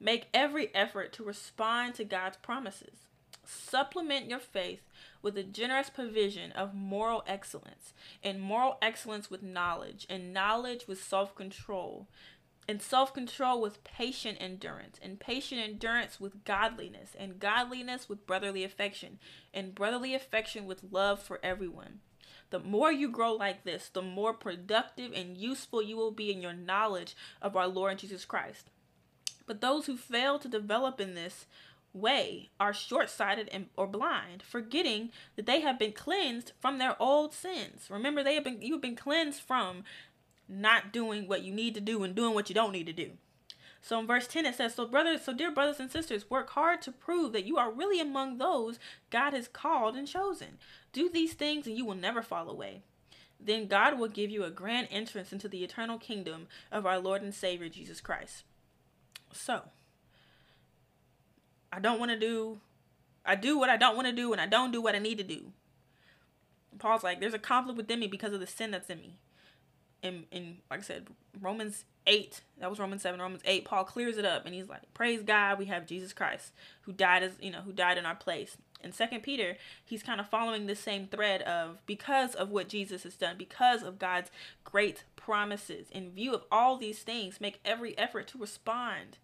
make 0.00 0.30
every 0.32 0.74
effort 0.74 1.12
to 1.12 1.22
respond 1.22 1.94
to 1.96 2.04
God's 2.04 2.38
promises. 2.38 3.00
Supplement 3.44 4.30
your 4.30 4.38
faith 4.38 4.80
with 5.20 5.36
a 5.36 5.42
generous 5.42 5.90
provision 5.90 6.52
of 6.52 6.72
moral 6.72 7.22
excellence, 7.26 7.92
and 8.24 8.40
moral 8.40 8.78
excellence 8.80 9.30
with 9.30 9.42
knowledge, 9.42 10.06
and 10.08 10.32
knowledge 10.32 10.86
with 10.88 11.04
self 11.04 11.34
control, 11.34 12.08
and 12.68 12.82
self 12.82 13.14
control 13.14 13.60
with 13.60 13.84
patient 13.84 14.38
endurance, 14.40 14.98
and 15.02 15.20
patient 15.20 15.60
endurance 15.60 16.20
with 16.20 16.44
godliness, 16.44 17.16
and 17.18 17.38
godliness 17.38 18.08
with 18.08 18.26
brotherly 18.26 18.64
affection, 18.64 19.18
and 19.54 19.74
brotherly 19.74 20.14
affection 20.14 20.66
with 20.66 20.84
love 20.90 21.22
for 21.22 21.38
everyone. 21.42 22.00
The 22.50 22.58
more 22.60 22.92
you 22.92 23.10
grow 23.10 23.32
like 23.32 23.64
this, 23.64 23.88
the 23.88 24.02
more 24.02 24.32
productive 24.32 25.12
and 25.12 25.36
useful 25.36 25.82
you 25.82 25.96
will 25.96 26.12
be 26.12 26.32
in 26.32 26.40
your 26.40 26.52
knowledge 26.52 27.16
of 27.42 27.56
our 27.56 27.66
Lord 27.66 27.98
Jesus 27.98 28.24
Christ. 28.24 28.70
But 29.46 29.60
those 29.60 29.86
who 29.86 29.96
fail 29.96 30.38
to 30.38 30.48
develop 30.48 31.00
in 31.00 31.14
this 31.14 31.46
way 31.92 32.50
are 32.60 32.74
short 32.74 33.08
sighted 33.10 33.48
and 33.50 33.66
or 33.76 33.86
blind, 33.86 34.42
forgetting 34.42 35.10
that 35.34 35.46
they 35.46 35.60
have 35.60 35.78
been 35.78 35.92
cleansed 35.92 36.52
from 36.60 36.78
their 36.78 37.00
old 37.00 37.32
sins. 37.32 37.88
Remember, 37.90 38.22
they 38.22 38.34
have 38.34 38.44
been 38.44 38.60
you've 38.60 38.82
been 38.82 38.96
cleansed 38.96 39.40
from 39.40 39.84
not 40.48 40.92
doing 40.92 41.26
what 41.26 41.42
you 41.42 41.52
need 41.52 41.74
to 41.74 41.80
do 41.80 42.02
and 42.02 42.14
doing 42.14 42.34
what 42.34 42.48
you 42.48 42.54
don't 42.54 42.72
need 42.72 42.86
to 42.86 42.92
do. 42.92 43.12
So 43.80 44.00
in 44.00 44.06
verse 44.06 44.26
10 44.26 44.46
it 44.46 44.54
says, 44.54 44.74
So 44.74 44.86
brothers, 44.86 45.22
so 45.22 45.32
dear 45.32 45.52
brothers 45.52 45.78
and 45.78 45.90
sisters, 45.90 46.28
work 46.28 46.50
hard 46.50 46.82
to 46.82 46.92
prove 46.92 47.32
that 47.32 47.44
you 47.44 47.56
are 47.56 47.70
really 47.70 48.00
among 48.00 48.38
those 48.38 48.78
God 49.10 49.32
has 49.32 49.48
called 49.48 49.96
and 49.96 50.08
chosen. 50.08 50.58
Do 50.92 51.08
these 51.08 51.34
things 51.34 51.66
and 51.66 51.76
you 51.76 51.84
will 51.84 51.94
never 51.94 52.22
fall 52.22 52.48
away. 52.48 52.82
Then 53.38 53.68
God 53.68 53.98
will 53.98 54.08
give 54.08 54.30
you 54.30 54.44
a 54.44 54.50
grand 54.50 54.88
entrance 54.90 55.32
into 55.32 55.48
the 55.48 55.62
eternal 55.62 55.98
kingdom 55.98 56.48
of 56.72 56.86
our 56.86 56.98
Lord 56.98 57.22
and 57.22 57.34
Savior 57.34 57.68
Jesus 57.68 58.00
Christ. 58.00 58.44
So 59.32 59.62
I 61.72 61.78
don't 61.78 62.00
want 62.00 62.10
to 62.10 62.18
do 62.18 62.60
I 63.24 63.34
do 63.34 63.58
what 63.58 63.70
I 63.70 63.76
don't 63.76 63.96
want 63.96 64.08
to 64.08 64.12
do 64.12 64.32
and 64.32 64.40
I 64.40 64.46
don't 64.46 64.72
do 64.72 64.80
what 64.80 64.94
I 64.94 64.98
need 64.98 65.18
to 65.18 65.24
do. 65.24 65.52
Paul's 66.78 67.02
like, 67.02 67.20
there's 67.20 67.34
a 67.34 67.38
conflict 67.38 67.76
within 67.76 68.00
me 68.00 68.06
because 68.06 68.32
of 68.32 68.40
the 68.40 68.46
sin 68.46 68.70
that's 68.70 68.90
in 68.90 69.00
me 69.00 69.18
in, 70.02 70.24
in 70.30 70.58
like 70.70 70.80
I 70.80 70.82
said, 70.82 71.06
Romans 71.40 71.84
8, 72.06 72.40
that 72.58 72.70
was 72.70 72.78
Romans 72.78 73.02
7, 73.02 73.20
Romans 73.20 73.42
8, 73.44 73.64
Paul 73.64 73.84
clears 73.84 74.16
it 74.16 74.24
up 74.24 74.46
and 74.46 74.54
he's 74.54 74.68
like, 74.68 74.82
Praise 74.94 75.22
God, 75.22 75.58
we 75.58 75.66
have 75.66 75.86
Jesus 75.86 76.12
Christ 76.12 76.52
who 76.82 76.92
died 76.92 77.22
as 77.22 77.32
you 77.40 77.50
know, 77.50 77.60
who 77.60 77.72
died 77.72 77.98
in 77.98 78.06
our 78.06 78.14
place. 78.14 78.56
In 78.82 78.92
Second 78.92 79.22
Peter, 79.22 79.56
he's 79.84 80.02
kind 80.02 80.20
of 80.20 80.28
following 80.28 80.66
the 80.66 80.76
same 80.76 81.06
thread 81.06 81.42
of 81.42 81.78
because 81.86 82.34
of 82.34 82.50
what 82.50 82.68
Jesus 82.68 83.02
has 83.02 83.16
done, 83.16 83.36
because 83.38 83.82
of 83.82 83.98
God's 83.98 84.30
great 84.64 85.04
promises, 85.16 85.88
in 85.90 86.10
view 86.10 86.34
of 86.34 86.44
all 86.52 86.76
these 86.76 87.00
things, 87.00 87.40
make 87.40 87.58
every 87.64 87.96
effort 87.98 88.28
to 88.28 88.38
respond. 88.38 89.18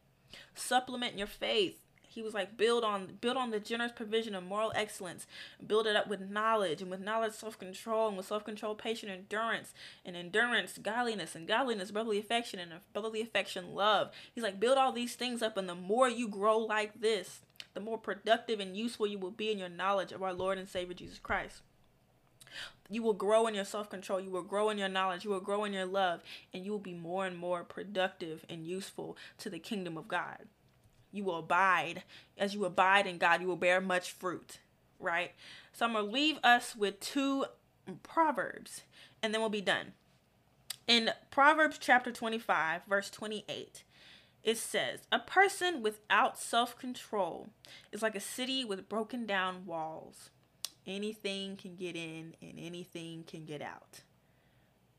Supplement 0.54 1.18
your 1.18 1.26
faith 1.26 1.82
he 2.12 2.22
was 2.22 2.34
like 2.34 2.56
build 2.56 2.84
on 2.84 3.18
build 3.20 3.36
on 3.36 3.50
the 3.50 3.60
generous 3.60 3.92
provision 3.92 4.34
of 4.34 4.42
moral 4.42 4.72
excellence 4.74 5.26
build 5.66 5.86
it 5.86 5.96
up 5.96 6.08
with 6.08 6.30
knowledge 6.30 6.82
and 6.82 6.90
with 6.90 7.00
knowledge 7.00 7.32
self-control 7.32 8.08
and 8.08 8.16
with 8.16 8.26
self-control 8.26 8.74
patient 8.74 9.10
endurance 9.10 9.72
and 10.04 10.16
endurance 10.16 10.78
godliness 10.78 11.34
and 11.34 11.48
godliness 11.48 11.90
brotherly 11.90 12.18
affection 12.18 12.58
and 12.58 12.72
brotherly 12.92 13.20
affection 13.20 13.74
love 13.74 14.10
he's 14.34 14.44
like 14.44 14.60
build 14.60 14.78
all 14.78 14.92
these 14.92 15.14
things 15.14 15.42
up 15.42 15.56
and 15.56 15.68
the 15.68 15.74
more 15.74 16.08
you 16.08 16.28
grow 16.28 16.58
like 16.58 17.00
this 17.00 17.40
the 17.74 17.80
more 17.80 17.98
productive 17.98 18.60
and 18.60 18.76
useful 18.76 19.06
you 19.06 19.18
will 19.18 19.30
be 19.30 19.50
in 19.50 19.58
your 19.58 19.68
knowledge 19.68 20.12
of 20.12 20.22
our 20.22 20.34
lord 20.34 20.58
and 20.58 20.68
savior 20.68 20.94
jesus 20.94 21.18
christ 21.18 21.62
you 22.90 23.02
will 23.02 23.14
grow 23.14 23.46
in 23.46 23.54
your 23.54 23.64
self 23.64 23.88
control. 23.88 24.20
You 24.20 24.28
will 24.28 24.42
grow 24.42 24.68
in 24.68 24.76
your 24.76 24.90
knowledge. 24.90 25.24
You 25.24 25.30
will 25.30 25.40
grow 25.40 25.64
in 25.64 25.72
your 25.72 25.86
love. 25.86 26.22
And 26.52 26.62
you 26.62 26.72
will 26.72 26.78
be 26.78 26.92
more 26.92 27.24
and 27.24 27.38
more 27.38 27.64
productive 27.64 28.44
and 28.50 28.66
useful 28.66 29.16
to 29.38 29.48
the 29.48 29.58
kingdom 29.58 29.96
of 29.96 30.08
God 30.08 30.46
you 31.12 31.24
will 31.24 31.38
abide. 31.38 32.02
As 32.36 32.54
you 32.54 32.64
abide 32.64 33.06
in 33.06 33.18
God, 33.18 33.40
you 33.40 33.46
will 33.46 33.56
bear 33.56 33.80
much 33.80 34.10
fruit, 34.10 34.58
right? 34.98 35.32
So 35.72 35.86
I'm 35.86 35.92
going 35.92 36.06
to 36.06 36.10
leave 36.10 36.38
us 36.42 36.74
with 36.74 36.98
two 37.00 37.44
Proverbs 38.02 38.82
and 39.22 39.32
then 39.32 39.40
we'll 39.40 39.50
be 39.50 39.60
done. 39.60 39.92
In 40.88 41.10
Proverbs 41.30 41.78
chapter 41.78 42.10
25, 42.10 42.82
verse 42.88 43.08
28, 43.10 43.84
it 44.42 44.58
says, 44.58 45.00
A 45.12 45.20
person 45.20 45.82
without 45.82 46.38
self 46.38 46.76
control 46.76 47.50
is 47.92 48.02
like 48.02 48.16
a 48.16 48.20
city 48.20 48.64
with 48.64 48.88
broken 48.88 49.24
down 49.24 49.64
walls. 49.64 50.30
Anything 50.86 51.56
can 51.56 51.76
get 51.76 51.94
in 51.94 52.34
and 52.42 52.58
anything 52.58 53.22
can 53.24 53.44
get 53.44 53.62
out, 53.62 54.00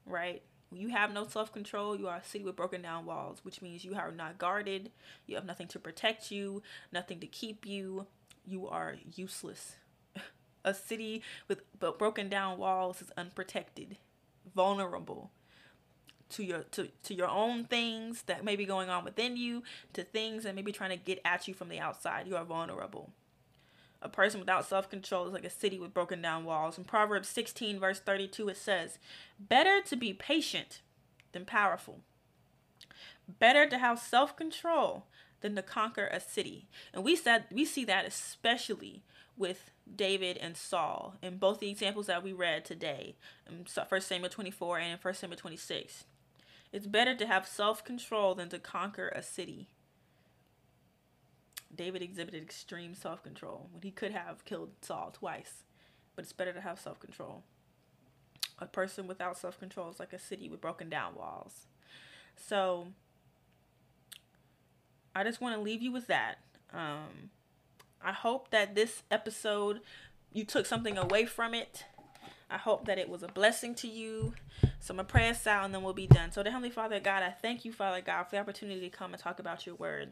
right? 0.05 0.41
You 0.75 0.89
have 0.89 1.13
no 1.13 1.27
self 1.27 1.51
control, 1.51 1.97
you 1.97 2.07
are 2.07 2.17
a 2.17 2.23
city 2.23 2.43
with 2.43 2.55
broken 2.55 2.81
down 2.81 3.05
walls, 3.05 3.39
which 3.43 3.61
means 3.61 3.85
you 3.85 3.95
are 3.95 4.11
not 4.11 4.37
guarded, 4.37 4.91
you 5.25 5.35
have 5.35 5.45
nothing 5.45 5.67
to 5.69 5.79
protect 5.79 6.31
you, 6.31 6.61
nothing 6.91 7.19
to 7.19 7.27
keep 7.27 7.65
you, 7.65 8.07
you 8.45 8.67
are 8.67 8.95
useless. 9.15 9.75
A 10.65 10.73
city 10.73 11.21
with 11.47 11.61
broken 11.79 12.29
down 12.29 12.57
walls 12.57 13.01
is 13.01 13.11
unprotected, 13.17 13.97
vulnerable 14.55 15.31
to 16.29 16.43
your 16.43 16.63
to, 16.71 16.89
to 17.03 17.13
your 17.13 17.29
own 17.29 17.65
things 17.65 18.23
that 18.23 18.43
may 18.43 18.55
be 18.55 18.65
going 18.65 18.89
on 18.89 19.03
within 19.03 19.37
you, 19.37 19.63
to 19.93 20.03
things 20.03 20.43
that 20.43 20.55
may 20.55 20.61
be 20.61 20.71
trying 20.71 20.89
to 20.89 20.97
get 20.97 21.21
at 21.25 21.47
you 21.47 21.53
from 21.53 21.69
the 21.69 21.79
outside. 21.79 22.27
You 22.27 22.35
are 22.35 22.45
vulnerable. 22.45 23.11
A 24.03 24.09
person 24.09 24.41
without 24.41 24.67
self 24.67 24.89
control 24.89 25.25
is 25.25 25.33
like 25.33 25.45
a 25.45 25.49
city 25.49 25.79
with 25.79 25.93
broken 25.93 26.21
down 26.21 26.43
walls. 26.43 26.77
In 26.77 26.83
Proverbs 26.83 27.29
16, 27.29 27.79
verse 27.79 27.99
32, 28.01 28.49
it 28.49 28.57
says, 28.57 28.99
Better 29.39 29.81
to 29.81 29.95
be 29.95 30.13
patient 30.13 30.81
than 31.31 31.45
powerful. 31.45 32.01
Better 33.39 33.65
to 33.69 33.77
have 33.77 33.97
self 33.97 34.35
control 34.35 35.05
than 35.39 35.55
to 35.55 35.61
conquer 35.61 36.07
a 36.11 36.19
city. 36.19 36.67
And 36.93 37.03
we 37.03 37.15
said 37.15 37.45
we 37.49 37.63
see 37.63 37.85
that 37.85 38.05
especially 38.05 39.03
with 39.37 39.71
David 39.95 40.37
and 40.37 40.57
Saul 40.57 41.15
in 41.21 41.37
both 41.37 41.59
the 41.59 41.69
examples 41.69 42.07
that 42.07 42.23
we 42.23 42.33
read 42.33 42.65
today, 42.65 43.15
in 43.47 43.65
1 43.65 44.01
Samuel 44.01 44.29
24 44.29 44.79
and 44.79 44.91
in 44.93 44.99
1 45.01 45.13
Samuel 45.13 45.37
26. 45.37 46.03
It's 46.73 46.87
better 46.87 47.15
to 47.15 47.27
have 47.27 47.47
self 47.47 47.85
control 47.85 48.35
than 48.35 48.49
to 48.49 48.59
conquer 48.59 49.09
a 49.09 49.23
city. 49.23 49.69
David 51.75 52.01
exhibited 52.01 52.41
extreme 52.41 52.93
self 52.93 53.23
control 53.23 53.69
when 53.71 53.81
he 53.81 53.91
could 53.91 54.11
have 54.11 54.45
killed 54.45 54.71
Saul 54.81 55.11
twice, 55.11 55.63
but 56.15 56.23
it's 56.23 56.33
better 56.33 56.53
to 56.53 56.61
have 56.61 56.79
self 56.79 56.99
control. 56.99 57.43
A 58.59 58.65
person 58.65 59.07
without 59.07 59.37
self 59.37 59.59
control 59.59 59.89
is 59.89 59.99
like 59.99 60.13
a 60.13 60.19
city 60.19 60.49
with 60.49 60.61
broken 60.61 60.89
down 60.89 61.15
walls. 61.15 61.67
So, 62.35 62.87
I 65.15 65.23
just 65.23 65.41
want 65.41 65.55
to 65.55 65.61
leave 65.61 65.81
you 65.81 65.91
with 65.91 66.07
that. 66.07 66.39
Um, 66.71 67.29
I 68.03 68.11
hope 68.11 68.49
that 68.51 68.75
this 68.75 69.03
episode 69.11 69.81
you 70.33 70.43
took 70.43 70.65
something 70.65 70.97
away 70.97 71.25
from 71.25 71.53
it. 71.53 71.85
I 72.53 72.57
hope 72.57 72.85
that 72.85 72.99
it 72.99 73.09
was 73.09 73.23
a 73.23 73.27
blessing 73.27 73.73
to 73.75 73.87
you. 73.87 74.35
So 74.79 74.91
I'm 74.91 74.97
going 74.97 75.07
to 75.07 75.11
pray 75.11 75.27
out 75.47 75.65
and 75.65 75.73
then 75.73 75.81
we'll 75.81 75.93
be 75.93 76.05
done. 76.05 76.31
So, 76.31 76.43
the 76.43 76.51
Heavenly 76.51 76.69
Father, 76.69 76.99
God, 76.99 77.23
I 77.23 77.31
thank 77.31 77.65
you, 77.65 77.73
Father 77.73 77.99
God, 77.99 78.25
for 78.25 78.35
the 78.35 78.41
opportunity 78.41 78.81
to 78.81 78.95
come 78.95 79.11
and 79.11 79.21
talk 79.21 79.39
about 79.39 79.65
your 79.65 79.73
word. 79.73 80.11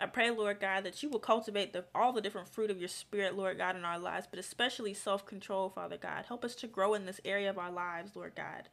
I 0.00 0.06
pray, 0.06 0.30
Lord 0.30 0.58
God, 0.58 0.84
that 0.84 1.02
you 1.02 1.10
will 1.10 1.18
cultivate 1.18 1.74
the, 1.74 1.84
all 1.94 2.14
the 2.14 2.22
different 2.22 2.48
fruit 2.48 2.70
of 2.70 2.78
your 2.78 2.88
spirit, 2.88 3.36
Lord 3.36 3.58
God, 3.58 3.76
in 3.76 3.84
our 3.84 3.98
lives, 3.98 4.26
but 4.30 4.38
especially 4.38 4.94
self 4.94 5.26
control, 5.26 5.68
Father 5.68 5.98
God. 5.98 6.24
Help 6.26 6.46
us 6.46 6.54
to 6.56 6.66
grow 6.66 6.94
in 6.94 7.04
this 7.04 7.20
area 7.26 7.50
of 7.50 7.58
our 7.58 7.70
lives, 7.70 8.16
Lord 8.16 8.34
God. 8.34 8.70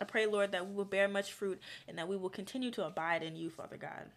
I 0.00 0.04
pray, 0.04 0.26
Lord, 0.26 0.50
that 0.50 0.66
we 0.66 0.74
will 0.74 0.84
bear 0.84 1.06
much 1.06 1.32
fruit 1.32 1.60
and 1.86 1.96
that 1.96 2.08
we 2.08 2.16
will 2.16 2.30
continue 2.30 2.72
to 2.72 2.84
abide 2.84 3.22
in 3.22 3.36
you, 3.36 3.50
Father 3.50 3.76
God. 3.76 4.10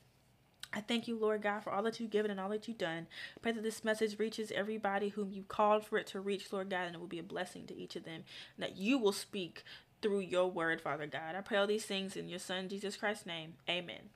I 0.76 0.82
thank 0.82 1.08
you, 1.08 1.18
Lord 1.18 1.42
God, 1.42 1.64
for 1.64 1.72
all 1.72 1.84
that 1.84 2.00
you've 2.00 2.10
given 2.10 2.30
and 2.30 2.40
all 2.40 2.50
that 2.50 2.68
you've 2.68 2.78
done. 2.78 3.08
Pray 3.42 3.54
that 3.54 3.64
this 3.64 3.86
message 3.86 4.20
reaches 4.20 4.52
everybody 4.52 5.10
whom 5.10 5.32
you 5.32 5.44
called 5.48 5.86
for 5.86 5.98
it 5.98 6.08
to 6.08 6.20
reach, 6.20 6.52
Lord 6.52 6.70
God, 6.70 6.86
and 6.86 6.96
it 6.96 7.00
will 7.00 7.08
be 7.08 7.20
a 7.20 7.24
blessing 7.24 7.66
to 7.68 7.78
each 7.78 7.96
of 7.96 8.04
them. 8.04 8.24
And 8.58 8.64
that 8.64 8.76
you 8.76 8.98
will 8.98 9.14
speak 9.14 9.64
through 10.02 10.20
your 10.20 10.52
word, 10.52 10.82
Father 10.82 11.08
God. 11.08 11.34
I 11.34 11.42
pray 11.42 11.58
all 11.58 11.66
these 11.66 11.86
things 11.86 12.18
in 12.18 12.28
your 12.28 12.40
Son, 12.40 12.68
Jesus 12.68 12.98
Christ's 12.98 13.26
name. 13.26 13.54
Amen. 13.70 14.10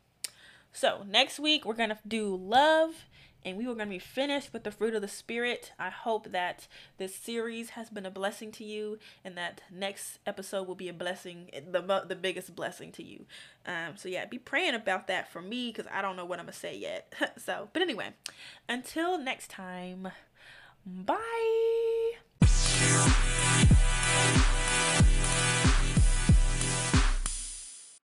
So, 0.74 1.04
next 1.08 1.40
week, 1.40 1.66
we're 1.66 1.74
going 1.74 1.90
to 1.90 1.98
do 2.06 2.36
love 2.36 3.06
and 3.46 3.58
we 3.58 3.68
were 3.68 3.76
going 3.76 3.88
to 3.88 3.94
be 3.94 4.00
finished 4.00 4.54
with 4.54 4.64
the 4.64 4.72
fruit 4.72 4.94
of 4.94 5.02
the 5.02 5.08
spirit. 5.08 5.72
I 5.80 5.90
hope 5.90 6.32
that 6.32 6.68
this 6.98 7.16
series 7.16 7.72
has 7.72 7.90
been 7.90 8.06
a 8.06 8.12
blessing 8.12 8.52
to 8.54 8.64
you 8.64 9.00
and 9.24 9.38
that 9.38 9.62
next 9.72 10.20
episode 10.26 10.68
will 10.68 10.76
be 10.76 10.90
a 10.90 10.94
blessing 10.94 11.50
the, 11.72 12.04
the 12.08 12.16
biggest 12.16 12.56
blessing 12.56 12.92
to 12.94 13.04
you. 13.04 13.26
Um, 13.66 13.96
so 13.96 14.10
yeah 14.10 14.26
be 14.26 14.38
praying 14.38 14.74
about 14.74 15.08
that 15.08 15.32
for 15.32 15.42
me 15.42 15.72
because 15.72 15.86
i 15.92 16.02
don't 16.02 16.16
know 16.16 16.26
what 16.26 16.40
i'm 16.40 16.46
gonna 16.46 16.54
say 16.54 16.76
yet. 16.76 17.14
So 17.38 17.70
but 17.74 17.82
anyway 17.82 18.10
until 18.68 19.18
next 19.18 19.50
time 19.50 20.10
bye 20.86 21.16